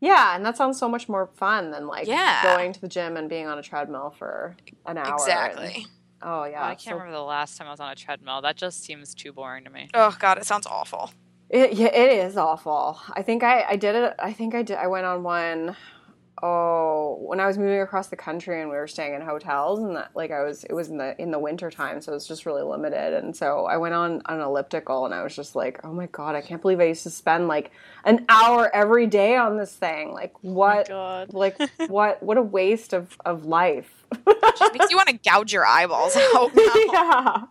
Yeah, 0.00 0.36
and 0.36 0.44
that 0.44 0.56
sounds 0.56 0.78
so 0.78 0.88
much 0.88 1.08
more 1.08 1.26
fun 1.36 1.70
than 1.70 1.86
like 1.86 2.06
Yeah. 2.06 2.42
going 2.56 2.72
to 2.72 2.80
the 2.80 2.88
gym 2.88 3.16
and 3.16 3.28
being 3.28 3.46
on 3.46 3.58
a 3.58 3.62
treadmill 3.62 4.14
for 4.18 4.56
an 4.86 4.98
hour. 4.98 5.14
Exactly. 5.14 5.86
Oh 6.22 6.44
yeah, 6.44 6.62
I 6.64 6.68
can't 6.70 6.80
so- 6.82 6.92
remember 6.92 7.12
the 7.12 7.22
last 7.22 7.56
time 7.56 7.66
I 7.68 7.70
was 7.70 7.80
on 7.80 7.90
a 7.90 7.94
treadmill. 7.94 8.42
That 8.42 8.56
just 8.56 8.82
seems 8.84 9.14
too 9.14 9.32
boring 9.32 9.64
to 9.64 9.70
me. 9.70 9.88
Oh, 9.94 10.14
God, 10.18 10.38
it 10.38 10.44
sounds 10.46 10.66
awful. 10.66 11.10
It, 11.48 11.74
yeah, 11.74 11.86
it 11.94 12.10
is 12.26 12.36
awful. 12.36 12.98
I 13.12 13.22
think 13.22 13.42
I, 13.44 13.64
I 13.70 13.76
did 13.76 13.94
it. 13.94 14.14
I 14.18 14.32
think 14.32 14.54
I 14.54 14.62
did. 14.62 14.76
I 14.78 14.86
went 14.88 15.06
on 15.06 15.22
one. 15.22 15.76
Oh, 16.42 17.16
when 17.20 17.40
I 17.40 17.46
was 17.46 17.56
moving 17.56 17.80
across 17.80 18.08
the 18.08 18.16
country 18.16 18.60
and 18.60 18.68
we 18.68 18.76
were 18.76 18.86
staying 18.86 19.14
in 19.14 19.22
hotels, 19.22 19.80
and 19.80 19.96
that, 19.96 20.10
like 20.14 20.30
I 20.30 20.42
was, 20.42 20.64
it 20.64 20.72
was 20.72 20.90
in 20.90 20.98
the 20.98 21.20
in 21.20 21.30
the 21.30 21.38
winter 21.38 21.70
time, 21.70 22.00
so 22.00 22.12
it 22.12 22.14
was 22.14 22.28
just 22.28 22.44
really 22.46 22.62
limited. 22.62 23.14
And 23.14 23.34
so 23.34 23.64
I 23.64 23.76
went 23.78 23.94
on 23.94 24.22
an 24.26 24.40
elliptical, 24.40 25.06
and 25.06 25.14
I 25.14 25.22
was 25.22 25.34
just 25.34 25.56
like, 25.56 25.80
oh 25.84 25.92
my 25.92 26.06
god, 26.06 26.34
I 26.34 26.40
can't 26.40 26.60
believe 26.60 26.80
I 26.80 26.84
used 26.84 27.04
to 27.04 27.10
spend 27.10 27.48
like 27.48 27.70
an 28.04 28.24
hour 28.28 28.74
every 28.74 29.06
day 29.06 29.36
on 29.36 29.56
this 29.56 29.72
thing. 29.72 30.12
Like 30.12 30.32
oh 30.36 30.52
what? 30.52 30.88
God. 30.88 31.32
like 31.32 31.56
what? 31.88 32.22
What 32.22 32.36
a 32.36 32.42
waste 32.42 32.92
of 32.92 33.16
of 33.24 33.44
life. 33.46 34.04
Makes 34.72 34.90
you 34.90 34.96
want 34.96 35.08
to 35.08 35.18
gouge 35.18 35.52
your 35.52 35.66
eyeballs 35.66 36.16
out. 36.34 36.50
yeah 36.92 37.42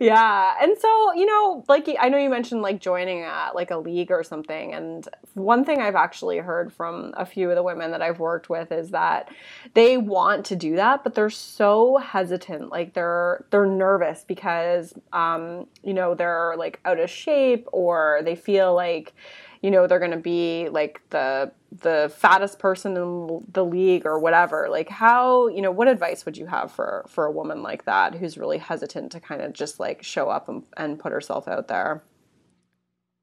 yeah 0.00 0.54
and 0.60 0.76
so 0.78 1.12
you 1.14 1.26
know 1.26 1.64
like 1.68 1.88
i 2.00 2.08
know 2.08 2.18
you 2.18 2.30
mentioned 2.30 2.62
like 2.62 2.80
joining 2.80 3.24
a, 3.24 3.50
like 3.54 3.70
a 3.70 3.76
league 3.76 4.10
or 4.10 4.22
something 4.22 4.72
and 4.74 5.08
one 5.34 5.64
thing 5.64 5.80
i've 5.80 5.94
actually 5.94 6.38
heard 6.38 6.72
from 6.72 7.12
a 7.16 7.26
few 7.26 7.50
of 7.50 7.56
the 7.56 7.62
women 7.62 7.90
that 7.90 8.02
i've 8.02 8.20
worked 8.20 8.48
with 8.48 8.70
is 8.70 8.90
that 8.90 9.28
they 9.74 9.96
want 9.96 10.44
to 10.46 10.56
do 10.56 10.76
that 10.76 11.02
but 11.02 11.14
they're 11.14 11.30
so 11.30 11.96
hesitant 11.96 12.70
like 12.70 12.94
they're 12.94 13.44
they're 13.50 13.66
nervous 13.66 14.24
because 14.26 14.94
um 15.12 15.66
you 15.82 15.94
know 15.94 16.14
they're 16.14 16.54
like 16.56 16.80
out 16.84 17.00
of 17.00 17.10
shape 17.10 17.66
or 17.72 18.20
they 18.24 18.36
feel 18.36 18.74
like 18.74 19.14
you 19.62 19.70
know 19.70 19.86
they're 19.86 19.98
going 19.98 20.10
to 20.10 20.16
be 20.16 20.68
like 20.70 21.02
the 21.10 21.52
the 21.72 22.12
fattest 22.16 22.58
person 22.58 22.96
in 22.96 23.44
the 23.52 23.64
league 23.64 24.06
or 24.06 24.18
whatever 24.18 24.68
like 24.70 24.88
how 24.88 25.48
you 25.48 25.60
know 25.60 25.70
what 25.70 25.88
advice 25.88 26.24
would 26.24 26.36
you 26.36 26.46
have 26.46 26.70
for 26.72 27.04
for 27.08 27.26
a 27.26 27.32
woman 27.32 27.62
like 27.62 27.84
that 27.84 28.14
who's 28.14 28.38
really 28.38 28.58
hesitant 28.58 29.12
to 29.12 29.20
kind 29.20 29.42
of 29.42 29.52
just 29.52 29.78
like 29.80 30.02
show 30.02 30.28
up 30.28 30.48
and, 30.48 30.64
and 30.76 30.98
put 30.98 31.12
herself 31.12 31.46
out 31.48 31.68
there 31.68 32.02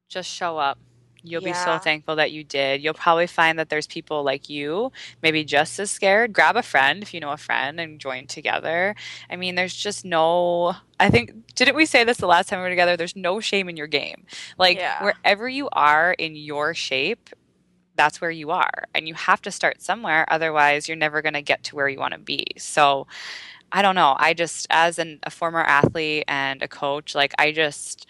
Just 0.08 0.30
show 0.30 0.58
up. 0.58 0.78
You'll 1.26 1.42
be 1.42 1.52
so 1.52 1.78
thankful 1.78 2.16
that 2.16 2.32
you 2.32 2.44
did. 2.44 2.82
You'll 2.82 2.94
probably 2.94 3.26
find 3.26 3.58
that 3.58 3.68
there's 3.68 3.86
people 3.86 4.22
like 4.22 4.48
you, 4.48 4.92
maybe 5.22 5.44
just 5.44 5.78
as 5.78 5.90
scared. 5.90 6.32
Grab 6.32 6.56
a 6.56 6.62
friend 6.62 7.02
if 7.02 7.12
you 7.12 7.20
know 7.20 7.32
a 7.32 7.36
friend 7.36 7.80
and 7.80 7.98
join 8.00 8.26
together. 8.26 8.94
I 9.30 9.36
mean, 9.36 9.54
there's 9.54 9.74
just 9.74 10.04
no. 10.04 10.74
I 10.98 11.10
think, 11.10 11.54
didn't 11.54 11.76
we 11.76 11.84
say 11.86 12.04
this 12.04 12.16
the 12.18 12.26
last 12.26 12.48
time 12.48 12.60
we 12.60 12.64
were 12.64 12.70
together? 12.70 12.96
There's 12.96 13.16
no 13.16 13.40
shame 13.40 13.68
in 13.68 13.76
your 13.76 13.86
game. 13.86 14.24
Like, 14.58 14.78
Yeah. 14.78 15.02
wherever 15.04 15.48
you 15.48 15.68
are 15.72 16.12
in 16.12 16.36
your 16.36 16.72
shape, 16.74 17.30
that's 17.96 18.20
where 18.20 18.30
you 18.30 18.50
are. 18.50 18.84
And 18.94 19.06
you 19.08 19.14
have 19.14 19.42
to 19.42 19.50
start 19.50 19.82
somewhere. 19.82 20.24
Otherwise, 20.28 20.88
you're 20.88 20.96
never 20.96 21.20
going 21.22 21.34
to 21.34 21.42
get 21.42 21.64
to 21.64 21.76
where 21.76 21.88
you 21.88 21.98
want 21.98 22.14
to 22.14 22.18
be. 22.20 22.46
So, 22.56 23.06
I 23.72 23.82
don't 23.82 23.94
know. 23.94 24.14
I 24.18 24.32
just, 24.32 24.66
as 24.70 24.98
an, 24.98 25.18
a 25.24 25.30
former 25.30 25.60
athlete 25.62 26.24
and 26.28 26.62
a 26.62 26.68
coach, 26.68 27.14
like, 27.14 27.34
I 27.38 27.52
just. 27.52 28.06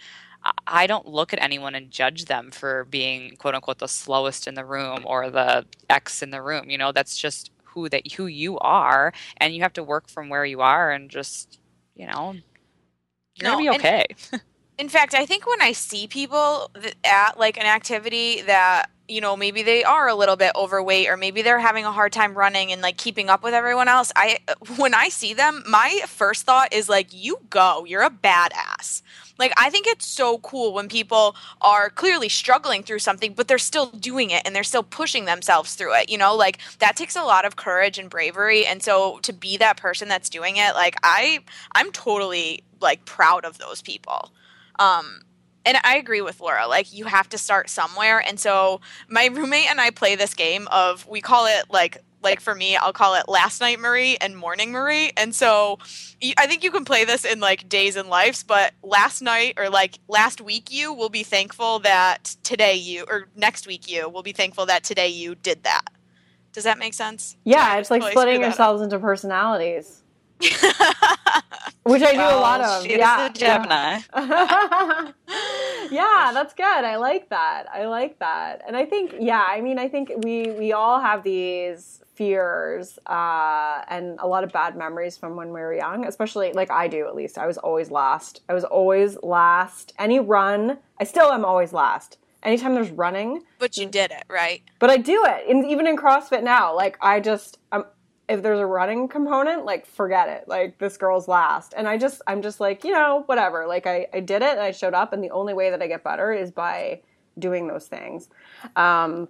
I- 0.66 0.86
don't 0.86 1.06
look 1.06 1.32
at 1.32 1.42
anyone 1.42 1.74
and 1.74 1.90
judge 1.90 2.26
them 2.26 2.50
for 2.50 2.84
being 2.86 3.36
quote 3.36 3.54
unquote 3.54 3.78
the 3.78 3.88
slowest 3.88 4.46
in 4.48 4.54
the 4.54 4.64
room 4.64 5.04
or 5.06 5.30
the 5.30 5.66
X 5.90 6.22
in 6.22 6.30
the 6.30 6.42
room. 6.42 6.70
You 6.70 6.78
know, 6.78 6.92
that's 6.92 7.16
just 7.18 7.50
who 7.64 7.88
that 7.90 8.12
who 8.14 8.26
you 8.26 8.58
are, 8.60 9.12
and 9.38 9.54
you 9.54 9.62
have 9.62 9.74
to 9.74 9.84
work 9.84 10.08
from 10.08 10.28
where 10.30 10.44
you 10.46 10.60
are 10.62 10.90
and 10.92 11.10
just 11.10 11.60
you 11.96 12.06
know 12.06 12.36
you're 13.36 13.44
No, 13.44 13.50
gonna 13.50 13.56
be 13.56 13.70
okay. 13.70 14.06
In 14.78 14.88
fact, 14.88 15.14
I 15.14 15.26
think 15.26 15.46
when 15.46 15.62
I 15.62 15.72
see 15.72 16.06
people 16.06 16.70
at 17.04 17.38
like 17.38 17.56
an 17.58 17.66
activity 17.66 18.42
that 18.42 18.86
you 19.08 19.20
know 19.20 19.36
maybe 19.36 19.62
they 19.62 19.84
are 19.84 20.08
a 20.08 20.14
little 20.14 20.36
bit 20.36 20.52
overweight 20.56 21.08
or 21.08 21.16
maybe 21.16 21.42
they're 21.42 21.58
having 21.58 21.84
a 21.84 21.92
hard 21.92 22.12
time 22.12 22.34
running 22.34 22.72
and 22.72 22.82
like 22.82 22.96
keeping 22.96 23.28
up 23.28 23.42
with 23.42 23.54
everyone 23.54 23.88
else, 23.88 24.12
I 24.16 24.38
when 24.76 24.94
I 24.94 25.08
see 25.08 25.34
them, 25.34 25.62
my 25.68 26.00
first 26.06 26.44
thought 26.44 26.72
is 26.72 26.88
like, 26.88 27.08
"You 27.12 27.38
go, 27.50 27.84
you're 27.84 28.02
a 28.02 28.10
badass." 28.10 29.02
Like 29.38 29.52
I 29.56 29.70
think 29.70 29.86
it's 29.86 30.06
so 30.06 30.38
cool 30.38 30.72
when 30.72 30.88
people 30.88 31.36
are 31.60 31.90
clearly 31.90 32.28
struggling 32.28 32.82
through 32.82 33.00
something, 33.00 33.34
but 33.34 33.48
they're 33.48 33.58
still 33.58 33.86
doing 33.86 34.30
it 34.30 34.42
and 34.44 34.54
they're 34.54 34.64
still 34.64 34.82
pushing 34.82 35.24
themselves 35.24 35.74
through 35.74 35.94
it. 35.96 36.08
You 36.08 36.18
know, 36.18 36.34
like 36.34 36.58
that 36.78 36.96
takes 36.96 37.16
a 37.16 37.22
lot 37.22 37.44
of 37.44 37.56
courage 37.56 37.98
and 37.98 38.08
bravery. 38.08 38.66
And 38.66 38.82
so 38.82 39.18
to 39.20 39.32
be 39.32 39.56
that 39.58 39.76
person 39.76 40.08
that's 40.08 40.30
doing 40.30 40.56
it, 40.56 40.74
like 40.74 40.96
I, 41.02 41.40
I'm 41.74 41.92
totally 41.92 42.62
like 42.80 43.04
proud 43.04 43.44
of 43.44 43.58
those 43.58 43.82
people. 43.82 44.30
Um, 44.78 45.22
and 45.66 45.78
I 45.84 45.96
agree 45.96 46.22
with 46.22 46.40
Laura. 46.40 46.66
Like 46.68 46.94
you 46.94 47.04
have 47.04 47.28
to 47.30 47.38
start 47.38 47.68
somewhere. 47.68 48.20
And 48.20 48.38
so 48.40 48.80
my 49.08 49.26
roommate 49.26 49.68
and 49.68 49.80
I 49.80 49.90
play 49.90 50.14
this 50.14 50.32
game 50.32 50.68
of 50.70 51.06
we 51.06 51.20
call 51.20 51.46
it 51.46 51.66
like 51.70 51.98
like 52.22 52.40
for 52.40 52.54
me, 52.54 52.76
I'll 52.76 52.92
call 52.92 53.14
it 53.14 53.28
last 53.28 53.60
night 53.60 53.78
Marie 53.78 54.16
and 54.16 54.36
morning 54.36 54.72
Marie. 54.72 55.12
And 55.16 55.34
so 55.34 55.78
I 56.38 56.46
think 56.46 56.64
you 56.64 56.70
can 56.70 56.84
play 56.84 57.04
this 57.04 57.24
in 57.24 57.40
like 57.40 57.68
days 57.68 57.94
and 57.94 58.08
lives, 58.08 58.42
but 58.42 58.72
last 58.82 59.20
night 59.20 59.54
or 59.58 59.68
like 59.68 59.98
last 60.08 60.40
week 60.40 60.72
you 60.72 60.92
will 60.92 61.10
be 61.10 61.22
thankful 61.24 61.80
that 61.80 62.36
today 62.42 62.74
you 62.74 63.04
or 63.08 63.28
next 63.36 63.66
week 63.66 63.90
you 63.90 64.08
will 64.08 64.22
be 64.22 64.32
thankful 64.32 64.66
that 64.66 64.84
today 64.84 65.08
you 65.08 65.34
did 65.34 65.64
that. 65.64 65.82
Does 66.52 66.64
that 66.64 66.78
make 66.78 66.94
sense? 66.94 67.36
yeah 67.44 67.76
it's 67.76 67.90
like 67.90 68.00
totally 68.00 68.12
splitting 68.12 68.40
that 68.40 68.58
up. 68.58 68.80
into 68.80 68.98
personalities 68.98 70.02
which 71.84 72.02
i 72.02 72.12
do 72.12 72.20
a 72.20 72.40
lot 72.40 72.60
of 72.60 72.82
She's 72.82 72.98
yeah 72.98 73.26
a 73.26 73.32
Gemini. 73.32 74.00
yeah, 75.90 76.30
that's 76.32 76.54
good. 76.54 76.64
I 76.64 76.96
like 76.96 77.28
that. 77.30 77.66
I 77.72 77.86
like 77.86 78.18
that. 78.18 78.62
And 78.66 78.76
I 78.76 78.84
think, 78.84 79.14
yeah, 79.18 79.46
I 79.48 79.60
mean, 79.60 79.78
I 79.78 79.88
think 79.88 80.12
we 80.22 80.50
we 80.52 80.72
all 80.72 81.00
have 81.00 81.22
these 81.22 82.02
fears 82.14 82.98
uh, 83.06 83.82
and 83.88 84.18
a 84.20 84.26
lot 84.26 84.42
of 84.42 84.52
bad 84.52 84.76
memories 84.76 85.16
from 85.16 85.36
when 85.36 85.48
we 85.48 85.60
were 85.60 85.74
young, 85.74 86.06
especially 86.06 86.52
like 86.52 86.70
I 86.70 86.88
do 86.88 87.06
at 87.06 87.14
least. 87.14 87.38
I 87.38 87.46
was 87.46 87.58
always 87.58 87.90
last. 87.90 88.40
I 88.48 88.54
was 88.54 88.64
always 88.64 89.18
last. 89.22 89.92
Any 89.98 90.20
run, 90.20 90.78
I 90.98 91.04
still 91.04 91.30
am 91.30 91.44
always 91.44 91.72
last. 91.72 92.18
Anytime 92.42 92.74
there's 92.74 92.90
running, 92.90 93.42
but 93.58 93.76
you 93.76 93.86
did 93.86 94.12
it 94.12 94.24
right. 94.28 94.62
But 94.78 94.90
I 94.90 94.98
do 94.98 95.24
it, 95.26 95.48
and 95.48 95.66
even 95.66 95.86
in 95.86 95.96
CrossFit 95.96 96.44
now, 96.44 96.74
like 96.74 96.96
I 97.00 97.18
just, 97.18 97.58
I'm, 97.72 97.84
if 98.28 98.42
there's 98.42 98.58
a 98.58 98.66
running 98.66 99.08
component, 99.08 99.64
like 99.64 99.86
forget 99.86 100.28
it. 100.28 100.48
Like 100.48 100.78
this 100.78 100.96
girl's 100.96 101.28
last, 101.28 101.74
and 101.76 101.86
I 101.86 101.96
just, 101.96 102.22
I'm 102.26 102.42
just 102.42 102.60
like, 102.60 102.84
you 102.84 102.92
know, 102.92 103.22
whatever. 103.26 103.66
Like 103.66 103.86
I, 103.86 104.06
I 104.12 104.20
did 104.20 104.42
it, 104.42 104.50
and 104.50 104.60
I 104.60 104.72
showed 104.72 104.94
up, 104.94 105.12
and 105.12 105.22
the 105.22 105.30
only 105.30 105.54
way 105.54 105.70
that 105.70 105.80
I 105.80 105.86
get 105.86 106.02
better 106.02 106.32
is 106.32 106.50
by 106.50 107.02
doing 107.38 107.68
those 107.68 107.86
things. 107.86 108.28
Um, 108.74 109.28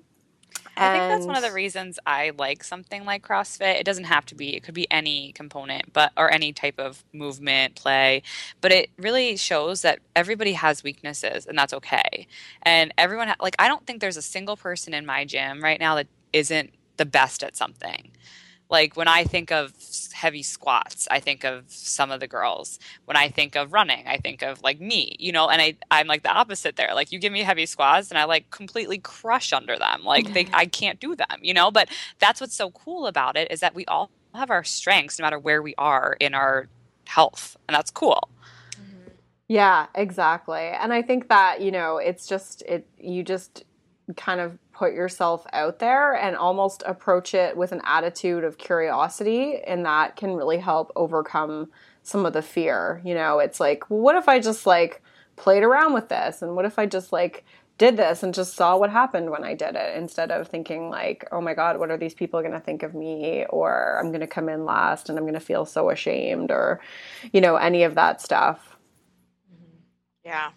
I 0.78 0.92
think 0.92 1.08
that's 1.08 1.26
one 1.26 1.36
of 1.36 1.42
the 1.42 1.52
reasons 1.52 1.98
I 2.06 2.32
like 2.38 2.62
something 2.62 3.04
like 3.04 3.26
CrossFit. 3.26 3.76
It 3.76 3.84
doesn't 3.84 4.04
have 4.04 4.26
to 4.26 4.34
be; 4.34 4.56
it 4.56 4.62
could 4.62 4.74
be 4.74 4.90
any 4.90 5.32
component, 5.32 5.92
but 5.92 6.12
or 6.16 6.30
any 6.30 6.52
type 6.52 6.78
of 6.78 7.04
movement, 7.12 7.74
play. 7.76 8.22
But 8.60 8.72
it 8.72 8.90
really 8.98 9.36
shows 9.36 9.82
that 9.82 10.00
everybody 10.14 10.52
has 10.52 10.82
weaknesses, 10.82 11.46
and 11.46 11.58
that's 11.58 11.72
okay. 11.72 12.26
And 12.62 12.92
everyone, 12.98 13.28
ha- 13.28 13.36
like, 13.40 13.56
I 13.58 13.68
don't 13.68 13.86
think 13.86 14.00
there's 14.00 14.16
a 14.16 14.22
single 14.22 14.56
person 14.56 14.94
in 14.94 15.06
my 15.06 15.24
gym 15.24 15.62
right 15.62 15.80
now 15.80 15.94
that 15.96 16.08
isn't 16.32 16.72
the 16.96 17.06
best 17.06 17.42
at 17.42 17.56
something. 17.56 18.10
Like 18.68 18.96
when 18.96 19.08
I 19.08 19.24
think 19.24 19.52
of 19.52 19.72
heavy 20.12 20.42
squats, 20.42 21.06
I 21.10 21.20
think 21.20 21.44
of 21.44 21.64
some 21.68 22.10
of 22.10 22.20
the 22.20 22.26
girls. 22.26 22.78
When 23.04 23.16
I 23.16 23.28
think 23.28 23.54
of 23.54 23.72
running, 23.72 24.06
I 24.06 24.16
think 24.16 24.42
of 24.42 24.62
like 24.62 24.80
me, 24.80 25.14
you 25.18 25.32
know, 25.32 25.48
and 25.48 25.62
I 25.62 25.76
I'm 25.90 26.06
like 26.06 26.22
the 26.22 26.32
opposite 26.32 26.76
there. 26.76 26.94
Like 26.94 27.12
you 27.12 27.18
give 27.18 27.32
me 27.32 27.42
heavy 27.42 27.66
squats 27.66 28.10
and 28.10 28.18
I 28.18 28.24
like 28.24 28.50
completely 28.50 28.98
crush 28.98 29.52
under 29.52 29.78
them. 29.78 30.02
Like 30.04 30.32
they 30.32 30.48
I 30.52 30.66
can't 30.66 30.98
do 30.98 31.14
them, 31.14 31.38
you 31.42 31.54
know, 31.54 31.70
but 31.70 31.88
that's 32.18 32.40
what's 32.40 32.56
so 32.56 32.70
cool 32.70 33.06
about 33.06 33.36
it 33.36 33.50
is 33.50 33.60
that 33.60 33.74
we 33.74 33.84
all 33.86 34.10
have 34.34 34.50
our 34.50 34.64
strengths 34.64 35.18
no 35.18 35.24
matter 35.24 35.38
where 35.38 35.62
we 35.62 35.74
are 35.78 36.16
in 36.20 36.34
our 36.34 36.68
health. 37.06 37.56
And 37.68 37.74
that's 37.74 37.90
cool. 37.90 38.28
Mm-hmm. 38.72 39.10
Yeah, 39.48 39.86
exactly. 39.94 40.70
And 40.80 40.92
I 40.92 41.02
think 41.02 41.28
that, 41.28 41.60
you 41.60 41.70
know, 41.70 41.98
it's 41.98 42.26
just 42.26 42.62
it 42.62 42.86
you 42.98 43.22
just 43.22 43.64
kind 44.14 44.40
of 44.40 44.58
put 44.72 44.92
yourself 44.92 45.46
out 45.52 45.78
there 45.78 46.14
and 46.14 46.36
almost 46.36 46.82
approach 46.86 47.34
it 47.34 47.56
with 47.56 47.72
an 47.72 47.80
attitude 47.84 48.44
of 48.44 48.58
curiosity 48.58 49.58
and 49.66 49.84
that 49.84 50.16
can 50.16 50.34
really 50.34 50.58
help 50.58 50.92
overcome 50.94 51.68
some 52.02 52.24
of 52.24 52.32
the 52.32 52.42
fear 52.42 53.00
you 53.04 53.14
know? 53.14 53.38
It's 53.40 53.58
like 53.58 53.88
well, 53.90 54.00
what 54.00 54.16
if 54.16 54.28
i 54.28 54.38
just 54.38 54.66
like 54.66 55.02
played 55.34 55.62
around 55.62 55.92
with 55.92 56.08
this? 56.08 56.42
And 56.42 56.54
what 56.54 56.64
if 56.64 56.78
i 56.78 56.86
just 56.86 57.12
like 57.12 57.44
did 57.78 57.96
this 57.96 58.22
and 58.22 58.32
just 58.32 58.54
saw 58.54 58.76
what 58.76 58.90
happened 58.90 59.30
when 59.30 59.44
i 59.44 59.54
did 59.54 59.74
it 59.74 59.96
instead 59.96 60.30
of 60.30 60.48
thinking 60.48 60.88
like 60.88 61.26
oh 61.32 61.40
my 61.40 61.52
god 61.52 61.78
what 61.78 61.90
are 61.90 61.98
these 61.98 62.14
people 62.14 62.40
going 62.40 62.52
to 62.52 62.60
think 62.60 62.82
of 62.82 62.94
me? 62.94 63.44
Or 63.50 63.98
i'm 63.98 64.10
going 64.10 64.20
to 64.20 64.26
come 64.26 64.48
in 64.48 64.64
last 64.64 65.08
and 65.08 65.18
i'm 65.18 65.24
going 65.24 65.34
to 65.34 65.40
feel 65.40 65.64
so 65.64 65.90
ashamed 65.90 66.50
or 66.50 66.80
you 67.32 67.40
know 67.40 67.56
any 67.56 67.82
of 67.82 67.96
that 67.96 68.20
stuff. 68.22 68.76
Mm-hmm. 69.52 69.80
Yeah 70.24 70.50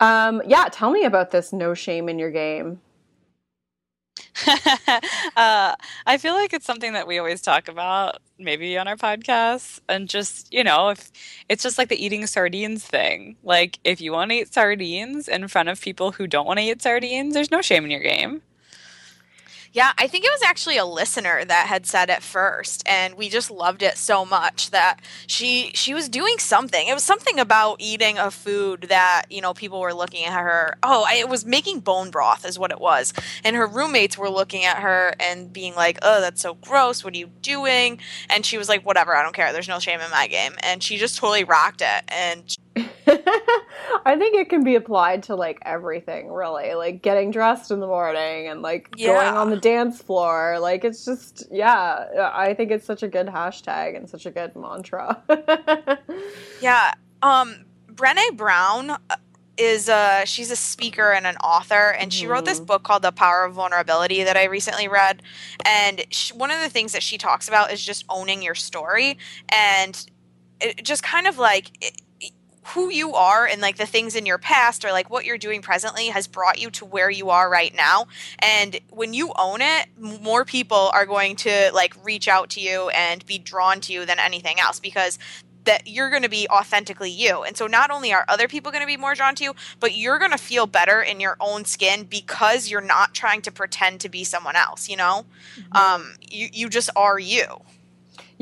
um, 0.00 0.42
yeah, 0.46 0.68
tell 0.70 0.90
me 0.90 1.04
about 1.04 1.30
this 1.30 1.52
no 1.52 1.74
shame 1.74 2.08
in 2.08 2.18
your 2.18 2.30
game. 2.30 2.80
uh, 5.36 5.74
I 6.06 6.18
feel 6.18 6.34
like 6.34 6.52
it's 6.52 6.66
something 6.66 6.92
that 6.92 7.06
we 7.06 7.18
always 7.18 7.40
talk 7.40 7.68
about, 7.68 8.18
maybe 8.38 8.76
on 8.76 8.88
our 8.88 8.96
podcast, 8.96 9.80
and 9.88 10.08
just 10.08 10.52
you 10.52 10.64
know, 10.64 10.90
if 10.90 11.10
it's 11.48 11.62
just 11.62 11.78
like 11.78 11.88
the 11.88 12.04
eating 12.04 12.26
sardines 12.26 12.84
thing. 12.84 13.36
Like, 13.44 13.78
if 13.84 14.00
you 14.00 14.12
want 14.12 14.30
to 14.30 14.36
eat 14.38 14.52
sardines 14.52 15.28
in 15.28 15.46
front 15.48 15.68
of 15.68 15.80
people 15.80 16.12
who 16.12 16.26
don't 16.26 16.46
want 16.46 16.58
to 16.58 16.64
eat 16.64 16.82
sardines, 16.82 17.34
there's 17.34 17.50
no 17.50 17.62
shame 17.62 17.84
in 17.84 17.90
your 17.90 18.00
game. 18.00 18.42
Yeah, 19.74 19.90
I 19.98 20.06
think 20.06 20.24
it 20.24 20.30
was 20.32 20.42
actually 20.46 20.76
a 20.76 20.84
listener 20.84 21.44
that 21.44 21.66
had 21.66 21.84
said 21.84 22.08
it 22.08 22.22
first 22.22 22.84
and 22.86 23.14
we 23.16 23.28
just 23.28 23.50
loved 23.50 23.82
it 23.82 23.96
so 23.98 24.24
much 24.24 24.70
that 24.70 25.00
she 25.26 25.72
she 25.74 25.92
was 25.94 26.08
doing 26.08 26.38
something. 26.38 26.86
It 26.86 26.94
was 26.94 27.02
something 27.02 27.40
about 27.40 27.78
eating 27.80 28.16
a 28.16 28.30
food 28.30 28.82
that, 28.88 29.24
you 29.30 29.40
know, 29.40 29.52
people 29.52 29.80
were 29.80 29.92
looking 29.92 30.26
at 30.26 30.40
her. 30.40 30.76
Oh, 30.84 31.04
I, 31.08 31.14
it 31.16 31.28
was 31.28 31.44
making 31.44 31.80
bone 31.80 32.12
broth 32.12 32.44
is 32.46 32.56
what 32.56 32.70
it 32.70 32.80
was. 32.80 33.12
And 33.42 33.56
her 33.56 33.66
roommates 33.66 34.16
were 34.16 34.30
looking 34.30 34.64
at 34.64 34.78
her 34.78 35.12
and 35.18 35.52
being 35.52 35.74
like, 35.74 35.98
"Oh, 36.02 36.20
that's 36.20 36.40
so 36.40 36.54
gross. 36.54 37.02
What 37.02 37.14
are 37.14 37.18
you 37.18 37.30
doing?" 37.42 37.98
And 38.30 38.46
she 38.46 38.58
was 38.58 38.68
like, 38.68 38.86
"Whatever, 38.86 39.16
I 39.16 39.24
don't 39.24 39.34
care. 39.34 39.52
There's 39.52 39.68
no 39.68 39.80
shame 39.80 40.00
in 40.00 40.10
my 40.12 40.28
game." 40.28 40.54
And 40.62 40.84
she 40.84 40.98
just 40.98 41.16
totally 41.16 41.42
rocked 41.44 41.82
it 41.82 42.04
and 42.08 42.56
I 44.06 44.16
think 44.18 44.36
it 44.36 44.48
can 44.48 44.64
be 44.64 44.74
applied 44.74 45.22
to 45.24 45.36
like 45.36 45.58
everything, 45.62 46.30
really. 46.30 46.74
Like 46.74 47.02
getting 47.02 47.30
dressed 47.30 47.70
in 47.70 47.80
the 47.80 47.86
morning 47.86 48.48
and 48.48 48.62
like 48.62 48.88
yeah. 48.96 49.08
going 49.08 49.34
on 49.34 49.50
the 49.50 49.56
dance 49.56 50.00
floor. 50.00 50.58
Like 50.60 50.84
it's 50.84 51.04
just, 51.04 51.44
yeah, 51.50 52.30
I 52.34 52.54
think 52.54 52.70
it's 52.70 52.86
such 52.86 53.02
a 53.02 53.08
good 53.08 53.26
hashtag 53.26 53.96
and 53.96 54.08
such 54.08 54.26
a 54.26 54.30
good 54.30 54.54
mantra. 54.56 55.22
yeah. 56.60 56.92
Um, 57.22 57.64
Brene 57.92 58.36
Brown 58.36 58.90
uh, 58.90 58.98
is 59.56 59.88
a 59.88 60.24
she's 60.26 60.50
a 60.50 60.56
speaker 60.56 61.12
and 61.12 61.26
an 61.26 61.36
author 61.36 61.92
and 61.92 62.12
she 62.12 62.26
wrote 62.26 62.44
this 62.44 62.58
mm-hmm. 62.58 62.66
book 62.66 62.82
called 62.82 63.02
the 63.02 63.12
power 63.12 63.44
of 63.44 63.54
vulnerability 63.54 64.24
that 64.24 64.36
i 64.36 64.42
recently 64.44 64.88
read 64.88 65.22
and 65.64 66.04
she, 66.10 66.34
one 66.34 66.50
of 66.50 66.60
the 66.60 66.68
things 66.68 66.90
that 66.90 67.04
she 67.04 67.16
talks 67.16 67.46
about 67.46 67.72
is 67.72 67.80
just 67.80 68.04
owning 68.08 68.42
your 68.42 68.56
story 68.56 69.16
and 69.50 70.10
it 70.60 70.84
just 70.84 71.02
kind 71.02 71.26
of 71.26 71.38
like 71.38 71.70
it, 71.80 72.00
who 72.68 72.90
you 72.90 73.14
are 73.14 73.46
and 73.46 73.60
like 73.60 73.76
the 73.76 73.86
things 73.86 74.16
in 74.16 74.26
your 74.26 74.38
past 74.38 74.84
or 74.84 74.92
like 74.92 75.10
what 75.10 75.24
you're 75.24 75.38
doing 75.38 75.62
presently 75.62 76.08
has 76.08 76.26
brought 76.26 76.60
you 76.60 76.70
to 76.70 76.84
where 76.84 77.10
you 77.10 77.30
are 77.30 77.50
right 77.50 77.74
now 77.74 78.06
and 78.38 78.80
when 78.90 79.12
you 79.12 79.32
own 79.38 79.60
it 79.60 79.86
more 79.98 80.44
people 80.44 80.90
are 80.94 81.06
going 81.06 81.36
to 81.36 81.70
like 81.74 81.94
reach 82.04 82.28
out 82.28 82.50
to 82.50 82.60
you 82.60 82.88
and 82.90 83.24
be 83.26 83.38
drawn 83.38 83.80
to 83.80 83.92
you 83.92 84.06
than 84.06 84.18
anything 84.18 84.58
else 84.58 84.80
because 84.80 85.18
that 85.64 85.86
you're 85.86 86.10
going 86.10 86.22
to 86.22 86.28
be 86.28 86.46
authentically 86.48 87.10
you. 87.10 87.42
And 87.42 87.56
so 87.56 87.66
not 87.66 87.90
only 87.90 88.12
are 88.12 88.24
other 88.28 88.48
people 88.48 88.70
going 88.70 88.82
to 88.82 88.86
be 88.86 88.96
more 88.96 89.14
drawn 89.14 89.34
to 89.36 89.44
you, 89.44 89.54
but 89.80 89.96
you're 89.96 90.18
going 90.18 90.30
to 90.30 90.38
feel 90.38 90.66
better 90.66 91.00
in 91.02 91.20
your 91.20 91.36
own 91.40 91.64
skin 91.64 92.04
because 92.04 92.70
you're 92.70 92.80
not 92.80 93.14
trying 93.14 93.42
to 93.42 93.50
pretend 93.50 94.00
to 94.00 94.08
be 94.08 94.24
someone 94.24 94.56
else, 94.56 94.88
you 94.88 94.96
know? 94.96 95.24
Mm-hmm. 95.58 95.76
Um 95.76 96.14
you 96.20 96.48
you 96.52 96.68
just 96.68 96.90
are 96.96 97.18
you. 97.18 97.62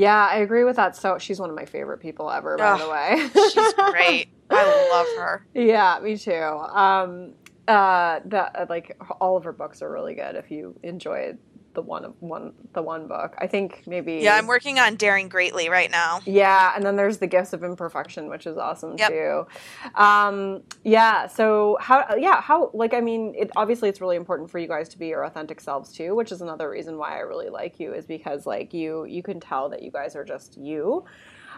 Yeah, 0.03 0.29
I 0.33 0.39
agree 0.39 0.65
with 0.65 0.75
that. 0.77 0.97
So 0.97 1.17
she's 1.19 1.39
one 1.39 1.49
of 1.49 1.55
my 1.55 1.65
favorite 1.65 1.99
people 1.99 2.29
ever, 2.29 2.57
by 2.59 2.77
the 2.77 2.89
way. 2.91 3.29
she's 3.53 3.73
great. 3.93 4.27
I 4.51 4.89
love 4.91 5.07
her. 5.17 5.47
Yeah, 5.55 6.01
me 6.03 6.17
too. 6.17 6.33
Um, 6.33 7.35
uh, 7.69 8.19
the 8.25 8.67
like 8.69 9.01
all 9.21 9.37
of 9.37 9.45
her 9.45 9.53
books 9.53 9.81
are 9.81 9.91
really 9.91 10.15
good. 10.15 10.35
If 10.35 10.51
you 10.51 10.75
enjoy 10.83 11.37
the 11.75 11.83
one 11.83 12.15
one 12.21 12.53
the 12.73 12.83
one 12.83 13.07
book. 13.09 13.35
I 13.39 13.47
think 13.47 13.85
maybe 13.87 14.15
Yeah, 14.15 14.37
I'm 14.37 14.47
working 14.47 14.79
on 14.79 14.97
Daring 14.97 15.29
Greatly 15.29 15.69
right 15.69 15.91
now. 15.91 16.21
Yeah, 16.25 16.73
and 16.75 16.85
then 16.85 16.97
there's 16.97 17.19
The 17.19 17.27
Gifts 17.27 17.53
of 17.53 17.65
Imperfection, 17.65 18.29
which 18.29 18.47
is 18.47 18.57
awesome 18.57 18.97
yep. 18.99 19.11
too. 19.11 19.47
Um, 19.95 20.63
yeah, 20.85 21.27
so 21.27 21.79
how 21.81 22.15
yeah, 22.17 22.41
how 22.41 22.71
like 22.75 22.95
I 22.95 23.01
mean, 23.01 23.35
it 23.37 23.51
obviously 23.57 23.89
it's 23.89 24.01
really 24.01 24.17
important 24.17 24.51
for 24.51 24.59
you 24.59 24.69
guys 24.69 24.89
to 24.91 24.99
be 24.99 25.09
your 25.09 25.25
authentic 25.25 25.61
selves 25.61 25.93
too, 25.93 26.15
which 26.15 26.33
is 26.33 26.41
another 26.41 26.69
reason 26.69 26.99
why 26.99 27.17
I 27.17 27.21
really 27.21 27.49
like 27.49 27.81
you 27.81 27.93
is 27.95 28.07
because 28.07 28.47
like 28.47 28.75
you 28.75 29.05
you 29.05 29.23
can 29.23 29.41
tell 29.41 29.69
that 29.71 29.83
you 29.83 29.91
guys 29.91 30.17
are 30.17 30.25
just 30.25 30.57
you. 30.57 31.05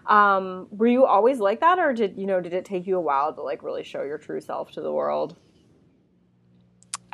Um, 0.06 0.66
were 0.70 0.86
you 0.86 1.06
always 1.06 1.38
like 1.38 1.60
that 1.60 1.78
or 1.78 1.94
did 1.94 2.18
you 2.18 2.26
know 2.26 2.40
did 2.40 2.52
it 2.52 2.64
take 2.64 2.86
you 2.86 2.96
a 2.96 3.00
while 3.00 3.32
to 3.32 3.42
like 3.42 3.62
really 3.62 3.84
show 3.84 4.02
your 4.02 4.18
true 4.18 4.40
self 4.40 4.70
to 4.72 4.80
the 4.80 4.92
world? 4.92 5.36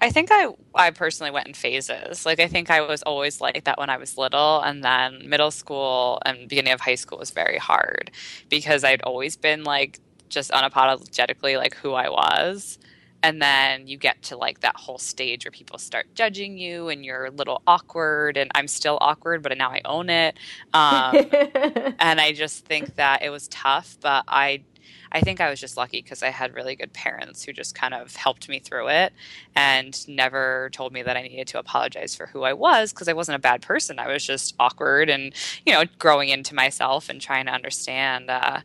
I 0.00 0.10
think 0.10 0.30
I 0.32 0.48
I 0.74 0.90
personally 0.90 1.30
went 1.30 1.48
in 1.48 1.54
phases. 1.54 2.24
Like 2.24 2.40
I 2.40 2.48
think 2.48 2.70
I 2.70 2.80
was 2.80 3.02
always 3.02 3.40
like 3.40 3.64
that 3.64 3.78
when 3.78 3.90
I 3.90 3.98
was 3.98 4.16
little 4.16 4.60
and 4.62 4.82
then 4.82 5.28
middle 5.28 5.50
school 5.50 6.20
and 6.24 6.48
beginning 6.48 6.72
of 6.72 6.80
high 6.80 6.94
school 6.94 7.18
was 7.18 7.30
very 7.32 7.58
hard 7.58 8.10
because 8.48 8.84
I'd 8.84 9.02
always 9.02 9.36
been 9.36 9.64
like 9.64 10.00
just 10.30 10.50
unapologetically 10.52 11.56
like 11.58 11.76
who 11.76 11.92
I 11.94 12.08
was. 12.08 12.78
And 13.22 13.42
then 13.42 13.86
you 13.86 13.98
get 13.98 14.22
to 14.24 14.36
like 14.38 14.60
that 14.60 14.76
whole 14.76 14.96
stage 14.98 15.44
where 15.44 15.52
people 15.52 15.78
start 15.78 16.06
judging 16.14 16.56
you 16.56 16.88
and 16.88 17.04
you're 17.04 17.26
a 17.26 17.30
little 17.30 17.60
awkward 17.66 18.38
and 18.38 18.50
I'm 18.54 18.68
still 18.68 18.96
awkward 19.02 19.42
but 19.42 19.56
now 19.58 19.70
I 19.70 19.82
own 19.84 20.08
it. 20.08 20.38
Um, 20.72 21.28
and 21.98 22.20
I 22.20 22.32
just 22.32 22.64
think 22.64 22.94
that 22.96 23.22
it 23.22 23.30
was 23.30 23.48
tough 23.48 23.98
but 24.00 24.24
I 24.28 24.64
I 25.12 25.20
think 25.20 25.40
I 25.40 25.50
was 25.50 25.60
just 25.60 25.76
lucky 25.76 26.02
because 26.02 26.22
I 26.22 26.28
had 26.28 26.54
really 26.54 26.76
good 26.76 26.92
parents 26.92 27.42
who 27.44 27.52
just 27.52 27.74
kind 27.74 27.94
of 27.94 28.14
helped 28.14 28.48
me 28.48 28.60
through 28.60 28.88
it 28.88 29.12
and 29.56 30.08
never 30.08 30.70
told 30.72 30.92
me 30.92 31.02
that 31.02 31.16
I 31.16 31.22
needed 31.22 31.48
to 31.48 31.58
apologize 31.58 32.14
for 32.14 32.26
who 32.26 32.42
I 32.42 32.52
was 32.52 32.92
because 32.92 33.08
I 33.08 33.12
wasn't 33.12 33.36
a 33.36 33.40
bad 33.40 33.62
person. 33.62 33.98
I 33.98 34.08
was 34.08 34.24
just 34.24 34.54
awkward 34.60 35.08
and, 35.08 35.32
you 35.66 35.72
know, 35.72 35.84
growing 35.98 36.28
into 36.28 36.54
myself 36.54 37.08
and 37.08 37.20
trying 37.20 37.46
to 37.46 37.52
understand. 37.52 38.30
Uh, 38.30 38.60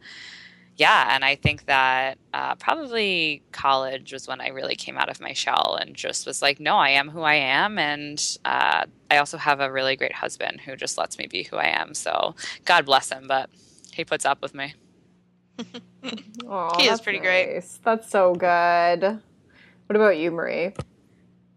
yeah, 0.78 1.16
and 1.16 1.24
I 1.24 1.36
think 1.36 1.66
that 1.66 2.18
uh, 2.34 2.56
probably 2.56 3.42
college 3.52 4.12
was 4.12 4.28
when 4.28 4.42
I 4.42 4.50
really 4.50 4.76
came 4.76 4.98
out 4.98 5.10
of 5.10 5.22
my 5.22 5.32
shell 5.32 5.78
and 5.80 5.96
just 5.96 6.28
was 6.28 6.42
like, 6.42 6.60
no, 6.60 6.76
I 6.76 6.90
am 6.90 7.10
who 7.10 7.22
I 7.22 7.36
am. 7.36 7.80
And 7.80 8.22
uh, 8.44 8.86
I 9.10 9.18
also 9.18 9.38
have 9.38 9.62
a 9.62 9.72
really 9.72 9.96
great 9.96 10.14
husband 10.14 10.62
who 10.62 10.76
just 10.76 10.98
lets 10.98 11.18
me 11.18 11.28
be 11.28 11.44
who 11.44 11.56
I 11.56 11.68
am. 11.68 11.94
So 11.94 12.36
God 12.66 12.86
bless 12.86 13.10
him, 13.10 13.26
but 13.28 13.50
he 13.94 14.04
puts 14.04 14.26
up 14.26 14.42
with 14.42 14.54
me. 14.54 14.74
Oh, 16.48 16.72
He 16.80 16.88
is 16.88 17.02
pretty 17.02 17.20
great. 17.20 17.64
That's 17.84 18.10
so 18.10 18.34
good. 18.36 19.02
What 19.02 19.96
about 19.96 20.18
you, 20.18 20.32
Marie? 20.32 20.68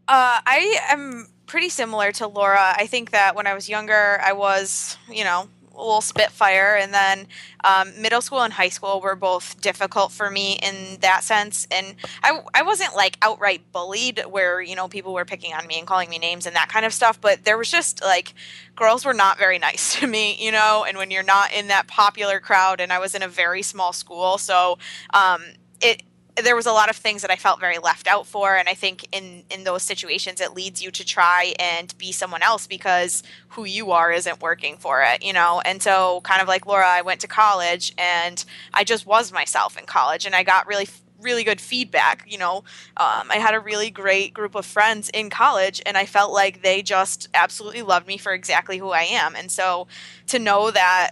Uh, 0.08 0.40
I 0.46 0.78
am 0.88 1.28
pretty 1.46 1.68
similar 1.68 2.12
to 2.12 2.26
Laura. 2.26 2.74
I 2.76 2.86
think 2.86 3.10
that 3.10 3.34
when 3.34 3.46
I 3.46 3.54
was 3.54 3.68
younger, 3.68 4.18
I 4.22 4.32
was, 4.32 4.96
you 5.10 5.24
know, 5.24 5.48
little 5.82 6.00
spitfire, 6.00 6.76
and 6.76 6.92
then 6.92 7.26
um, 7.64 8.00
middle 8.00 8.20
school 8.20 8.42
and 8.42 8.52
high 8.52 8.68
school 8.68 9.00
were 9.00 9.16
both 9.16 9.60
difficult 9.60 10.12
for 10.12 10.30
me 10.30 10.58
in 10.62 10.98
that 11.00 11.24
sense. 11.24 11.66
And 11.70 11.94
I, 12.22 12.40
I 12.54 12.62
wasn't 12.62 12.94
like 12.94 13.16
outright 13.22 13.72
bullied, 13.72 14.22
where 14.28 14.60
you 14.60 14.74
know 14.76 14.88
people 14.88 15.14
were 15.14 15.24
picking 15.24 15.54
on 15.54 15.66
me 15.66 15.78
and 15.78 15.86
calling 15.86 16.10
me 16.10 16.18
names 16.18 16.46
and 16.46 16.56
that 16.56 16.68
kind 16.68 16.84
of 16.86 16.92
stuff. 16.92 17.20
But 17.20 17.44
there 17.44 17.58
was 17.58 17.70
just 17.70 18.02
like 18.02 18.34
girls 18.76 19.04
were 19.04 19.14
not 19.14 19.38
very 19.38 19.58
nice 19.68 19.98
to 20.00 20.06
me, 20.06 20.36
you 20.38 20.52
know. 20.52 20.84
And 20.86 20.98
when 20.98 21.10
you're 21.10 21.22
not 21.22 21.52
in 21.52 21.68
that 21.68 21.86
popular 21.86 22.40
crowd, 22.40 22.80
and 22.80 22.92
I 22.92 22.98
was 22.98 23.14
in 23.14 23.22
a 23.22 23.28
very 23.28 23.62
small 23.62 23.92
school, 23.92 24.38
so 24.38 24.78
um, 25.14 25.42
it 25.80 26.02
there 26.42 26.56
was 26.56 26.66
a 26.66 26.72
lot 26.72 26.90
of 26.90 26.96
things 26.96 27.22
that 27.22 27.30
I 27.30 27.36
felt 27.36 27.60
very 27.60 27.78
left 27.78 28.06
out 28.06 28.26
for, 28.26 28.56
and 28.56 28.68
I 28.68 28.74
think 28.74 29.06
in 29.12 29.44
in 29.50 29.64
those 29.64 29.82
situations 29.82 30.40
it 30.40 30.54
leads 30.54 30.82
you 30.82 30.90
to 30.90 31.04
try 31.04 31.54
and 31.58 31.96
be 31.98 32.12
someone 32.12 32.42
else 32.42 32.66
because 32.66 33.22
who 33.48 33.64
you 33.64 33.92
are 33.92 34.12
isn't 34.12 34.40
working 34.40 34.76
for 34.76 35.02
it, 35.02 35.22
you 35.22 35.32
know. 35.32 35.60
And 35.64 35.82
so, 35.82 36.20
kind 36.22 36.42
of 36.42 36.48
like 36.48 36.66
Laura, 36.66 36.86
I 36.86 37.02
went 37.02 37.20
to 37.20 37.28
college 37.28 37.92
and 37.98 38.44
I 38.74 38.84
just 38.84 39.06
was 39.06 39.32
myself 39.32 39.78
in 39.78 39.86
college, 39.86 40.26
and 40.26 40.34
I 40.34 40.42
got 40.42 40.66
really 40.66 40.88
really 41.20 41.42
good 41.42 41.60
feedback 41.60 42.24
you 42.28 42.38
know 42.38 42.58
um, 42.96 43.28
i 43.28 43.38
had 43.40 43.52
a 43.52 43.58
really 43.58 43.90
great 43.90 44.32
group 44.32 44.54
of 44.54 44.64
friends 44.64 45.10
in 45.12 45.28
college 45.28 45.82
and 45.84 45.98
i 45.98 46.06
felt 46.06 46.32
like 46.32 46.62
they 46.62 46.80
just 46.80 47.28
absolutely 47.34 47.82
loved 47.82 48.06
me 48.06 48.16
for 48.16 48.32
exactly 48.32 48.78
who 48.78 48.90
i 48.90 49.02
am 49.02 49.34
and 49.34 49.50
so 49.50 49.88
to 50.28 50.38
know 50.38 50.70
that 50.70 51.10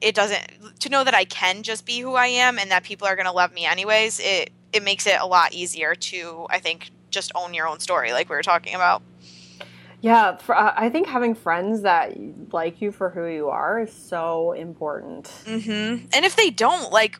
it 0.00 0.14
doesn't 0.14 0.78
to 0.80 0.88
know 0.88 1.04
that 1.04 1.14
I 1.14 1.24
can 1.24 1.62
just 1.62 1.84
be 1.84 1.98
who 2.00 2.14
I 2.14 2.26
am 2.26 2.58
and 2.58 2.70
that 2.70 2.84
people 2.84 3.06
are 3.06 3.16
going 3.16 3.26
to 3.26 3.32
love 3.32 3.52
me 3.52 3.66
anyways 3.66 4.20
it 4.20 4.50
it 4.72 4.82
makes 4.82 5.06
it 5.06 5.16
a 5.20 5.26
lot 5.26 5.52
easier 5.52 5.94
to 5.94 6.46
I 6.50 6.58
think 6.58 6.90
just 7.10 7.32
own 7.34 7.54
your 7.54 7.66
own 7.66 7.80
story 7.80 8.12
like 8.12 8.28
we 8.28 8.36
were 8.36 8.42
talking 8.42 8.74
about. 8.74 9.02
Yeah, 10.00 10.36
for, 10.36 10.56
uh, 10.56 10.72
I 10.76 10.90
think 10.90 11.08
having 11.08 11.34
friends 11.34 11.82
that 11.82 12.16
like 12.52 12.80
you 12.80 12.92
for 12.92 13.10
who 13.10 13.26
you 13.26 13.48
are 13.48 13.80
is 13.80 13.92
so 13.92 14.52
important. 14.52 15.24
mhm 15.44 16.08
and 16.14 16.24
if 16.24 16.36
they 16.36 16.50
don't 16.50 16.92
like 16.92 17.18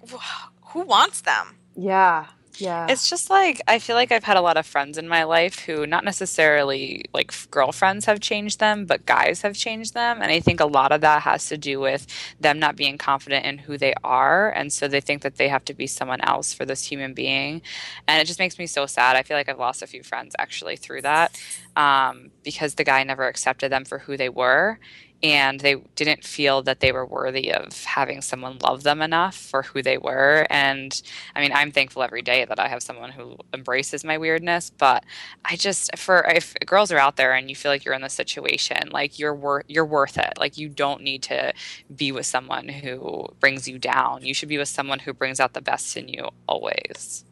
who 0.73 0.83
wants 0.83 1.23
them? 1.23 1.57
Yeah, 1.75 2.27
yeah. 2.59 2.87
It's 2.89 3.09
just 3.09 3.31
like 3.31 3.61
I 3.69 3.79
feel 3.79 3.97
like 3.97 4.11
I've 4.13 4.25
had 4.25 4.37
a 4.37 4.41
lot 4.41 4.57
of 4.57 4.67
friends 4.67 4.99
in 4.99 5.09
my 5.09 5.25
life 5.25 5.61
who 5.61 5.87
not 5.87 6.05
necessarily 6.05 7.05
like 7.15 7.33
girlfriends 7.51 8.05
have 8.07 8.21
changed 8.21 8.59
them, 8.59 8.85
but 8.85 9.07
guys 9.07 9.43
have 9.43 9.55
changed 9.55 9.95
them, 9.95 10.21
and 10.21 10.31
I 10.31 10.41
think 10.41 10.61
a 10.61 10.67
lot 10.67 10.93
of 10.93 11.01
that 11.03 11.23
has 11.23 11.49
to 11.49 11.57
do 11.57 11.81
with 11.81 12.07
them 12.41 12.59
not 12.59 12.77
being 12.77 12.99
confident 12.99 13.47
in 13.47 13.59
who 13.59 13.79
they 13.79 13.95
are, 14.03 14.51
and 14.51 14.73
so 14.73 14.89
they 14.89 15.01
think 15.01 15.23
that 15.23 15.37
they 15.37 15.49
have 15.49 15.65
to 15.67 15.75
be 15.75 15.87
someone 15.87 16.21
else 16.23 16.53
for 16.53 16.65
this 16.65 16.85
human 16.85 17.15
being, 17.15 17.63
and 18.07 18.21
it 18.21 18.27
just 18.27 18.39
makes 18.39 18.59
me 18.59 18.67
so 18.67 18.87
sad. 18.87 19.17
I 19.17 19.23
feel 19.23 19.37
like 19.37 19.49
I've 19.49 19.59
lost 19.59 19.83
a 19.83 19.87
few 19.87 20.03
friends 20.03 20.35
actually 20.39 20.77
through 20.77 21.03
that 21.03 21.39
um, 21.77 22.31
because 22.43 22.75
the 22.75 22.85
guy 22.85 23.05
never 23.05 23.27
accepted 23.27 23.71
them 23.71 23.85
for 23.85 23.99
who 24.01 24.17
they 24.17 24.29
were. 24.29 24.79
And 25.21 25.59
they 25.59 25.75
didn't 25.97 26.23
feel 26.23 26.63
that 26.63 26.79
they 26.79 26.93
were 26.93 27.05
worthy 27.05 27.53
of 27.53 27.83
having 27.85 28.23
someone 28.23 28.59
love 28.63 28.85
them 28.85 29.03
enough 29.03 29.35
for 29.37 29.63
who 29.65 29.83
they 29.83 29.99
were. 29.99 30.47
And 30.49 31.03
I 31.35 31.41
mean, 31.41 31.51
I'm 31.53 31.73
thankful 31.73 32.05
every 32.05 32.23
day 32.23 32.45
that 32.45 32.61
I 32.61 32.69
have 32.69 32.85
someone 32.85 33.11
who 33.11 33.37
embraces 33.53 34.05
my 34.05 34.17
weirdness. 34.17 34.71
But 34.71 35.03
I 35.45 35.57
just, 35.57 35.97
for 35.99 36.23
if 36.29 36.55
girls 36.65 36.93
are 36.93 36.99
out 36.99 37.17
there 37.17 37.35
and 37.35 37.51
you 37.51 37.57
feel 37.57 37.73
like 37.73 37.85
you're 37.85 37.95
in 37.95 38.03
this 38.03 38.15
situation, 38.15 38.91
like 38.93 39.19
you're 39.19 39.35
worth, 39.35 39.65
you're 39.67 39.85
worth 39.85 40.19
it. 40.19 40.35
Like 40.39 40.57
you 40.57 40.69
don't 40.69 41.03
need 41.03 41.25
to 41.25 41.53
be 41.95 42.13
with 42.13 42.27
someone 42.27 42.69
who 42.69 43.27
brings 43.41 43.67
you 43.67 43.79
down. 43.81 44.25
You 44.25 44.35
should 44.35 44.49
be 44.49 44.59
with 44.59 44.69
someone 44.69 45.01
who 45.01 45.13
brings 45.13 45.41
out 45.41 45.53
the 45.53 45.61
best 45.61 45.97
in 45.97 46.07
you 46.07 46.29
always. 46.47 47.25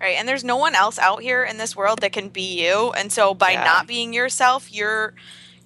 right 0.00 0.16
and 0.16 0.26
there's 0.28 0.44
no 0.44 0.56
one 0.56 0.74
else 0.74 0.98
out 0.98 1.20
here 1.20 1.42
in 1.42 1.58
this 1.58 1.74
world 1.76 2.00
that 2.00 2.12
can 2.12 2.28
be 2.28 2.64
you 2.64 2.92
and 2.92 3.10
so 3.12 3.34
by 3.34 3.50
Yeah. 3.50 3.64
not 3.64 3.86
being 3.88 4.14
yourself 4.14 4.72
you're 4.72 5.12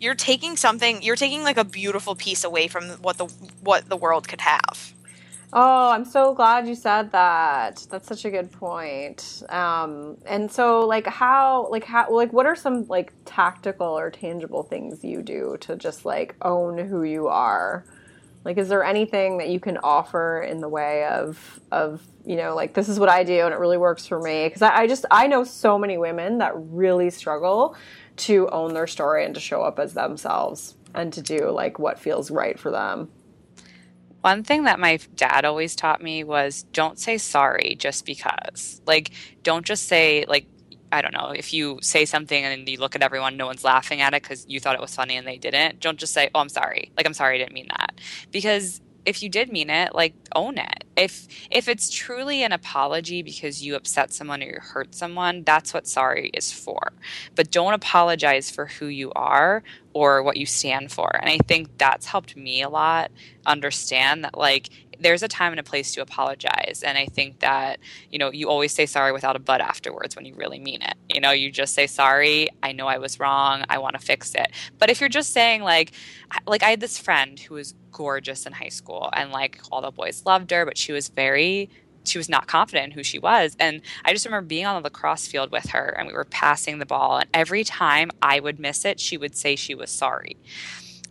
you're 0.03 0.14
taking 0.16 0.57
something 0.57 1.00
you're 1.03 1.16
taking 1.16 1.42
like 1.44 1.57
a 1.57 1.64
beautiful 1.64 2.14
piece 2.14 2.42
away 2.42 2.66
from 2.66 2.84
what 3.03 3.16
the 3.18 3.26
what 3.61 3.88
the 3.88 3.96
world 3.96 4.26
could 4.28 4.40
have 4.40 4.94
Oh, 5.55 5.90
I'm 5.90 6.07
so 6.07 6.32
glad 6.32 6.66
you 6.66 6.74
said 6.74 7.12
that. 7.12 7.86
That's 7.90 8.09
such 8.09 8.24
a 8.24 8.30
good 8.30 8.50
point. 8.50 9.42
Um, 9.50 10.16
and 10.24 10.50
so, 10.50 10.86
like, 10.86 11.07
how, 11.07 11.68
like, 11.70 11.84
how, 11.84 12.11
like, 12.11 12.32
what 12.32 12.46
are 12.46 12.57
some 12.57 12.86
like 12.88 13.12
tactical 13.26 13.86
or 13.86 14.11
tangible 14.11 14.62
things 14.62 15.05
you 15.05 15.20
do 15.20 15.59
to 15.61 15.76
just 15.76 16.07
like 16.07 16.36
own 16.40 16.78
who 16.78 17.03
you 17.03 17.28
are? 17.28 17.84
Like, 18.46 18.57
is 18.57 18.70
there 18.70 18.82
anything 18.82 19.36
that 19.38 19.50
you 19.50 19.61
can 19.61 19.76
offer 19.76 20.40
in 20.40 20.62
the 20.62 20.70
way 20.70 21.05
of, 21.05 21.61
of, 21.70 22.03
you 22.24 22.36
know, 22.36 22.55
like 22.55 22.72
this 22.72 22.88
is 22.88 22.98
what 22.98 23.11
I 23.11 23.22
do 23.22 23.44
and 23.44 23.53
it 23.53 23.59
really 23.59 23.76
works 23.76 24.07
for 24.07 24.20
me? 24.20 24.46
Because 24.46 24.62
I, 24.62 24.74
I 24.78 24.86
just 24.86 25.05
I 25.11 25.26
know 25.26 25.44
so 25.44 25.78
many 25.78 25.98
women 25.98 26.38
that 26.38 26.55
really 26.57 27.11
struggle 27.11 27.76
to 28.17 28.49
own 28.49 28.75
their 28.75 28.87
story 28.87 29.25
and 29.25 29.35
to 29.35 29.41
show 29.41 29.63
up 29.63 29.79
as 29.79 29.95
themselves 29.95 30.77
and 30.95 31.13
to 31.13 31.23
do 31.23 31.51
like 31.51 31.79
what 31.79 31.99
feels 31.99 32.31
right 32.31 32.59
for 32.59 32.71
them. 32.71 33.11
One 34.21 34.45
thing 34.45 34.65
that 34.65 34.79
my 34.79 35.01
dad 35.17 35.45
always 35.45 35.75
taught 35.75 36.01
me 36.01 36.23
was 36.23 36.63
don't 36.73 36.99
say 36.99 37.19
sorry 37.19 37.75
just 37.77 38.07
because. 38.07 38.81
Like, 38.87 39.11
don't 39.43 39.67
just 39.67 39.89
say, 39.89 40.25
like, 40.29 40.47
I 40.93 41.03
don't 41.03 41.15
know, 41.15 41.31
if 41.31 41.53
you 41.53 41.79
say 41.83 42.05
something 42.05 42.45
and 42.45 42.69
you 42.69 42.79
look 42.79 42.95
at 42.95 43.03
everyone, 43.03 43.37
no 43.37 43.47
one's 43.47 43.65
laughing 43.65 44.01
at 44.01 44.15
it 44.15 44.23
because 44.23 44.45
you 44.49 44.61
thought 44.61 44.77
it 44.77 44.81
was 44.81 44.95
funny 44.95 45.17
and 45.17 45.27
they 45.27 45.39
didn't. 45.39 45.81
Don't 45.81 45.99
just 45.99 46.13
say, 46.13 46.31
oh, 46.35 46.41
I'm 46.41 46.49
sorry. 46.49 46.93
Like, 46.97 47.07
I'm 47.07 47.15
sorry, 47.15 47.37
I 47.37 47.39
didn't 47.39 47.55
mean 47.55 47.69
that. 47.71 48.01
Because 48.31 48.81
if 49.05 49.22
you 49.22 49.28
did 49.28 49.50
mean 49.50 49.70
it, 49.70 49.94
like 49.94 50.14
own 50.34 50.59
it. 50.59 50.84
If 50.96 51.26
if 51.50 51.68
it's 51.68 51.90
truly 51.90 52.42
an 52.42 52.53
apology 52.53 53.22
because 53.22 53.62
you 53.62 53.74
upset 53.74 54.12
someone 54.12 54.42
or 54.42 54.46
you 54.46 54.59
hurt 54.61 54.94
someone, 54.94 55.42
that's 55.44 55.74
what 55.74 55.86
sorry 55.86 56.30
is 56.34 56.53
for. 56.53 56.92
But 57.34 57.50
don't 57.50 57.74
apologize 57.74 58.50
for 58.50 58.66
who 58.66 58.86
you 58.86 59.12
are 59.14 59.62
or 59.92 60.22
what 60.22 60.36
you 60.36 60.46
stand 60.46 60.92
for. 60.92 61.14
And 61.16 61.28
I 61.28 61.38
think 61.38 61.78
that's 61.78 62.07
helped 62.07 62.36
me 62.36 62.62
a 62.62 62.68
lot 62.68 63.11
understand 63.46 64.24
that 64.24 64.38
like 64.38 64.68
there's 65.03 65.22
a 65.22 65.28
time 65.28 65.53
and 65.53 65.61
a 65.61 65.62
place 65.62 65.92
to 65.94 66.03
apologize. 66.03 66.82
And 66.84 66.96
I 66.96 67.07
think 67.07 67.40
that, 67.40 67.78
you 68.11 68.18
know, 68.18 68.30
you 68.30 68.48
always 68.48 68.72
say 68.72 68.86
sorry 68.86 69.12
without 69.12 69.36
a 69.36 69.38
but 69.38 69.61
afterwards 69.61 70.16
when 70.16 70.24
you 70.24 70.34
really 70.34 70.59
mean 70.59 70.82
it. 70.82 70.94
You 71.09 71.20
know, 71.20 71.30
you 71.30 71.50
just 71.50 71.74
say 71.74 71.86
sorry, 71.86 72.48
I 72.62 72.72
know 72.72 72.86
I 72.86 72.98
was 72.98 73.20
wrong, 73.20 73.64
I 73.68 73.78
want 73.78 73.98
to 73.98 74.05
fix 74.05 74.34
it. 74.34 74.53
But 74.78 74.90
if 74.90 75.00
you're 75.00 75.09
just 75.09 75.32
saying 75.32 75.62
like 75.62 75.92
like 76.46 76.62
I 76.62 76.70
had 76.70 76.80
this 76.80 76.98
friend 76.98 77.38
who 77.38 77.55
was 77.55 77.74
gorgeous 77.90 78.46
in 78.46 78.53
high 78.53 78.68
school 78.68 79.11
and 79.12 79.30
like 79.32 79.61
all 79.70 79.82
the 79.82 79.90
boys 79.90 80.22
loved 80.24 80.50
her, 80.50 80.64
but 80.64 80.78
she 80.78 80.92
was 80.92 81.09
very 81.09 81.68
she 82.05 82.18
was 82.18 82.28
not 82.28 82.46
confident 82.46 82.86
in 82.86 82.90
who 82.92 83.03
she 83.03 83.18
was. 83.18 83.57
And 83.61 83.80
I 84.05 84.12
just 84.12 84.24
remember 84.24 84.46
being 84.46 84.66
on 84.66 84.74
the 84.74 84.88
lacrosse 84.88 85.26
field 85.26 85.53
with 85.53 85.70
her 85.70 85.94
and 85.98 86.09
we 86.09 86.14
were 86.14 86.24
passing 86.24 86.78
the 86.78 86.86
ball. 86.86 87.18
And 87.18 87.28
every 87.32 87.64
time 87.64 88.11
I 88.20 88.40
would 88.40 88.59
miss 88.59 88.84
it, 88.84 88.98
she 88.98 89.16
would 89.16 89.36
say 89.36 89.57
she 89.57 89.74
was 89.74 89.90
sorry. 89.90 90.36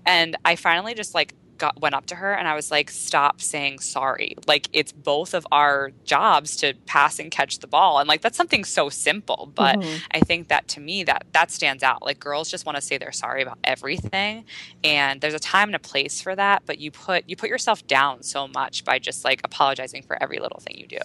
And 0.05 0.35
I 0.43 0.55
finally 0.55 0.93
just 0.93 1.13
like 1.13 1.33
got, 1.61 1.79
went 1.79 1.95
up 1.95 2.07
to 2.07 2.15
her 2.15 2.33
and 2.33 2.47
I 2.47 2.55
was 2.55 2.71
like, 2.71 2.89
stop 2.89 3.39
saying 3.39 3.79
sorry. 3.79 4.35
Like, 4.47 4.67
it's 4.73 4.91
both 4.91 5.33
of 5.33 5.45
our 5.51 5.91
jobs 6.03 6.55
to 6.57 6.73
pass 6.87 7.19
and 7.19 7.31
catch 7.31 7.59
the 7.59 7.67
ball. 7.67 7.99
And 7.99 8.07
like, 8.09 8.21
that's 8.21 8.35
something 8.37 8.63
so 8.65 8.89
simple. 8.89 9.51
But 9.55 9.79
Mhm. 9.79 10.01
I 10.11 10.19
think 10.19 10.47
that 10.49 10.67
to 10.69 10.79
me, 10.81 11.03
that 11.05 11.25
that 11.33 11.51
stands 11.51 11.83
out. 11.83 12.01
Like, 12.03 12.19
girls 12.19 12.49
just 12.49 12.65
want 12.65 12.77
to 12.77 12.81
say 12.81 12.97
they're 12.97 13.11
sorry 13.11 13.41
about 13.43 13.59
everything. 13.63 14.45
And 14.83 15.21
there's 15.21 15.35
a 15.35 15.39
time 15.39 15.69
and 15.69 15.75
a 15.75 15.79
place 15.79 16.19
for 16.21 16.35
that. 16.35 16.63
But 16.65 16.79
you 16.79 16.91
put, 16.91 17.29
you 17.29 17.35
put 17.37 17.49
yourself 17.49 17.85
down 17.87 18.23
so 18.23 18.47
much 18.47 18.83
by 18.83 18.99
just 18.99 19.23
like 19.23 19.41
apologizing 19.43 20.03
for 20.03 20.21
every 20.21 20.39
little 20.39 20.59
thing 20.59 20.77
you 20.77 20.87
do. 20.87 20.97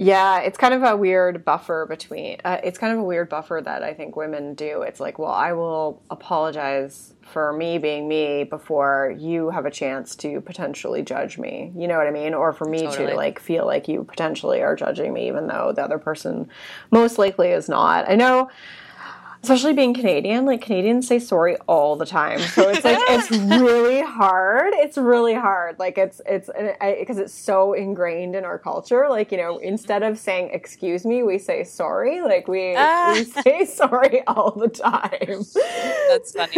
Yeah, 0.00 0.38
it's 0.38 0.56
kind 0.56 0.74
of 0.74 0.84
a 0.84 0.96
weird 0.96 1.44
buffer 1.44 1.84
between. 1.88 2.38
Uh, 2.44 2.58
it's 2.62 2.78
kind 2.78 2.92
of 2.92 3.00
a 3.00 3.02
weird 3.02 3.28
buffer 3.28 3.60
that 3.64 3.82
I 3.82 3.92
think 3.94 4.14
women 4.14 4.54
do. 4.54 4.82
It's 4.82 5.00
like, 5.00 5.18
well, 5.18 5.32
I 5.32 5.52
will 5.52 6.00
apologize 6.08 7.14
for 7.22 7.52
me 7.52 7.78
being 7.78 8.06
me 8.08 8.44
before 8.44 9.12
you 9.18 9.50
have 9.50 9.66
a 9.66 9.72
chance 9.72 10.14
to 10.16 10.40
potentially 10.40 11.02
judge 11.02 11.36
me. 11.36 11.72
You 11.76 11.88
know 11.88 11.98
what 11.98 12.06
I 12.06 12.12
mean? 12.12 12.32
Or 12.32 12.52
for 12.52 12.64
me 12.64 12.82
Totally. 12.82 13.10
to 13.10 13.16
like 13.16 13.40
feel 13.40 13.66
like 13.66 13.88
you 13.88 14.04
potentially 14.04 14.62
are 14.62 14.76
judging 14.76 15.12
me, 15.12 15.26
even 15.26 15.48
though 15.48 15.72
the 15.74 15.82
other 15.82 15.98
person 15.98 16.48
most 16.92 17.18
likely 17.18 17.48
is 17.48 17.68
not. 17.68 18.08
I 18.08 18.14
know. 18.14 18.48
Especially 19.42 19.72
being 19.72 19.94
Canadian, 19.94 20.44
like 20.46 20.60
Canadians 20.60 21.06
say 21.06 21.18
sorry 21.18 21.56
all 21.68 21.96
the 21.96 22.04
time, 22.04 22.38
so 22.40 22.68
it's 22.68 22.84
like 22.84 22.98
it's 23.08 23.30
really 23.30 24.02
hard. 24.02 24.72
It's 24.76 24.98
really 24.98 25.34
hard. 25.34 25.78
Like 25.78 25.96
it's 25.96 26.20
it's 26.26 26.50
because 26.80 27.18
it's 27.18 27.32
so 27.32 27.72
ingrained 27.72 28.34
in 28.34 28.44
our 28.44 28.58
culture. 28.58 29.06
Like 29.08 29.30
you 29.32 29.38
know, 29.38 29.58
instead 29.58 30.02
of 30.02 30.18
saying 30.18 30.50
"excuse 30.52 31.04
me," 31.06 31.22
we 31.22 31.38
say 31.38 31.62
"sorry." 31.64 32.20
Like 32.20 32.48
we 32.48 32.74
Ah. 32.76 33.12
we 33.14 33.24
say 33.42 33.64
sorry 33.64 34.22
all 34.26 34.50
the 34.50 34.68
time. 34.68 35.44
That's 36.08 36.32
funny. 36.32 36.56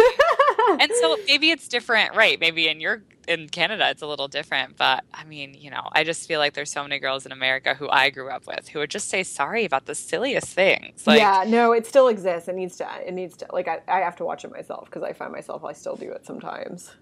and 0.81 0.91
so 1.01 1.17
maybe 1.27 1.51
it's 1.51 1.69
different, 1.69 2.15
right? 2.17 2.41
Maybe 2.41 2.67
in 2.69 2.81
your 2.81 3.03
in 3.29 3.49
Canada 3.49 3.89
it's 3.91 4.03
a 4.03 4.07
little 4.07 4.29
different, 4.29 4.77
but 4.77 5.05
I 5.13 5.25
mean, 5.25 5.55
you 5.55 5.71
know, 5.71 5.89
I 5.93 6.05
just 6.05 6.27
feel 6.27 6.39
like 6.39 6.55
there's 6.55 6.71
so 6.71 6.83
many 6.83 6.99
girls 6.99 7.27
in 7.27 7.33
America 7.33 7.75
who 7.75 7.89
I 7.89 8.11
grew 8.11 8.29
up 8.29 8.47
with 8.47 8.69
who 8.69 8.79
would 8.81 8.91
just 8.91 9.09
say 9.09 9.23
sorry 9.23 9.65
about 9.65 9.87
the 9.87 9.95
silliest 9.95 10.49
things. 10.49 11.07
Like 11.07 11.19
yeah, 11.19 11.45
no, 11.47 11.73
it 11.73 11.87
still 11.87 12.09
exists. 12.09 12.49
It 12.49 12.55
needs 12.55 12.77
to. 12.77 12.89
It 13.07 13.13
needs 13.13 13.37
to. 13.39 13.47
Like 13.53 13.69
I, 13.69 13.81
I 13.89 13.99
have 14.01 14.17
to 14.17 14.25
watch 14.25 14.45
it 14.45 14.51
myself 14.51 14.87
because 14.87 15.03
I 15.03 15.13
find 15.13 15.33
myself 15.33 15.65
I 15.65 15.73
still 15.73 15.97
do 15.97 16.11
it 16.13 16.27
sometimes. 16.27 16.93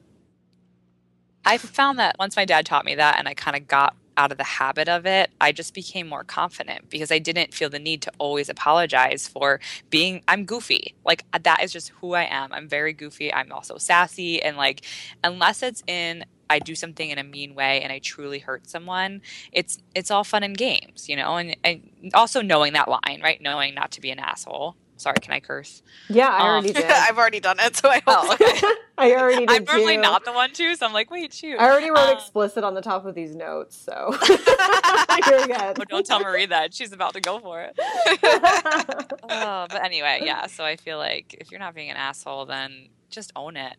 I 1.45 1.57
found 1.57 1.99
that 1.99 2.17
once 2.19 2.37
my 2.37 2.45
dad 2.45 2.67
taught 2.67 2.85
me 2.85 2.95
that 2.97 3.19
and 3.19 3.27
I 3.27 3.35
kind 3.35 3.57
of 3.57 3.67
got 3.67 3.97
out 4.19 4.33
of 4.33 4.37
the 4.37 4.45
habit 4.45 4.89
of 4.89 5.07
it, 5.07 5.31
I 5.41 5.53
just 5.53 5.73
became 5.73 6.09
more 6.09 6.25
confident 6.25 6.91
because 6.91 7.11
I 7.11 7.19
didn't 7.19 7.55
feel 7.55 7.71
the 7.71 7.79
need 7.79 8.03
to 8.03 8.13
always 8.19 8.49
apologize 8.49 9.29
for 9.29 9.61
being 9.89 10.23
I'm 10.29 10.45
goofy. 10.45 10.95
Like 11.07 11.25
uh, 11.33 11.39
that 11.45 11.63
is 11.63 11.73
just 11.73 11.91
who 12.01 12.15
I 12.15 12.25
am. 12.25 12.53
I'm 12.53 12.69
very 12.69 12.93
goofy. 12.93 13.33
I'm 13.33 13.53
also 13.53 13.79
sassy 13.79 14.43
and 14.43 14.57
like 14.57 14.85
unless 15.25 15.63
it's 15.63 15.83
in 15.87 16.25
I 16.51 16.59
do 16.59 16.75
something 16.75 17.11
in 17.11 17.19
a 17.19 17.25
mean 17.25 17.55
way 17.55 17.83
and 17.83 17.93
I 17.93 17.99
truly 17.99 18.41
hurt 18.41 18.69
someone, 18.69 19.23
it's 19.53 19.79
it's 19.95 20.11
all 20.11 20.25
fun 20.25 20.43
and 20.43 20.57
games, 20.57 21.09
you 21.09 21.17
know, 21.17 21.37
and, 21.37 21.57
and 21.63 21.91
also 22.15 22.43
knowing 22.43 22.73
that 22.73 22.89
line, 22.89 23.21
right? 23.23 23.41
Knowing 23.41 23.75
not 23.75 23.93
to 23.93 24.01
be 24.01 24.11
an 24.11 24.19
asshole. 24.19 24.77
Sorry, 24.99 25.17
can 25.23 25.33
I 25.33 25.41
curse? 25.41 25.83
Yeah, 26.09 26.29
I 26.29 26.41
Um, 26.41 26.47
already 26.49 26.73
did. 26.75 26.85
I've 26.89 27.17
already 27.17 27.41
done 27.41 27.57
it, 27.61 27.77
so 27.77 27.89
I 27.89 27.95
hope. 27.95 28.03
Oh, 28.09 28.33
okay. 28.35 28.61
I 28.99 29.13
already 29.15 29.47
did 29.47 29.51
I'm 29.51 29.65
normally 29.65 29.95
too. 29.97 30.03
not 30.03 30.25
the 30.25 30.33
one 30.33 30.51
to, 30.53 30.75
so 30.77 30.85
I'm 30.87 30.93
like, 30.93 31.11
wait, 31.11 31.33
shoot. 31.33 31.57
I 31.59 31.71
already 31.71 31.89
wrote 31.89 31.99
Um, 32.11 32.17
explicit 32.17 32.65
on 32.65 32.75
the 32.75 32.83
top 32.83 33.07
of 33.07 33.15
these 33.15 33.35
notes, 33.35 33.77
so 33.77 34.13
you're 34.29 35.47
good. 35.47 35.79
Oh, 35.81 35.85
don't 35.89 36.05
tell 36.05 36.21
Marie 36.21 36.47
that 36.47 36.75
she's 36.75 36.93
about 36.93 37.15
to 37.15 37.21
go 37.21 37.39
for 37.39 37.63
it. 37.63 37.79
Oh, 37.79 39.67
but 39.71 39.85
anyway, 39.85 40.21
yeah. 40.25 40.47
So 40.47 40.65
I 40.65 40.77
feel 40.77 40.99
like 40.99 41.35
if 41.41 41.51
you're 41.51 41.61
not 41.61 41.75
being 41.75 41.91
an 41.91 41.97
asshole, 41.97 42.47
then 42.47 42.89
just 43.11 43.33
own 43.37 43.57
it. 43.57 43.77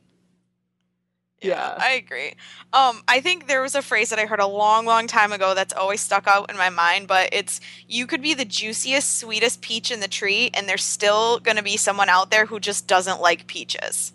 Yeah. 1.42 1.76
I 1.80 1.92
agree. 1.92 2.34
Um, 2.74 3.02
I 3.08 3.22
think 3.22 3.48
there 3.48 3.62
was 3.62 3.74
a 3.74 3.82
phrase 3.82 4.10
that 4.10 4.20
I 4.20 4.26
heard 4.26 4.42
a 4.42 4.48
long, 4.48 4.86
long 4.86 5.08
time 5.08 5.32
ago 5.32 5.54
that's 5.54 5.74
always 5.74 6.02
stuck 6.02 6.28
out 6.28 6.50
in 6.52 6.58
my 6.58 6.70
mind, 6.70 7.08
but 7.08 7.30
it's 7.32 7.62
you 7.88 8.08
could 8.08 8.22
be 8.22 8.34
the 8.34 8.44
juiciest, 8.44 9.18
sweetest 9.20 9.62
peach 9.62 9.90
in 9.90 10.02
the 10.02 10.10
tree, 10.10 10.52
and 10.54 10.68
there's 10.68 10.84
still 10.84 11.40
going 11.40 11.56
to 11.56 11.64
be 11.64 11.78
someone 11.78 12.10
out 12.10 12.30
there 12.30 12.46
who 12.46 12.60
just 12.60 12.88
doesn't 12.88 13.22
like 13.22 13.48
peaches. 13.48 14.12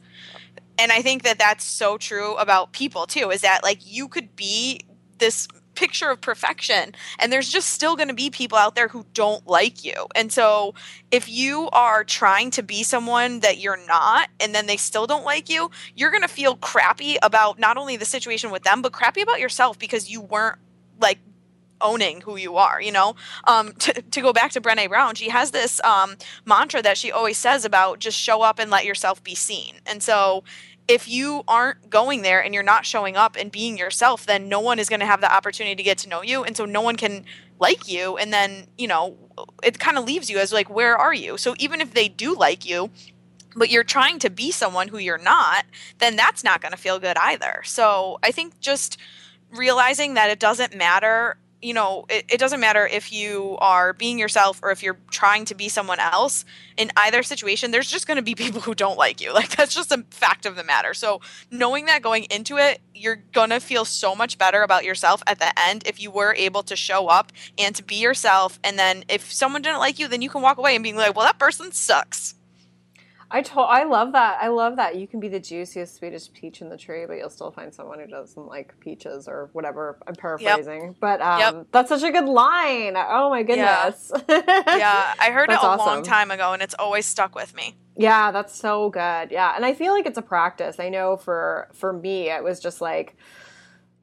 And 0.79 0.93
I 0.93 1.03
think 1.03 1.23
that 1.25 1.39
that's 1.39 1.65
so 1.65 1.99
true 1.99 2.35
about 2.37 2.73
people 2.73 3.07
too, 3.07 3.31
is 3.31 3.43
that 3.43 3.63
like 3.65 3.81
you 3.87 4.09
could 4.09 4.37
be 4.37 4.81
this 5.19 5.49
picture 5.75 6.11
of 6.11 6.21
perfection, 6.21 6.95
and 7.19 7.33
there's 7.33 7.49
just 7.49 7.69
still 7.71 7.97
going 7.97 8.09
to 8.09 8.15
be 8.15 8.31
people 8.31 8.59
out 8.59 8.75
there 8.75 8.89
who 8.89 9.05
don't 9.15 9.47
like 9.47 9.85
you. 9.85 10.07
And 10.15 10.33
so 10.33 10.75
if 11.11 11.29
you 11.29 11.69
are 11.73 12.05
trying 12.05 12.51
to 12.53 12.63
be 12.63 12.83
someone 12.83 13.41
that 13.41 13.59
you're 13.59 13.85
not, 13.87 14.29
and 14.41 14.55
then 14.55 14.67
they 14.67 14.77
still 14.77 15.07
don't 15.07 15.25
like 15.25 15.49
you, 15.49 15.71
you're 15.97 16.11
going 16.11 16.23
to 16.23 16.29
feel 16.29 16.57
crappy 16.57 17.17
about 17.23 17.59
not 17.59 17.77
only 17.77 17.97
the 17.97 18.05
situation 18.05 18.51
with 18.51 18.63
them, 18.63 18.83
but 18.83 18.93
crappy 18.93 19.23
about 19.23 19.41
yourself 19.41 19.79
because 19.79 20.11
you 20.11 20.21
weren't 20.21 20.59
like 21.01 21.19
owning 21.81 22.23
who 22.23 22.37
you 22.37 22.57
are, 22.57 22.81
you 22.81 22.91
know? 22.91 23.15
Um, 23.45 23.73
to, 23.79 23.93
to 23.93 24.21
go 24.21 24.33
back 24.33 24.53
to 24.53 24.61
Brene 24.61 24.89
Brown, 24.89 25.15
she 25.15 25.29
has 25.29 25.53
this 25.53 25.81
um, 25.85 26.17
mantra 26.45 26.83
that 26.83 26.99
she 26.99 27.13
always 27.13 27.39
says 27.39 27.65
about 27.65 28.01
just 28.01 28.19
show 28.19 28.43
up 28.43 28.59
and 28.59 28.71
let 28.71 28.85
yourself 28.85 29.23
be 29.23 29.35
seen. 29.35 29.75
And 29.87 30.03
so 30.03 30.43
if 30.87 31.09
you 31.09 31.43
aren't 31.49 31.89
going 31.89 32.23
there 32.23 32.43
and 32.43 32.53
you're 32.53 32.63
not 32.63 32.85
showing 32.85 33.17
up 33.17 33.37
and 33.37 33.51
being 33.51 33.79
yourself, 33.79 34.27
then 34.27 34.49
no 34.49 34.61
one 34.61 34.79
is 34.79 34.89
going 34.89 35.01
to 35.01 35.07
have 35.07 35.21
the 35.21 35.33
opportunity 35.33 35.75
to 35.75 35.83
get 35.83 35.99
to 35.99 36.09
know 36.09 36.23
you. 36.23 36.45
And 36.45 36.57
so 36.57 36.65
no 36.65 36.83
one 36.83 36.97
can 36.97 37.25
like 37.59 37.89
you. 37.89 38.17
And 38.17 38.33
then, 38.33 38.67
you 38.77 38.87
know, 38.87 39.17
it 39.63 39.79
kind 39.79 39.97
of 39.97 40.05
leaves 40.05 40.29
you 40.29 40.39
as 40.39 40.53
like, 40.53 40.69
where 40.69 40.97
are 40.97 41.15
you? 41.15 41.39
So 41.39 41.55
even 41.59 41.81
if 41.81 41.95
they 41.95 42.09
do 42.09 42.35
like 42.35 42.67
you, 42.67 42.91
but 43.57 43.71
you're 43.71 43.85
trying 43.85 44.19
to 44.19 44.31
be 44.31 44.51
someone 44.51 44.89
who 44.89 44.99
you're 44.99 45.17
not, 45.17 45.65
then 45.99 46.17
that's 46.17 46.45
not 46.45 46.61
going 46.61 46.73
to 46.73 46.79
feel 46.79 46.99
good 46.99 47.17
either. 47.17 47.63
So 47.65 48.19
I 48.23 48.31
think 48.31 48.61
just 48.61 48.99
realizing 49.51 50.15
that 50.15 50.31
it 50.31 50.41
doesn't 50.41 50.77
matter 50.77 51.37
you 51.65 51.73
know 51.73 52.05
it, 52.09 52.25
it 52.29 52.39
doesn't 52.39 52.61
matter 52.61 52.87
if 52.87 53.13
you 53.13 53.57
are 53.61 53.95
being 53.95 54.19
yourself 54.19 54.61
or 54.63 54.71
if 54.71 54.83
you're 54.83 54.99
trying 55.11 55.45
to 55.47 55.55
be 55.55 55.69
someone 55.69 55.99
else. 55.99 56.45
In 56.77 56.91
either 56.97 57.23
situation 57.23 57.71
there's 57.71 57.91
just 57.91 58.07
going 58.07 58.17
to 58.17 58.23
be 58.23 58.35
people 58.45 58.61
who 58.61 58.75
don't 58.75 58.99
like 58.99 59.21
you. 59.21 59.33
Like 59.35 59.57
that's 59.57 59.75
just 59.75 59.91
a 59.91 60.05
fact 60.11 60.47
of 60.47 60.55
the 60.55 60.63
matter. 60.65 60.95
So 60.95 61.21
knowing 61.51 61.87
that 61.87 62.03
going 62.03 62.25
into 62.25 62.59
it 62.59 62.81
you're 62.95 63.23
going 63.33 63.51
to 63.51 63.59
feel 63.61 63.85
so 63.85 64.15
much 64.15 64.39
better 64.39 64.63
about 64.63 64.85
yourself 64.85 65.23
at 65.27 65.41
the 65.41 65.59
end 65.59 65.83
if 65.87 66.01
you 66.01 66.11
were 66.11 66.35
able 66.35 66.63
to 66.63 66.77
show 66.77 67.09
up 67.09 67.33
and 67.59 67.75
to 67.75 67.83
be 67.83 67.97
yourself. 67.97 68.61
And 68.63 68.79
then 68.79 69.05
if 69.09 69.33
someone 69.33 69.63
didn't 69.63 69.81
like 69.81 69.99
you 69.99 70.07
then 70.07 70.23
you 70.23 70.31
can 70.31 70.43
walk 70.43 70.59
away 70.59 70.75
and 70.75 70.85
be 70.85 70.93
like 70.93 71.17
well 71.17 71.27
that 71.27 71.39
person 71.39 71.73
sucks 71.73 72.35
I 73.35 73.43
told 73.43 73.69
I 73.69 73.83
love 73.85 74.13
that. 74.13 74.39
I 74.41 74.49
love 74.49 74.77
that. 74.77 74.95
You 74.97 75.07
can 75.09 75.19
be 75.19 75.29
the 75.29 75.41
juiciest, 75.41 75.97
sweetest 75.97 76.33
peach 76.35 76.61
in 76.63 76.69
the 76.69 76.77
tree, 76.77 77.05
but 77.07 77.15
you'll 77.15 77.29
still 77.31 77.51
find 77.51 77.75
someone 77.75 77.99
who 77.99 78.07
doesn't 78.07 78.47
like 78.47 78.79
peaches 78.81 79.27
or 79.27 79.51
whatever. 79.53 79.99
I'm 80.07 80.15
paraphrasing, 80.15 80.95
but 81.01 81.21
um, 81.21 81.41
Yep. 81.41 81.67
that's 81.73 81.89
such 81.89 82.05
a 82.05 82.13
good 82.13 82.27
line. 82.27 82.95
Oh 82.97 83.29
my 83.31 83.43
goodness. 83.43 84.13
yeah 84.29 85.15
i 85.19 85.31
heard 85.33 85.51
it 85.51 85.55
a 85.55 85.61
awesome. 85.61 85.87
long 85.87 86.03
time 86.05 86.31
ago 86.31 86.53
and 86.53 86.63
it's 86.63 86.75
always 86.79 87.07
stuck 87.07 87.35
with 87.35 87.55
me 87.55 87.75
Yeah, 87.97 88.31
that's 88.33 88.55
so 88.57 88.89
good. 88.91 89.31
Yeah, 89.31 89.55
and 89.57 89.65
I 89.65 89.73
feel 89.75 89.93
like 89.93 90.07
it's 90.07 90.19
a 90.19 90.23
practice. 90.23 90.79
I 90.81 90.89
know 90.89 91.17
for 91.17 91.69
for 91.73 91.93
me, 91.93 92.31
it 92.31 92.43
was 92.43 92.61
just 92.61 92.81
like, 92.81 93.17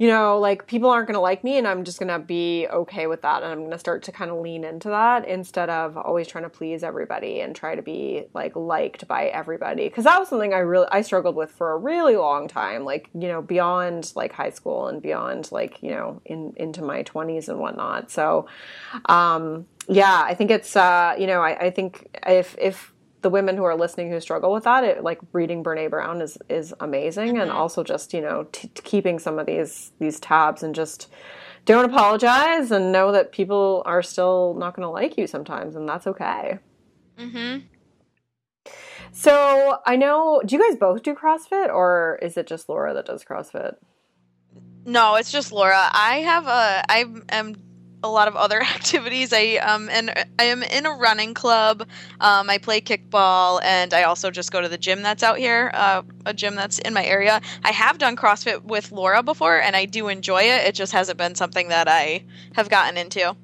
you 0.02 0.08
know, 0.08 0.40
like 0.40 0.66
people 0.66 0.90
aren't 0.90 1.06
going 1.06 1.14
to 1.14 1.22
like 1.22 1.44
me, 1.44 1.60
and 1.60 1.68
I'm 1.68 1.84
just 1.84 2.00
going 2.00 2.08
to 2.08 2.18
be 2.18 2.66
okay 2.68 3.06
with 3.06 3.22
that, 3.22 3.44
and 3.44 3.52
I'm 3.52 3.60
going 3.60 3.70
to 3.70 3.78
start 3.78 4.02
to 4.06 4.12
kind 4.12 4.32
of 4.32 4.40
lean 4.40 4.64
into 4.64 4.90
that 4.90 5.28
instead 5.28 5.70
of 5.70 5.96
always 5.96 6.28
trying 6.28 6.44
to 6.44 6.50
please 6.50 6.82
everybody 6.82 7.40
and 7.40 7.56
try 7.56 7.76
to 7.76 7.84
be 7.84 8.24
like 8.34 8.56
liked 8.56 9.08
by 9.08 9.28
everybody. 9.28 9.88
Because 9.88 10.06
that 10.06 10.18
was 10.18 10.28
something 10.28 10.56
I 10.56 10.58
really 10.58 10.88
I 10.92 11.02
struggled 11.02 11.36
with 11.36 11.52
for 11.52 11.74
a 11.74 11.78
really 11.78 12.16
long 12.16 12.48
time, 12.48 12.84
like 12.84 13.12
you 13.14 13.28
know, 13.28 13.44
beyond 13.44 14.12
like 14.16 14.34
high 14.34 14.50
school 14.50 14.88
and 14.88 15.04
beyond 15.04 15.52
like 15.52 15.84
you 15.84 15.92
know 15.92 16.20
in 16.26 16.54
into 16.56 16.82
my 16.82 17.04
20s 17.04 17.48
and 17.48 17.60
whatnot. 17.60 18.10
So, 18.10 18.48
um, 19.06 19.68
yeah, 19.88 20.24
I 20.26 20.34
think 20.34 20.50
it's 20.50 20.76
uh, 20.76 21.14
you 21.16 21.28
know, 21.28 21.42
I, 21.44 21.66
I 21.66 21.70
think 21.70 22.08
if 22.26 22.56
if 22.58 22.91
the 23.22 23.30
women 23.30 23.56
who 23.56 23.64
are 23.64 23.76
listening 23.76 24.10
who 24.10 24.20
struggle 24.20 24.52
with 24.52 24.64
that, 24.64 24.84
it, 24.84 25.04
like 25.04 25.20
reading 25.34 25.64
Brene 25.64 25.90
Brown 25.90 26.22
is 26.22 26.38
is 26.50 26.74
amazing, 26.80 27.38
and 27.38 27.52
also 27.52 27.84
just 27.84 28.14
you 28.14 28.22
know 28.22 28.48
t- 28.52 28.70
t- 28.70 28.82
keeping 28.84 29.20
some 29.20 29.40
of 29.40 29.46
these 29.46 29.92
these 30.00 30.20
tabs 30.20 30.64
and 30.64 30.74
just 30.74 31.10
don't 31.66 31.86
apologize 31.86 32.72
and 32.72 32.92
know 32.92 33.12
that 33.12 33.32
people 33.32 33.84
are 33.86 34.02
still 34.02 34.56
not 34.58 34.76
going 34.76 34.86
to 34.86 34.90
like 34.90 35.18
you 35.18 35.28
sometimes, 35.28 35.76
and 35.76 35.88
that's 35.88 36.08
okay. 36.08 36.60
mm-hmm 37.18 37.60
So 39.12 39.78
I 39.86 39.96
know. 39.96 40.42
Do 40.46 40.56
you 40.56 40.62
guys 40.62 40.78
both 40.78 41.04
do 41.04 41.14
CrossFit, 41.14 41.68
or 41.70 42.18
is 42.22 42.38
it 42.38 42.48
just 42.48 42.70
Laura 42.70 42.94
that 42.94 43.06
does 43.06 43.24
CrossFit? 43.24 43.76
No, 44.86 45.16
it's 45.16 45.32
just 45.32 45.52
Laura. 45.52 45.90
I 45.94 46.20
have 46.20 46.48
a 46.48 46.84
I 46.90 47.06
am 47.30 47.56
a 48.04 48.10
lot 48.10 48.28
of 48.28 48.36
other 48.36 48.62
activities. 48.76 49.34
I 49.34 49.58
um 49.58 49.90
and 49.90 50.12
I 50.40 50.44
am 50.46 50.64
in 50.64 50.86
a 50.86 50.92
running 50.92 51.34
club. 51.34 51.88
Um, 52.20 52.50
I 52.50 52.58
play 52.58 52.82
kickball, 52.82 53.62
and 53.64 53.94
I 53.94 54.04
also 54.04 54.32
just 54.32 54.52
go 54.52 54.62
to 54.62 54.70
the 54.70 54.78
gym 54.78 55.02
that's 55.02 55.24
out 55.24 55.38
here, 55.38 55.72
uh, 55.74 56.04
a 56.26 56.34
gym 56.34 56.56
that's 56.56 56.80
in 56.80 56.94
my 56.94 57.06
area. 57.06 57.42
I 57.64 57.72
have 57.72 57.98
done 57.98 58.16
CrossFit 58.16 58.64
with 58.64 58.92
Laura 58.92 59.24
before, 59.24 59.60
and 59.60 59.76
I 59.76 59.86
do 59.86 60.08
enjoy 60.08 60.44
it. 60.44 60.66
It 60.68 60.76
just 60.76 60.92
hasn't 60.94 61.18
been 61.18 61.36
something 61.36 61.70
that 61.70 61.88
I 61.88 62.24
have 62.54 62.70
gotten 62.70 62.98
into. 62.98 63.36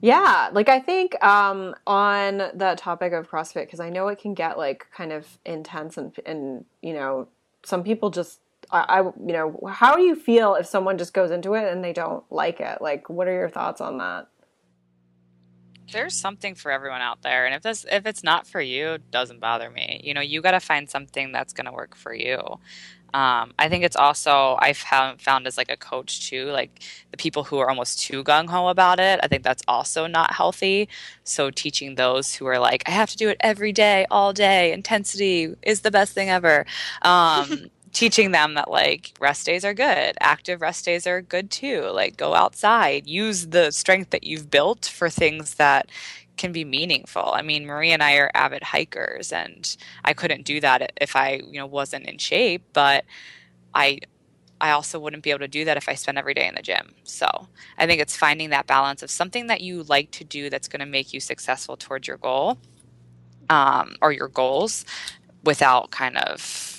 Yeah, 0.00 0.50
like 0.52 0.68
I 0.68 0.80
think 0.80 1.22
um, 1.24 1.74
on 1.86 2.38
the 2.52 2.74
topic 2.76 3.14
of 3.14 3.30
CrossFit, 3.30 3.64
because 3.64 3.80
I 3.80 3.88
know 3.88 4.08
it 4.08 4.18
can 4.18 4.34
get 4.34 4.58
like 4.58 4.86
kind 4.94 5.12
of 5.12 5.38
intense 5.46 5.96
and 5.96 6.14
and 6.26 6.66
you 6.82 6.92
know 6.92 7.28
some 7.64 7.82
people 7.82 8.10
just 8.10 8.40
I, 8.70 9.00
I 9.00 9.02
you 9.02 9.32
know 9.32 9.60
how 9.68 9.96
do 9.96 10.02
you 10.02 10.16
feel 10.16 10.54
if 10.54 10.66
someone 10.66 10.98
just 10.98 11.14
goes 11.14 11.30
into 11.30 11.54
it 11.54 11.70
and 11.72 11.82
they 11.82 11.92
don't 11.92 12.24
like 12.30 12.60
it? 12.60 12.80
Like, 12.80 13.08
what 13.08 13.28
are 13.28 13.34
your 13.34 13.50
thoughts 13.50 13.80
on 13.80 13.98
that? 13.98 14.28
there's 15.92 16.14
something 16.14 16.54
for 16.54 16.70
everyone 16.70 17.00
out 17.00 17.22
there 17.22 17.46
and 17.46 17.54
if 17.54 17.62
this 17.62 17.84
if 17.90 18.06
it's 18.06 18.24
not 18.24 18.46
for 18.46 18.60
you 18.60 18.92
it 18.92 19.10
doesn't 19.10 19.40
bother 19.40 19.70
me 19.70 20.00
you 20.04 20.14
know 20.14 20.20
you 20.20 20.40
got 20.40 20.52
to 20.52 20.60
find 20.60 20.88
something 20.88 21.32
that's 21.32 21.52
going 21.52 21.66
to 21.66 21.72
work 21.72 21.94
for 21.94 22.14
you 22.14 22.38
um, 23.12 23.52
i 23.58 23.68
think 23.68 23.84
it's 23.84 23.96
also 23.96 24.56
i've 24.60 24.76
found, 24.76 25.20
found 25.20 25.46
as 25.46 25.56
like 25.56 25.70
a 25.70 25.76
coach 25.76 26.28
too 26.28 26.46
like 26.46 26.82
the 27.10 27.16
people 27.16 27.44
who 27.44 27.58
are 27.58 27.68
almost 27.68 28.00
too 28.00 28.24
gung-ho 28.24 28.68
about 28.68 28.98
it 28.98 29.20
i 29.22 29.28
think 29.28 29.42
that's 29.42 29.62
also 29.68 30.06
not 30.06 30.32
healthy 30.32 30.88
so 31.22 31.50
teaching 31.50 31.94
those 31.94 32.34
who 32.34 32.46
are 32.46 32.58
like 32.58 32.82
i 32.86 32.90
have 32.90 33.10
to 33.10 33.16
do 33.16 33.28
it 33.28 33.36
every 33.40 33.72
day 33.72 34.06
all 34.10 34.32
day 34.32 34.72
intensity 34.72 35.54
is 35.62 35.82
the 35.82 35.90
best 35.90 36.12
thing 36.12 36.28
ever 36.28 36.66
um, 37.02 37.70
teaching 37.94 38.32
them 38.32 38.54
that 38.54 38.68
like 38.70 39.12
rest 39.20 39.46
days 39.46 39.64
are 39.64 39.72
good 39.72 40.16
active 40.20 40.60
rest 40.60 40.84
days 40.84 41.06
are 41.06 41.22
good 41.22 41.50
too 41.50 41.82
like 41.94 42.16
go 42.16 42.34
outside 42.34 43.06
use 43.06 43.46
the 43.48 43.70
strength 43.70 44.10
that 44.10 44.24
you've 44.24 44.50
built 44.50 44.84
for 44.84 45.08
things 45.08 45.54
that 45.54 45.88
can 46.36 46.50
be 46.50 46.64
meaningful. 46.64 47.30
I 47.32 47.42
mean 47.42 47.64
marie 47.64 47.92
and 47.92 48.02
i 48.02 48.16
are 48.16 48.30
avid 48.34 48.64
hikers 48.64 49.32
and 49.32 49.76
i 50.04 50.12
couldn't 50.12 50.44
do 50.44 50.60
that 50.60 50.92
if 51.00 51.14
i 51.14 51.40
you 51.48 51.60
know 51.60 51.66
wasn't 51.66 52.06
in 52.06 52.18
shape 52.18 52.64
but 52.72 53.04
i 53.74 54.00
i 54.60 54.72
also 54.72 54.98
wouldn't 54.98 55.22
be 55.22 55.30
able 55.30 55.38
to 55.38 55.48
do 55.48 55.64
that 55.64 55.76
if 55.76 55.88
i 55.88 55.94
spent 55.94 56.18
every 56.18 56.34
day 56.34 56.48
in 56.48 56.56
the 56.56 56.62
gym. 56.62 56.94
So 57.04 57.28
i 57.78 57.86
think 57.86 58.00
it's 58.00 58.16
finding 58.16 58.50
that 58.50 58.66
balance 58.66 59.04
of 59.04 59.10
something 59.10 59.46
that 59.46 59.60
you 59.60 59.84
like 59.84 60.10
to 60.12 60.24
do 60.24 60.50
that's 60.50 60.66
going 60.68 60.80
to 60.80 60.86
make 60.86 61.12
you 61.12 61.20
successful 61.20 61.76
towards 61.76 62.08
your 62.08 62.16
goal 62.16 62.58
um, 63.48 63.94
or 64.02 64.10
your 64.10 64.28
goals 64.28 64.84
without 65.44 65.92
kind 65.92 66.16
of 66.18 66.73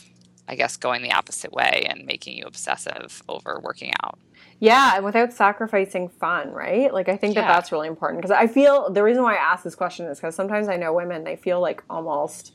I 0.47 0.55
guess 0.55 0.77
going 0.77 1.01
the 1.01 1.11
opposite 1.11 1.51
way 1.51 1.87
and 1.89 2.05
making 2.05 2.37
you 2.37 2.45
obsessive 2.45 3.23
over 3.27 3.59
working 3.63 3.93
out. 4.03 4.19
Yeah, 4.59 4.95
and 4.95 5.03
without 5.03 5.33
sacrificing 5.33 6.07
fun, 6.07 6.51
right? 6.51 6.93
Like 6.93 7.09
I 7.09 7.17
think 7.17 7.35
that 7.35 7.47
that's 7.47 7.71
really 7.71 7.87
important 7.87 8.21
because 8.21 8.31
I 8.31 8.47
feel 8.47 8.89
the 8.89 9.03
reason 9.03 9.23
why 9.23 9.35
I 9.35 9.37
ask 9.37 9.63
this 9.63 9.75
question 9.75 10.05
is 10.07 10.17
because 10.17 10.35
sometimes 10.35 10.67
I 10.67 10.77
know 10.77 10.93
women 10.93 11.23
they 11.23 11.35
feel 11.35 11.59
like 11.59 11.83
almost 11.89 12.53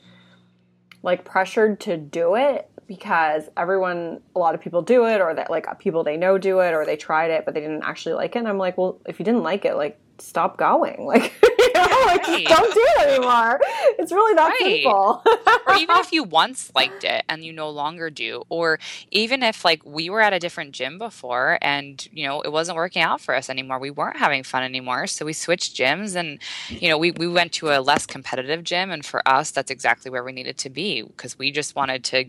like 1.02 1.24
pressured 1.24 1.80
to 1.80 1.96
do 1.96 2.36
it 2.36 2.70
because 2.86 3.48
everyone 3.56 4.20
a 4.34 4.38
lot 4.38 4.54
of 4.54 4.60
people 4.60 4.82
do 4.82 5.06
it 5.06 5.20
or 5.20 5.32
that 5.34 5.50
like 5.50 5.66
people 5.78 6.02
they 6.02 6.16
know 6.16 6.38
do 6.38 6.58
it 6.58 6.74
or 6.74 6.84
they 6.84 6.96
tried 6.96 7.30
it 7.30 7.44
but 7.44 7.54
they 7.54 7.60
didn't 7.60 7.84
actually 7.84 8.14
like 8.14 8.34
it 8.34 8.40
and 8.40 8.48
i'm 8.48 8.58
like 8.58 8.76
well 8.76 9.00
if 9.06 9.20
you 9.20 9.24
didn't 9.24 9.44
like 9.44 9.64
it 9.64 9.76
like 9.76 9.96
stop 10.18 10.56
going 10.56 10.96
like 11.06 11.32
like 11.80 12.22
Right. 12.26 12.44
don't 12.48 12.74
do 12.74 12.80
it 12.98 13.08
anymore 13.08 13.60
it's 13.98 14.12
really 14.12 14.34
that 14.34 14.48
Right. 14.60 14.82
simple 14.82 15.22
or 15.66 15.74
even 15.74 15.96
if 15.96 16.12
you 16.12 16.24
once 16.24 16.70
liked 16.74 17.04
it 17.04 17.24
and 17.28 17.44
you 17.44 17.52
no 17.52 17.70
longer 17.70 18.10
do 18.10 18.42
or 18.48 18.78
even 19.10 19.42
if 19.42 19.64
like 19.64 19.84
we 19.84 20.10
were 20.10 20.20
at 20.20 20.32
a 20.32 20.38
different 20.38 20.72
gym 20.72 20.98
before 20.98 21.58
and 21.62 22.06
you 22.12 22.26
know 22.26 22.40
it 22.42 22.52
wasn't 22.52 22.76
working 22.76 23.02
out 23.02 23.20
for 23.20 23.34
us 23.34 23.48
anymore 23.50 23.78
we 23.78 23.90
weren't 23.90 24.16
having 24.16 24.42
fun 24.42 24.62
anymore 24.62 25.06
so 25.06 25.24
we 25.24 25.32
switched 25.32 25.76
gyms 25.76 26.16
and 26.16 26.38
you 26.68 26.88
know 26.88 26.98
we, 26.98 27.10
we 27.12 27.28
went 27.28 27.52
to 27.52 27.68
a 27.70 27.80
less 27.80 28.06
competitive 28.06 28.64
gym 28.64 28.90
and 28.90 29.04
for 29.04 29.26
us 29.28 29.50
that's 29.50 29.70
exactly 29.70 30.10
where 30.10 30.24
we 30.24 30.32
needed 30.32 30.56
to 30.58 30.70
be 30.70 31.02
because 31.02 31.38
we 31.38 31.50
just 31.50 31.74
wanted 31.76 32.02
to 32.04 32.24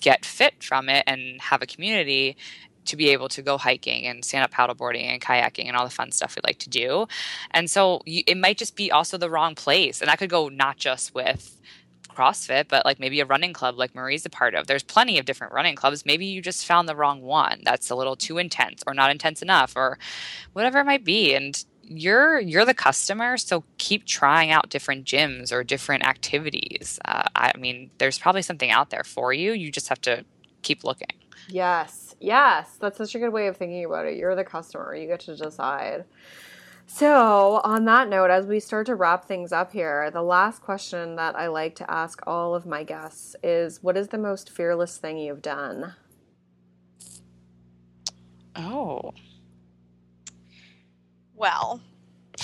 get 0.00 0.24
fit 0.24 0.62
from 0.62 0.88
it 0.88 1.02
and 1.06 1.40
have 1.40 1.62
a 1.62 1.66
community 1.66 2.36
to 2.88 2.96
be 2.96 3.10
able 3.10 3.28
to 3.28 3.42
go 3.42 3.56
hiking 3.58 4.06
and 4.06 4.24
stand 4.24 4.44
up 4.44 4.52
paddleboarding 4.52 5.04
and 5.04 5.22
kayaking 5.22 5.66
and 5.66 5.76
all 5.76 5.84
the 5.84 5.90
fun 5.90 6.10
stuff 6.10 6.36
we 6.36 6.40
like 6.44 6.58
to 6.58 6.68
do. 6.68 7.06
And 7.52 7.70
so 7.70 8.02
you, 8.04 8.22
it 8.26 8.36
might 8.36 8.58
just 8.58 8.76
be 8.76 8.90
also 8.90 9.16
the 9.16 9.30
wrong 9.30 9.54
place. 9.54 10.00
And 10.00 10.08
that 10.08 10.18
could 10.18 10.30
go 10.30 10.48
not 10.48 10.76
just 10.76 11.14
with 11.14 11.60
CrossFit, 12.08 12.66
but 12.68 12.84
like 12.84 12.98
maybe 12.98 13.20
a 13.20 13.24
running 13.24 13.52
club 13.52 13.78
like 13.78 13.94
Marie's 13.94 14.26
a 14.26 14.30
part 14.30 14.54
of. 14.54 14.66
There's 14.66 14.82
plenty 14.82 15.18
of 15.18 15.24
different 15.24 15.52
running 15.52 15.76
clubs. 15.76 16.04
Maybe 16.04 16.26
you 16.26 16.42
just 16.42 16.66
found 16.66 16.88
the 16.88 16.96
wrong 16.96 17.22
one 17.22 17.60
that's 17.62 17.90
a 17.90 17.94
little 17.94 18.16
too 18.16 18.38
intense 18.38 18.82
or 18.86 18.94
not 18.94 19.10
intense 19.10 19.40
enough 19.40 19.74
or 19.76 19.98
whatever 20.52 20.80
it 20.80 20.84
might 20.84 21.04
be. 21.04 21.34
And 21.34 21.64
you're 21.90 22.38
you're 22.38 22.64
the 22.64 22.74
customer, 22.74 23.36
so 23.38 23.64
keep 23.78 24.04
trying 24.04 24.50
out 24.50 24.68
different 24.68 25.06
gyms 25.06 25.52
or 25.52 25.64
different 25.64 26.06
activities. 26.06 26.98
Uh, 27.04 27.22
I 27.34 27.56
mean, 27.56 27.90
there's 27.98 28.18
probably 28.18 28.42
something 28.42 28.70
out 28.70 28.90
there 28.90 29.04
for 29.04 29.32
you. 29.32 29.52
You 29.52 29.72
just 29.72 29.88
have 29.88 30.00
to 30.02 30.24
keep 30.62 30.84
looking. 30.84 31.08
Yes, 31.48 32.07
yes, 32.20 32.76
that's 32.80 32.98
such 32.98 33.14
a 33.14 33.18
good 33.18 33.32
way 33.32 33.46
of 33.46 33.56
thinking 33.56 33.84
about 33.84 34.06
it. 34.06 34.16
You're 34.16 34.34
the 34.34 34.44
customer, 34.44 34.94
you 34.94 35.06
get 35.06 35.20
to 35.20 35.36
decide. 35.36 36.04
So, 36.90 37.60
on 37.64 37.84
that 37.84 38.08
note, 38.08 38.30
as 38.30 38.46
we 38.46 38.60
start 38.60 38.86
to 38.86 38.94
wrap 38.94 39.26
things 39.26 39.52
up 39.52 39.72
here, 39.72 40.10
the 40.10 40.22
last 40.22 40.62
question 40.62 41.16
that 41.16 41.36
I 41.36 41.48
like 41.48 41.74
to 41.76 41.90
ask 41.90 42.22
all 42.26 42.54
of 42.54 42.64
my 42.64 42.82
guests 42.82 43.36
is 43.42 43.82
what 43.82 43.98
is 43.98 44.08
the 44.08 44.16
most 44.16 44.48
fearless 44.48 44.96
thing 44.96 45.18
you've 45.18 45.42
done? 45.42 45.94
Oh. 48.56 49.12
Well, 51.36 51.82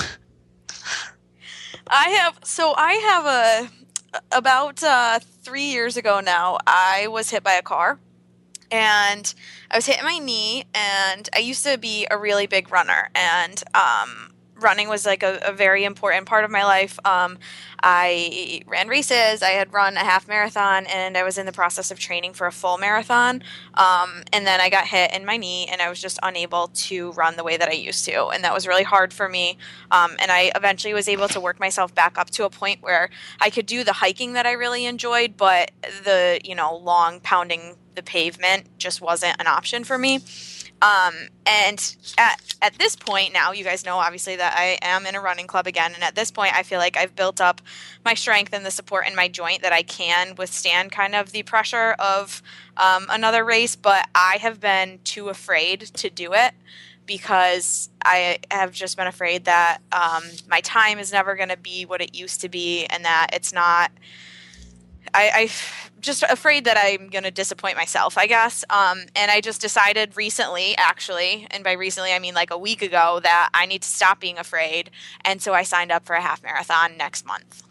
I 1.88 2.10
have 2.10 2.38
so 2.44 2.74
I 2.76 2.92
have 2.92 3.26
a 3.26 4.36
about 4.36 4.82
uh, 4.82 5.18
three 5.42 5.64
years 5.64 5.96
ago 5.96 6.20
now. 6.20 6.58
I 6.66 7.08
was 7.08 7.30
hit 7.30 7.42
by 7.42 7.54
a 7.54 7.62
car, 7.62 7.98
and 8.70 9.34
I 9.70 9.76
was 9.76 9.86
hitting 9.86 10.04
my 10.04 10.18
knee. 10.18 10.64
And 10.74 11.28
I 11.34 11.38
used 11.38 11.64
to 11.64 11.78
be 11.78 12.06
a 12.10 12.18
really 12.18 12.46
big 12.46 12.70
runner, 12.70 13.10
and 13.14 13.62
um, 13.74 14.33
running 14.64 14.88
was 14.88 15.06
like 15.06 15.22
a, 15.22 15.38
a 15.42 15.52
very 15.52 15.84
important 15.84 16.26
part 16.26 16.44
of 16.44 16.50
my 16.50 16.64
life. 16.64 16.98
Um, 17.04 17.38
I 17.82 18.62
ran 18.66 18.88
races. 18.88 19.42
I 19.42 19.50
had 19.50 19.72
run 19.72 19.96
a 19.96 20.00
half 20.00 20.26
marathon, 20.26 20.86
and 20.86 21.16
I 21.16 21.22
was 21.22 21.38
in 21.38 21.46
the 21.46 21.52
process 21.52 21.90
of 21.90 21.98
training 21.98 22.32
for 22.32 22.46
a 22.46 22.52
full 22.52 22.78
marathon. 22.78 23.42
Um, 23.74 24.24
and 24.32 24.46
then 24.46 24.60
I 24.60 24.70
got 24.70 24.86
hit 24.86 25.12
in 25.14 25.24
my 25.24 25.36
knee, 25.36 25.68
and 25.70 25.80
I 25.82 25.88
was 25.88 26.00
just 26.00 26.18
unable 26.22 26.68
to 26.68 27.12
run 27.12 27.36
the 27.36 27.44
way 27.44 27.56
that 27.56 27.68
I 27.68 27.72
used 27.72 28.04
to, 28.06 28.28
and 28.28 28.42
that 28.42 28.54
was 28.54 28.66
really 28.66 28.82
hard 28.82 29.12
for 29.12 29.28
me. 29.28 29.58
Um, 29.90 30.16
and 30.18 30.32
I 30.32 30.50
eventually 30.56 30.94
was 30.94 31.08
able 31.08 31.28
to 31.28 31.40
work 31.40 31.60
myself 31.60 31.94
back 31.94 32.18
up 32.18 32.30
to 32.30 32.44
a 32.44 32.50
point 32.50 32.82
where 32.82 33.10
I 33.40 33.50
could 33.50 33.66
do 33.66 33.84
the 33.84 33.92
hiking 33.92 34.32
that 34.32 34.46
I 34.46 34.52
really 34.52 34.86
enjoyed, 34.86 35.36
but 35.36 35.70
the 36.04 36.40
you 36.42 36.54
know 36.54 36.74
long 36.76 37.20
pounding 37.20 37.76
the 37.94 38.02
pavement 38.02 38.66
just 38.78 39.00
wasn't 39.00 39.36
an 39.38 39.46
option 39.46 39.84
for 39.84 39.98
me. 39.98 40.20
Um, 40.82 41.14
and 41.46 41.96
at, 42.18 42.42
at 42.60 42.78
this 42.78 42.94
point 42.94 43.32
now, 43.32 43.52
you 43.52 43.64
guys 43.64 43.86
know 43.86 43.96
obviously 43.96 44.36
that 44.36 44.54
I 44.56 44.78
am 44.82 45.06
in 45.06 45.14
a 45.14 45.20
running 45.20 45.46
club 45.46 45.66
again. 45.66 45.92
And 45.94 46.02
at 46.02 46.14
this 46.14 46.30
point, 46.30 46.54
I 46.54 46.62
feel 46.62 46.78
like 46.78 46.96
I've 46.96 47.16
built 47.16 47.40
up 47.40 47.62
my 48.04 48.14
strength 48.14 48.52
and 48.52 48.66
the 48.66 48.70
support 48.70 49.06
in 49.06 49.16
my 49.16 49.28
joint 49.28 49.62
that 49.62 49.72
I 49.72 49.82
can 49.82 50.34
withstand 50.36 50.92
kind 50.92 51.14
of 51.14 51.32
the 51.32 51.42
pressure 51.42 51.96
of 51.98 52.42
um, 52.76 53.06
another 53.08 53.44
race. 53.44 53.76
But 53.76 54.08
I 54.14 54.38
have 54.40 54.60
been 54.60 55.00
too 55.04 55.28
afraid 55.28 55.80
to 55.80 56.10
do 56.10 56.34
it 56.34 56.52
because 57.06 57.90
I 58.02 58.38
have 58.50 58.72
just 58.72 58.96
been 58.96 59.06
afraid 59.06 59.44
that 59.44 59.78
um, 59.92 60.24
my 60.48 60.60
time 60.60 60.98
is 60.98 61.12
never 61.12 61.34
going 61.34 61.50
to 61.50 61.56
be 61.56 61.84
what 61.84 62.00
it 62.00 62.14
used 62.14 62.40
to 62.42 62.48
be 62.48 62.86
and 62.86 63.04
that 63.04 63.28
it's 63.32 63.52
not. 63.52 63.90
I, 65.12 65.30
I 65.34 65.50
just 66.00 66.22
afraid 66.22 66.64
that 66.66 66.76
I'm 66.78 67.08
going 67.08 67.24
to 67.24 67.30
disappoint 67.30 67.76
myself, 67.76 68.16
I 68.16 68.26
guess. 68.26 68.64
Um, 68.70 69.00
and 69.16 69.30
I 69.30 69.40
just 69.40 69.60
decided 69.60 70.16
recently, 70.16 70.76
actually, 70.76 71.46
and 71.50 71.64
by 71.64 71.72
recently 71.72 72.12
I 72.12 72.18
mean 72.18 72.34
like 72.34 72.50
a 72.50 72.58
week 72.58 72.82
ago, 72.82 73.20
that 73.22 73.50
I 73.54 73.66
need 73.66 73.82
to 73.82 73.88
stop 73.88 74.20
being 74.20 74.38
afraid. 74.38 74.90
And 75.24 75.42
so 75.42 75.54
I 75.54 75.62
signed 75.62 75.90
up 75.90 76.04
for 76.04 76.14
a 76.14 76.20
half 76.20 76.42
marathon 76.42 76.96
next 76.96 77.26
month. 77.26 77.62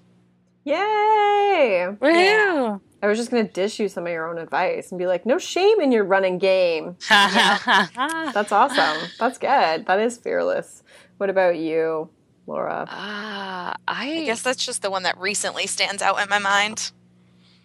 Yay! 0.65 1.87
Woohoo! 2.01 2.81
I 3.01 3.07
was 3.07 3.17
just 3.17 3.31
going 3.31 3.45
to 3.45 3.51
dish 3.51 3.79
you 3.79 3.89
some 3.89 4.05
of 4.07 4.13
your 4.13 4.29
own 4.29 4.37
advice 4.37 4.91
and 4.91 4.97
be 4.97 5.07
like, 5.07 5.25
no 5.25 5.37
shame 5.37 5.81
in 5.81 5.91
your 5.91 6.05
running 6.05 6.37
game. 6.37 6.95
That's 7.09 8.51
awesome. 8.51 9.09
That's 9.19 9.37
good. 9.37 9.85
That 9.85 9.99
is 9.99 10.17
fearless. 10.17 10.83
What 11.17 11.29
about 11.29 11.57
you, 11.57 12.09
Laura? 12.47 12.85
Ah, 12.89 13.75
I 13.87 14.19
I 14.21 14.25
guess 14.25 14.41
that's 14.41 14.65
just 14.65 14.81
the 14.81 14.89
one 14.89 15.03
that 15.03 15.17
recently 15.17 15.67
stands 15.67 16.01
out 16.01 16.21
in 16.21 16.29
my 16.29 16.39
mind. 16.39 16.91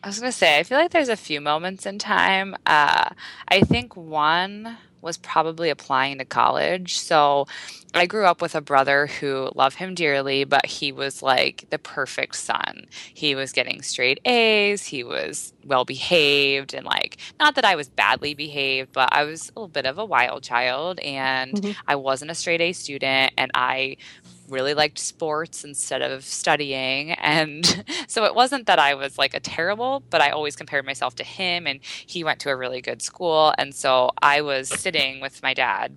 I 0.03 0.09
was 0.09 0.21
gonna 0.21 0.33
say, 0.33 0.59
I 0.59 0.63
feel 0.63 0.79
like 0.79 0.93
there's 0.93 1.09
a 1.09 1.17
few 1.17 1.41
moments 1.41 1.85
in 1.85 1.99
time. 1.99 2.55
Uh, 2.67 3.11
I 3.49 3.61
think 3.63 3.97
one 3.97 4.79
was 5.01 5.17
probably 5.17 5.71
applying 5.71 6.19
to 6.19 6.25
college. 6.25 6.99
So 6.99 7.47
I 7.95 8.07
grew 8.07 8.27
up 8.27 8.43
with 8.43 8.55
a 8.57 8.61
brother 8.61 9.07
who 9.07 9.51
loved 9.55 9.77
him 9.77 9.95
dearly, 9.95 10.45
but 10.45 10.67
he 10.67 10.91
was 10.93 11.23
like 11.23 11.67
the 11.71 11.79
perfect 11.79 12.37
son. 12.37 12.87
He 13.15 13.35
was 13.35 13.53
getting 13.53 13.83
straight 13.83 14.19
A's, 14.25 14.87
he 14.87 15.05
was 15.05 15.53
well 15.65 15.85
behaved, 15.85 16.75
and 16.75 16.85
like, 16.87 17.19
not 17.39 17.55
that 17.57 17.65
I 17.65 17.77
was 17.77 17.89
badly 17.89 18.35
behaved, 18.35 18.91
but 18.93 19.09
I 19.13 19.25
was 19.25 19.49
a 19.51 19.61
little 19.61 19.69
bit 19.69 19.87
of 19.87 19.99
a 19.99 20.05
wild 20.05 20.43
child, 20.43 20.99
and 21.01 21.61
Mhm. 21.61 21.77
I 21.87 21.97
wasn't 21.97 22.31
a 22.33 22.35
straight 22.35 22.61
A 22.61 22.73
student, 22.73 23.33
and 23.37 23.51
I 23.55 23.97
really 24.49 24.75
liked 24.75 24.99
sports 24.99 25.65
instead 25.65 26.03
of 26.03 26.25
studying. 26.25 27.13
And 27.13 27.85
so 28.09 28.25
it 28.25 28.35
wasn't 28.35 28.67
that 28.67 28.79
I 28.79 28.95
was 28.95 29.19
like 29.19 29.35
a 29.35 29.41
terrible, 29.41 30.03
but 30.11 30.21
I 30.21 30.31
always 30.31 30.57
compared 30.57 30.87
myself 30.87 31.15
to 31.17 31.25
him 31.25 31.67
and 31.67 31.81
he 31.83 32.25
went 32.25 32.41
to 32.41 32.51
a 32.51 32.57
really 32.57 32.81
good 32.81 33.03
school. 33.03 33.55
And 33.59 33.75
so 33.75 34.11
I 34.21 34.41
was 34.41 34.69
sitting 34.69 35.21
with 35.21 35.43
my 35.43 35.55
dad 35.55 35.97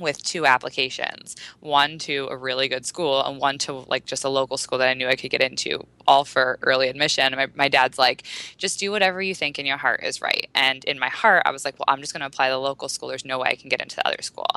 with 0.00 0.22
two 0.22 0.46
applications 0.46 1.36
one 1.60 1.98
to 1.98 2.28
a 2.30 2.36
really 2.36 2.68
good 2.68 2.84
school 2.84 3.24
and 3.24 3.40
one 3.40 3.58
to 3.58 3.72
like 3.72 4.04
just 4.04 4.24
a 4.24 4.28
local 4.28 4.56
school 4.56 4.78
that 4.78 4.88
I 4.88 4.94
knew 4.94 5.08
I 5.08 5.16
could 5.16 5.30
get 5.30 5.42
into, 5.42 5.86
all 6.06 6.24
for 6.24 6.58
early 6.62 6.88
admission. 6.88 7.24
And 7.24 7.36
my, 7.36 7.46
my 7.54 7.68
dad's 7.68 7.98
like, 7.98 8.24
just 8.56 8.80
do 8.80 8.90
whatever 8.90 9.22
you 9.22 9.34
think 9.34 9.58
in 9.58 9.66
your 9.66 9.76
heart 9.76 10.02
is 10.02 10.20
right. 10.20 10.48
And 10.54 10.84
in 10.84 10.98
my 10.98 11.08
heart, 11.08 11.42
I 11.46 11.50
was 11.50 11.64
like, 11.64 11.78
well, 11.78 11.86
I'm 11.88 12.00
just 12.00 12.12
going 12.12 12.20
to 12.20 12.26
apply 12.26 12.50
the 12.50 12.58
local 12.58 12.88
school. 12.88 13.08
There's 13.08 13.24
no 13.24 13.38
way 13.38 13.48
I 13.50 13.54
can 13.56 13.68
get 13.68 13.80
into 13.80 13.96
the 13.96 14.06
other 14.06 14.22
school. 14.22 14.48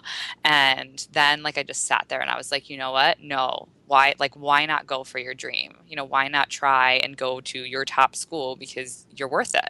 And 0.43 1.07
then, 1.11 1.43
like, 1.43 1.57
I 1.57 1.63
just 1.63 1.85
sat 1.85 2.05
there 2.09 2.21
and 2.21 2.29
I 2.29 2.38
was 2.38 2.51
like, 2.51 2.69
you 2.69 2.77
know 2.77 2.91
what? 2.91 3.21
No. 3.21 3.67
Why, 3.88 4.13
like, 4.19 4.35
why 4.35 4.65
not 4.65 4.85
go 4.85 5.03
for 5.03 5.17
your 5.17 5.33
dream? 5.33 5.77
You 5.88 5.95
know, 5.95 6.05
why 6.05 6.27
not 6.27 6.49
try 6.49 6.93
and 7.03 7.17
go 7.17 7.41
to 7.41 7.59
your 7.59 7.85
top 7.85 8.15
school 8.15 8.55
because 8.55 9.05
you're 9.15 9.29
worth 9.29 9.55
it? 9.55 9.69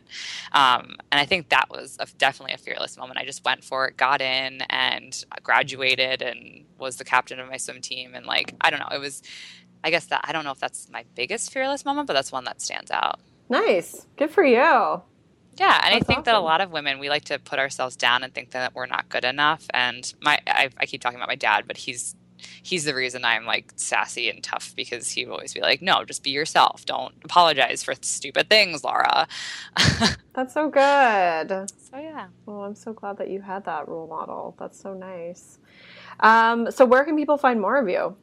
Um, 0.51 0.97
and 1.11 1.22
I 1.22 1.26
think 1.26 1.49
that 1.49 1.70
was 1.70 1.97
a, 1.99 2.07
definitely 2.18 2.53
a 2.53 2.57
fearless 2.57 2.97
moment. 2.97 3.20
I 3.20 3.26
just 3.26 3.45
went 3.45 3.63
for 3.63 3.88
it, 3.88 3.95
got 3.95 4.22
in, 4.22 4.61
and 4.70 5.24
graduated, 5.43 6.22
and 6.22 6.65
was 6.78 6.97
the 6.97 7.05
captain 7.05 7.39
of 7.39 7.47
my 7.47 7.57
swim 7.57 7.80
team. 7.82 8.15
And 8.15 8.26
like, 8.26 8.55
I 8.59 8.70
don't 8.70 8.80
know, 8.80 8.89
it 8.91 8.99
was. 8.99 9.22
I 9.84 9.91
guess 9.91 10.05
that 10.07 10.22
I 10.24 10.34
don't 10.34 10.43
know 10.43 10.51
if 10.51 10.59
that's 10.59 10.89
my 10.89 11.05
biggest 11.15 11.53
fearless 11.53 11.86
moment, 11.86 12.07
but 12.07 12.13
that's 12.13 12.32
one 12.32 12.43
that 12.45 12.61
stands 12.61 12.89
out. 12.89 13.20
Nice. 13.47 14.07
Good 14.18 14.32
for 14.32 14.43
you. 14.43 15.01
Yeah, 15.59 15.82
and 15.84 15.95
I 15.95 15.99
That's 15.99 16.07
think 16.07 16.26
that 16.26 16.36
a 16.36 16.39
lot 16.39 16.61
of 16.61 16.72
women 16.72 16.99
we 16.99 17.09
like 17.09 17.26
to 17.26 17.39
put 17.39 17.57
ourselves 17.59 17.95
down 17.95 18.24
and 18.24 18.34
think 18.34 18.51
that 18.51 18.76
we're 18.76 18.86
not 18.86 19.09
good 19.09 19.24
enough. 19.24 19.65
And 19.74 20.13
my 20.22 20.39
I, 20.47 20.70
I 20.78 20.86
keep 20.86 21.01
talking 21.01 21.18
about 21.18 21.30
my 21.30 21.36
dad, 21.36 21.65
but 21.68 21.78
he's 21.78 22.15
he's 22.68 22.84
the 22.84 22.93
reason 22.93 23.24
I'm 23.24 23.45
like 23.45 23.72
sassy 23.78 24.30
and 24.30 24.43
tough 24.43 24.74
because 24.76 25.09
he 25.09 25.26
would 25.26 25.32
always 25.34 25.53
be 25.53 25.61
like, 25.61 25.82
"No, 25.82 26.03
just 26.03 26.22
be 26.24 26.32
yourself. 26.32 26.86
Don't 26.86 27.13
apologize 27.24 27.84
for 27.84 27.93
stupid 28.01 28.49
things, 28.49 28.84
Laura." 28.84 29.28
That's 30.34 30.53
so 30.53 30.70
good. 30.70 31.49
so 31.70 31.97
yeah, 31.97 32.28
Well, 32.45 32.63
I'm 32.63 32.76
so 32.76 32.93
glad 32.93 33.18
that 33.20 33.30
you 33.30 33.41
had 33.41 33.65
that 33.65 33.88
role 33.88 34.07
model. 34.07 34.55
That's 34.59 34.80
so 34.80 34.93
nice. 34.93 35.57
Um, 36.20 36.70
so, 36.72 36.86
where 36.86 37.05
can 37.05 37.15
people 37.15 37.38
find 37.38 37.61
more 37.61 37.78
of 37.78 37.88
you? 37.89 38.15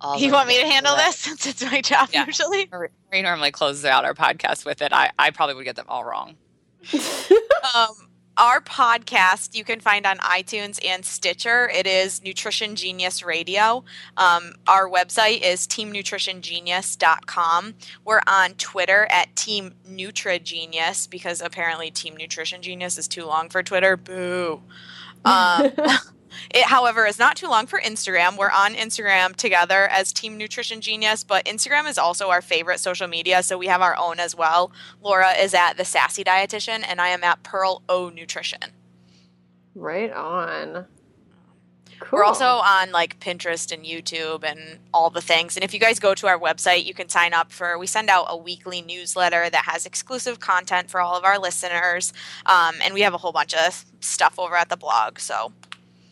All 0.00 0.18
you 0.18 0.32
want 0.32 0.48
me 0.48 0.60
to 0.60 0.66
handle 0.66 0.94
this 0.96 1.16
since 1.20 1.46
it's 1.46 1.62
my 1.64 1.80
job 1.80 2.10
Yeah. 2.12 2.26
usually? 2.26 2.68
Marie 2.70 2.90
normally 3.22 3.50
closes 3.50 3.84
out 3.84 4.04
our 4.04 4.14
podcast 4.14 4.66
with 4.66 4.82
it. 4.82 4.92
I, 4.92 5.10
I 5.18 5.30
probably 5.30 5.54
would 5.54 5.64
get 5.64 5.76
them 5.76 5.86
all 5.88 6.04
wrong. 6.04 6.36
Um, 7.74 8.05
our 8.36 8.60
podcast 8.60 9.56
you 9.56 9.64
can 9.64 9.80
find 9.80 10.06
on 10.06 10.18
iTunes 10.18 10.78
and 10.84 11.04
Stitcher. 11.04 11.68
It 11.68 11.86
is 11.86 12.22
Nutrition 12.22 12.76
Genius 12.76 13.22
Radio. 13.22 13.84
Um, 14.16 14.52
our 14.66 14.88
website 14.88 15.42
is 15.42 15.66
teamnutritiongenius.com. 15.66 17.74
We're 18.04 18.22
on 18.26 18.54
Twitter 18.54 19.06
at 19.10 19.34
Team 19.36 19.74
NutriGenius 19.88 21.08
because 21.08 21.40
apparently 21.40 21.90
Team 21.90 22.16
Nutrition 22.16 22.62
Genius 22.62 22.98
is 22.98 23.08
too 23.08 23.24
long 23.24 23.48
for 23.48 23.62
Twitter. 23.62 23.96
Boo. 23.96 24.60
Um, 25.24 25.72
it, 26.50 26.64
however, 26.64 27.06
is 27.06 27.18
not 27.18 27.36
too 27.36 27.48
long 27.48 27.66
for 27.66 27.80
Instagram. 27.80 28.36
We're 28.36 28.50
on 28.50 28.74
Instagram 28.74 29.36
together 29.36 29.88
as 29.88 30.12
Team 30.12 30.36
Nutrition 30.36 30.80
Genius, 30.80 31.24
but 31.24 31.44
Instagram 31.44 31.88
is 31.88 31.98
also 31.98 32.28
our 32.30 32.42
favorite 32.42 32.80
social 32.80 33.08
media, 33.08 33.42
so 33.42 33.58
we 33.58 33.66
have 33.66 33.82
our 33.82 33.96
own 33.98 34.20
as 34.20 34.34
well. 34.34 34.72
Laura 35.02 35.32
is 35.32 35.54
at 35.54 35.74
the 35.76 35.84
Sassy 35.84 36.24
Dietitian, 36.24 36.84
and 36.86 37.00
I 37.00 37.08
am 37.08 37.24
at 37.24 37.42
Pearl 37.42 37.82
O 37.88 38.08
Nutrition. 38.08 38.72
Right 39.74 40.12
on. 40.12 40.86
Cool. 41.98 42.18
We're 42.18 42.24
also 42.24 42.44
on 42.44 42.92
like 42.92 43.18
Pinterest 43.20 43.72
and 43.72 43.84
YouTube 43.84 44.44
and 44.44 44.78
all 44.92 45.08
the 45.08 45.20
things. 45.20 45.56
And 45.56 45.64
if 45.64 45.72
you 45.72 45.80
guys 45.80 45.98
go 45.98 46.14
to 46.14 46.26
our 46.26 46.38
website, 46.38 46.84
you 46.84 46.92
can 46.92 47.08
sign 47.08 47.32
up 47.32 47.50
for. 47.50 47.78
We 47.78 47.86
send 47.86 48.10
out 48.10 48.26
a 48.28 48.36
weekly 48.36 48.82
newsletter 48.82 49.48
that 49.48 49.64
has 49.64 49.86
exclusive 49.86 50.38
content 50.38 50.90
for 50.90 51.00
all 51.00 51.16
of 51.16 51.24
our 51.24 51.38
listeners, 51.38 52.12
um, 52.44 52.74
and 52.82 52.92
we 52.92 53.00
have 53.00 53.14
a 53.14 53.18
whole 53.18 53.32
bunch 53.32 53.54
of 53.54 53.84
stuff 54.00 54.38
over 54.38 54.56
at 54.56 54.68
the 54.68 54.76
blog. 54.76 55.18
So 55.18 55.52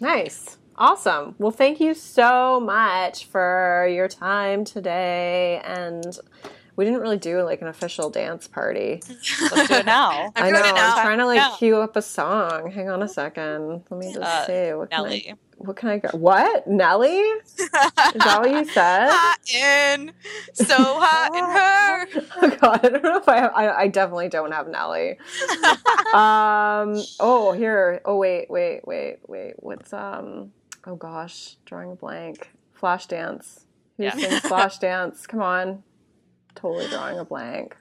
Nice. 0.04 0.58
Awesome. 0.76 1.34
Well, 1.38 1.50
thank 1.50 1.80
you 1.80 1.94
so 1.94 2.60
much 2.60 3.24
for 3.26 3.88
your 3.90 4.06
time 4.08 4.64
today. 4.64 5.60
And 5.64 6.04
we 6.76 6.84
didn't 6.84 7.00
really 7.00 7.16
do 7.16 7.40
like 7.42 7.62
an 7.62 7.68
official 7.68 8.10
dance 8.10 8.46
party. 8.48 9.00
Let's 9.40 9.68
do 9.68 9.74
it 9.76 9.86
now. 9.86 10.32
I'm 10.36 10.44
I 10.44 10.50
doing 10.50 10.62
know. 10.62 10.68
it 10.68 10.74
now. 10.74 10.96
I'm 10.96 11.02
trying 11.04 11.18
to 11.18 11.26
like 11.26 11.38
No. 11.38 11.54
cue 11.56 11.76
up 11.76 11.96
a 11.96 12.02
song. 12.02 12.70
Hang 12.72 12.90
on 12.90 13.02
a 13.02 13.08
second. 13.08 13.84
Let 13.88 13.98
me 13.98 14.12
just 14.12 14.24
Uh, 14.26 14.46
see. 14.46 14.72
What 14.74 14.90
can, 14.90 15.00
I, 15.00 15.02
Nelly. 15.04 15.34
What 15.58 15.76
can 15.76 15.88
I 15.88 15.98
go? 15.98 16.08
What? 16.12 16.66
Nelly? 16.66 17.18
Is 17.18 17.68
that 17.70 18.40
what 18.40 18.50
you 18.50 18.64
said? 18.72 19.10
hot 19.10 19.38
in, 19.52 20.12
so 20.52 20.74
hot 20.76 21.34
in 21.34 21.44
her. 21.44 22.24
Oh 22.42 22.50
god, 22.60 22.80
I 22.84 22.88
don't 22.88 23.02
know 23.02 23.16
if 23.18 23.28
I 23.28 23.36
have. 23.38 23.52
I, 23.54 23.68
I 23.70 23.88
definitely 23.88 24.28
don't 24.28 24.52
have 24.52 24.68
Nelly. 24.68 25.18
um. 26.12 27.02
Oh, 27.20 27.52
here. 27.56 28.00
Oh 28.04 28.16
wait, 28.16 28.50
wait, 28.50 28.82
wait, 28.86 29.18
wait. 29.28 29.54
What's 29.58 29.92
um? 29.92 30.52
Oh 30.86 30.96
gosh, 30.96 31.56
drawing 31.64 31.92
a 31.92 31.96
blank. 31.96 32.50
Flash 32.72 33.06
dance. 33.06 33.64
Who 33.96 34.04
Yeah. 34.04 34.16
sings 34.16 34.40
Flash 34.40 34.78
dance? 34.78 35.26
Come 35.26 35.40
on. 35.42 35.82
Totally 36.54 36.88
drawing 36.88 37.18
a 37.18 37.24
blank. 37.24 37.76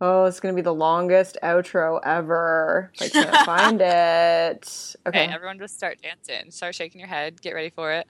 Oh, 0.00 0.26
it's 0.26 0.38
gonna 0.38 0.54
be 0.54 0.62
the 0.62 0.74
longest 0.74 1.36
outro 1.42 2.00
ever. 2.04 2.92
I 3.00 3.08
can't 3.08 3.36
find 3.46 3.80
it. 3.80 4.94
Okay, 5.06 5.24
Okay. 5.24 5.32
everyone 5.34 5.58
just 5.58 5.74
start 5.76 5.98
dancing. 6.00 6.50
Start 6.52 6.74
shaking 6.74 7.00
your 7.00 7.08
head. 7.08 7.40
Get 7.42 7.54
ready 7.54 7.70
for 7.70 7.92
it. 7.92 8.06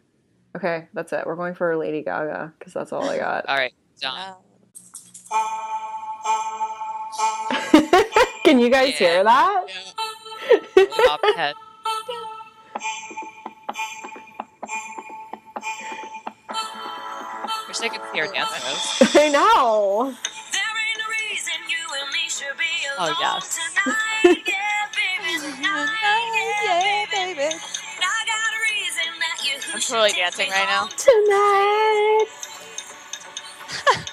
Okay, 0.56 0.88
that's 0.92 1.12
it. 1.12 1.26
We're 1.26 1.36
going 1.36 1.54
for 1.54 1.74
Lady 1.76 2.02
Gaga 2.02 2.52
because 2.58 2.74
that's 2.74 2.92
all 2.92 3.08
I 3.08 3.16
got. 3.18 3.46
All 3.48 3.56
right, 3.56 3.72
done. 4.00 4.34
Can 8.44 8.58
you 8.58 8.68
guys 8.70 8.98
Yeah. 9.00 9.14
hear 9.14 9.24
that? 9.24 9.64
Off 11.08 11.20
the 11.22 11.32
head. 11.36 11.54
Wish 17.68 17.80
I 17.80 17.88
could 17.88 18.00
see 18.12 18.20
our 18.20 18.26
dance 18.32 18.50
moves. 18.64 19.14
I 19.16 19.28
know. 19.28 20.14
Oh 23.00 23.14
yes. 23.20 23.60
I'm 29.72 29.80
totally 29.80 30.10
dancing 30.12 30.50
right 30.50 30.66
now. 30.66 30.88
Tonight. 30.88 32.26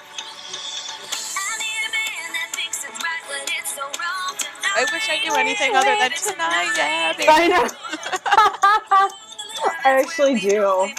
I 4.76 4.84
wish 4.92 5.08
I 5.10 5.18
knew 5.24 5.34
anything 5.34 5.74
other 5.74 5.96
than 5.98 6.12
tonight. 6.12 6.72
Yeah, 6.76 7.12
baby. 7.16 7.28
I 7.28 7.48
know. 7.48 7.66
I 9.84 10.00
actually 10.00 10.38
do. 10.38 10.92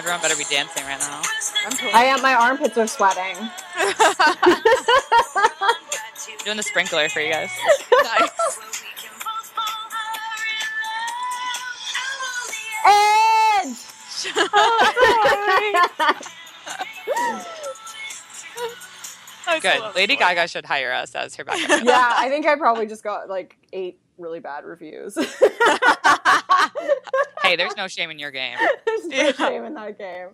Everyone 0.00 0.20
better 0.22 0.34
be 0.36 0.44
dancing 0.44 0.82
right 0.86 0.98
now. 0.98 1.20
I'm 1.66 1.72
totally- 1.72 1.92
I 1.92 2.04
am. 2.04 2.22
My 2.22 2.32
armpits 2.34 2.78
are 2.78 2.86
sweating. 2.86 3.36
doing 6.42 6.56
the 6.56 6.62
sprinkler 6.62 7.06
for 7.10 7.20
you 7.20 7.30
guys. 7.30 7.50
nice. 7.92 8.30
Edge. 12.86 13.76
Good. 19.60 19.80
Lady 19.94 20.16
Gaga 20.16 20.48
should 20.48 20.64
hire 20.64 20.92
us 20.92 21.14
as 21.14 21.36
her 21.36 21.44
backup. 21.44 21.84
yeah, 21.84 22.14
I 22.16 22.30
think 22.30 22.46
I 22.46 22.56
probably 22.56 22.86
just 22.86 23.04
got 23.04 23.28
like 23.28 23.58
eight 23.74 23.98
really 24.16 24.40
bad 24.40 24.64
reviews. 24.64 25.14
hey, 27.50 27.56
there's 27.56 27.76
no 27.76 27.88
shame 27.88 28.10
in 28.10 28.18
your 28.18 28.30
game. 28.30 28.56
There's 28.86 29.06
no 29.06 29.16
Yeah. 29.16 29.32
shame 29.32 29.64
in 29.64 29.74
that 29.74 29.98
game. 29.98 30.28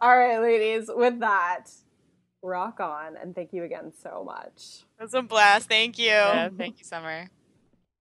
All 0.00 0.16
right, 0.16 0.38
ladies. 0.40 0.90
With 0.94 1.20
that, 1.20 1.64
rock 2.42 2.80
on, 2.80 3.16
and 3.16 3.34
thank 3.34 3.52
you 3.52 3.64
again 3.64 3.92
so 4.02 4.22
much. 4.24 4.84
It 4.98 5.02
was 5.02 5.14
a 5.14 5.22
blast. 5.22 5.68
Thank 5.68 5.98
you. 5.98 6.06
Yeah, 6.06 6.48
thank 6.56 6.78
you, 6.78 6.84
Summer. 6.84 7.28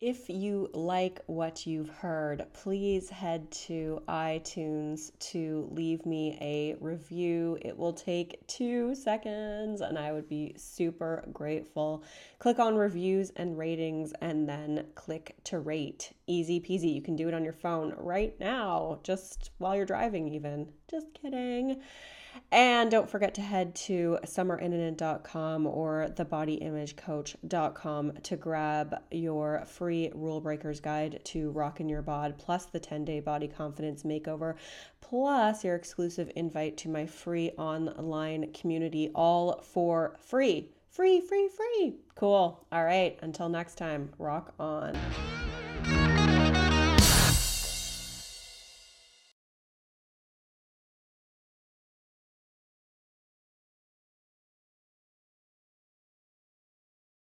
If 0.02 0.30
you 0.30 0.68
like 0.74 1.22
what 1.28 1.68
you've 1.68 1.92
heard, 1.92 2.48
please 2.54 3.08
head 3.12 3.52
to 3.52 4.02
iTunes 4.08 5.12
to 5.30 5.70
leave 5.72 6.08
me 6.08 6.40
a 6.42 6.76
review. 6.84 7.60
It 7.62 7.78
will 7.78 7.94
take 7.94 8.40
two 8.48 8.96
seconds 8.96 9.82
and 9.82 10.00
I 10.00 10.12
would 10.12 10.28
be 10.28 10.56
super 10.58 11.24
grateful. 11.32 12.04
Click 12.40 12.58
on 12.58 12.78
reviews 12.78 13.30
and 13.36 13.60
ratings 13.60 14.12
and 14.22 14.50
then 14.50 14.88
click 14.96 15.36
to 15.44 15.60
rate. 15.60 16.14
Easy 16.26 16.60
peasy. 16.60 16.92
You 16.96 17.04
can 17.04 17.16
do 17.16 17.28
it 17.28 17.36
on 17.36 17.44
your 17.44 17.54
phone 17.54 17.94
right 17.96 18.34
now, 18.40 19.02
just 19.04 19.52
while 19.60 19.76
you're 19.76 19.86
driving, 19.86 20.30
even. 20.30 20.68
Just 20.90 21.14
kidding. 21.14 21.80
And 22.52 22.92
don't 22.92 23.10
forget 23.10 23.34
to 23.36 23.42
head 23.42 23.74
to 23.76 24.20
summerinnanen.com 24.26 25.68
or 25.68 26.10
thebodyimagecoach.com 26.16 28.14
to 28.24 28.36
grab 28.36 28.96
your 29.12 29.64
free 29.66 30.12
rule 30.14 30.42
breakers 30.42 30.80
guide 30.80 31.22
to 31.26 31.52
rockin' 31.52 31.88
your 31.88 32.02
bod, 32.02 32.38
plus 32.38 32.66
the 32.66 32.80
10 32.80 33.06
day 33.06 33.20
body 33.20 33.48
confidence 33.48 34.04
makeover, 34.04 34.56
plus 35.00 35.64
your 35.64 35.76
exclusive 35.76 36.32
invite 36.36 36.78
to 36.78 36.90
my 36.90 37.06
free 37.06 37.52
online 37.58 38.52
community, 38.54 39.12
all 39.16 39.62
for 39.62 40.18
free. 40.20 40.70
Free, 40.90 41.22
free, 41.22 41.48
free. 41.48 41.96
Cool. 42.16 42.66
All 42.70 42.84
right. 42.84 43.18
Until 43.22 43.48
next 43.48 43.76
time, 43.76 44.10
rock 44.20 44.54
on. 44.60 44.98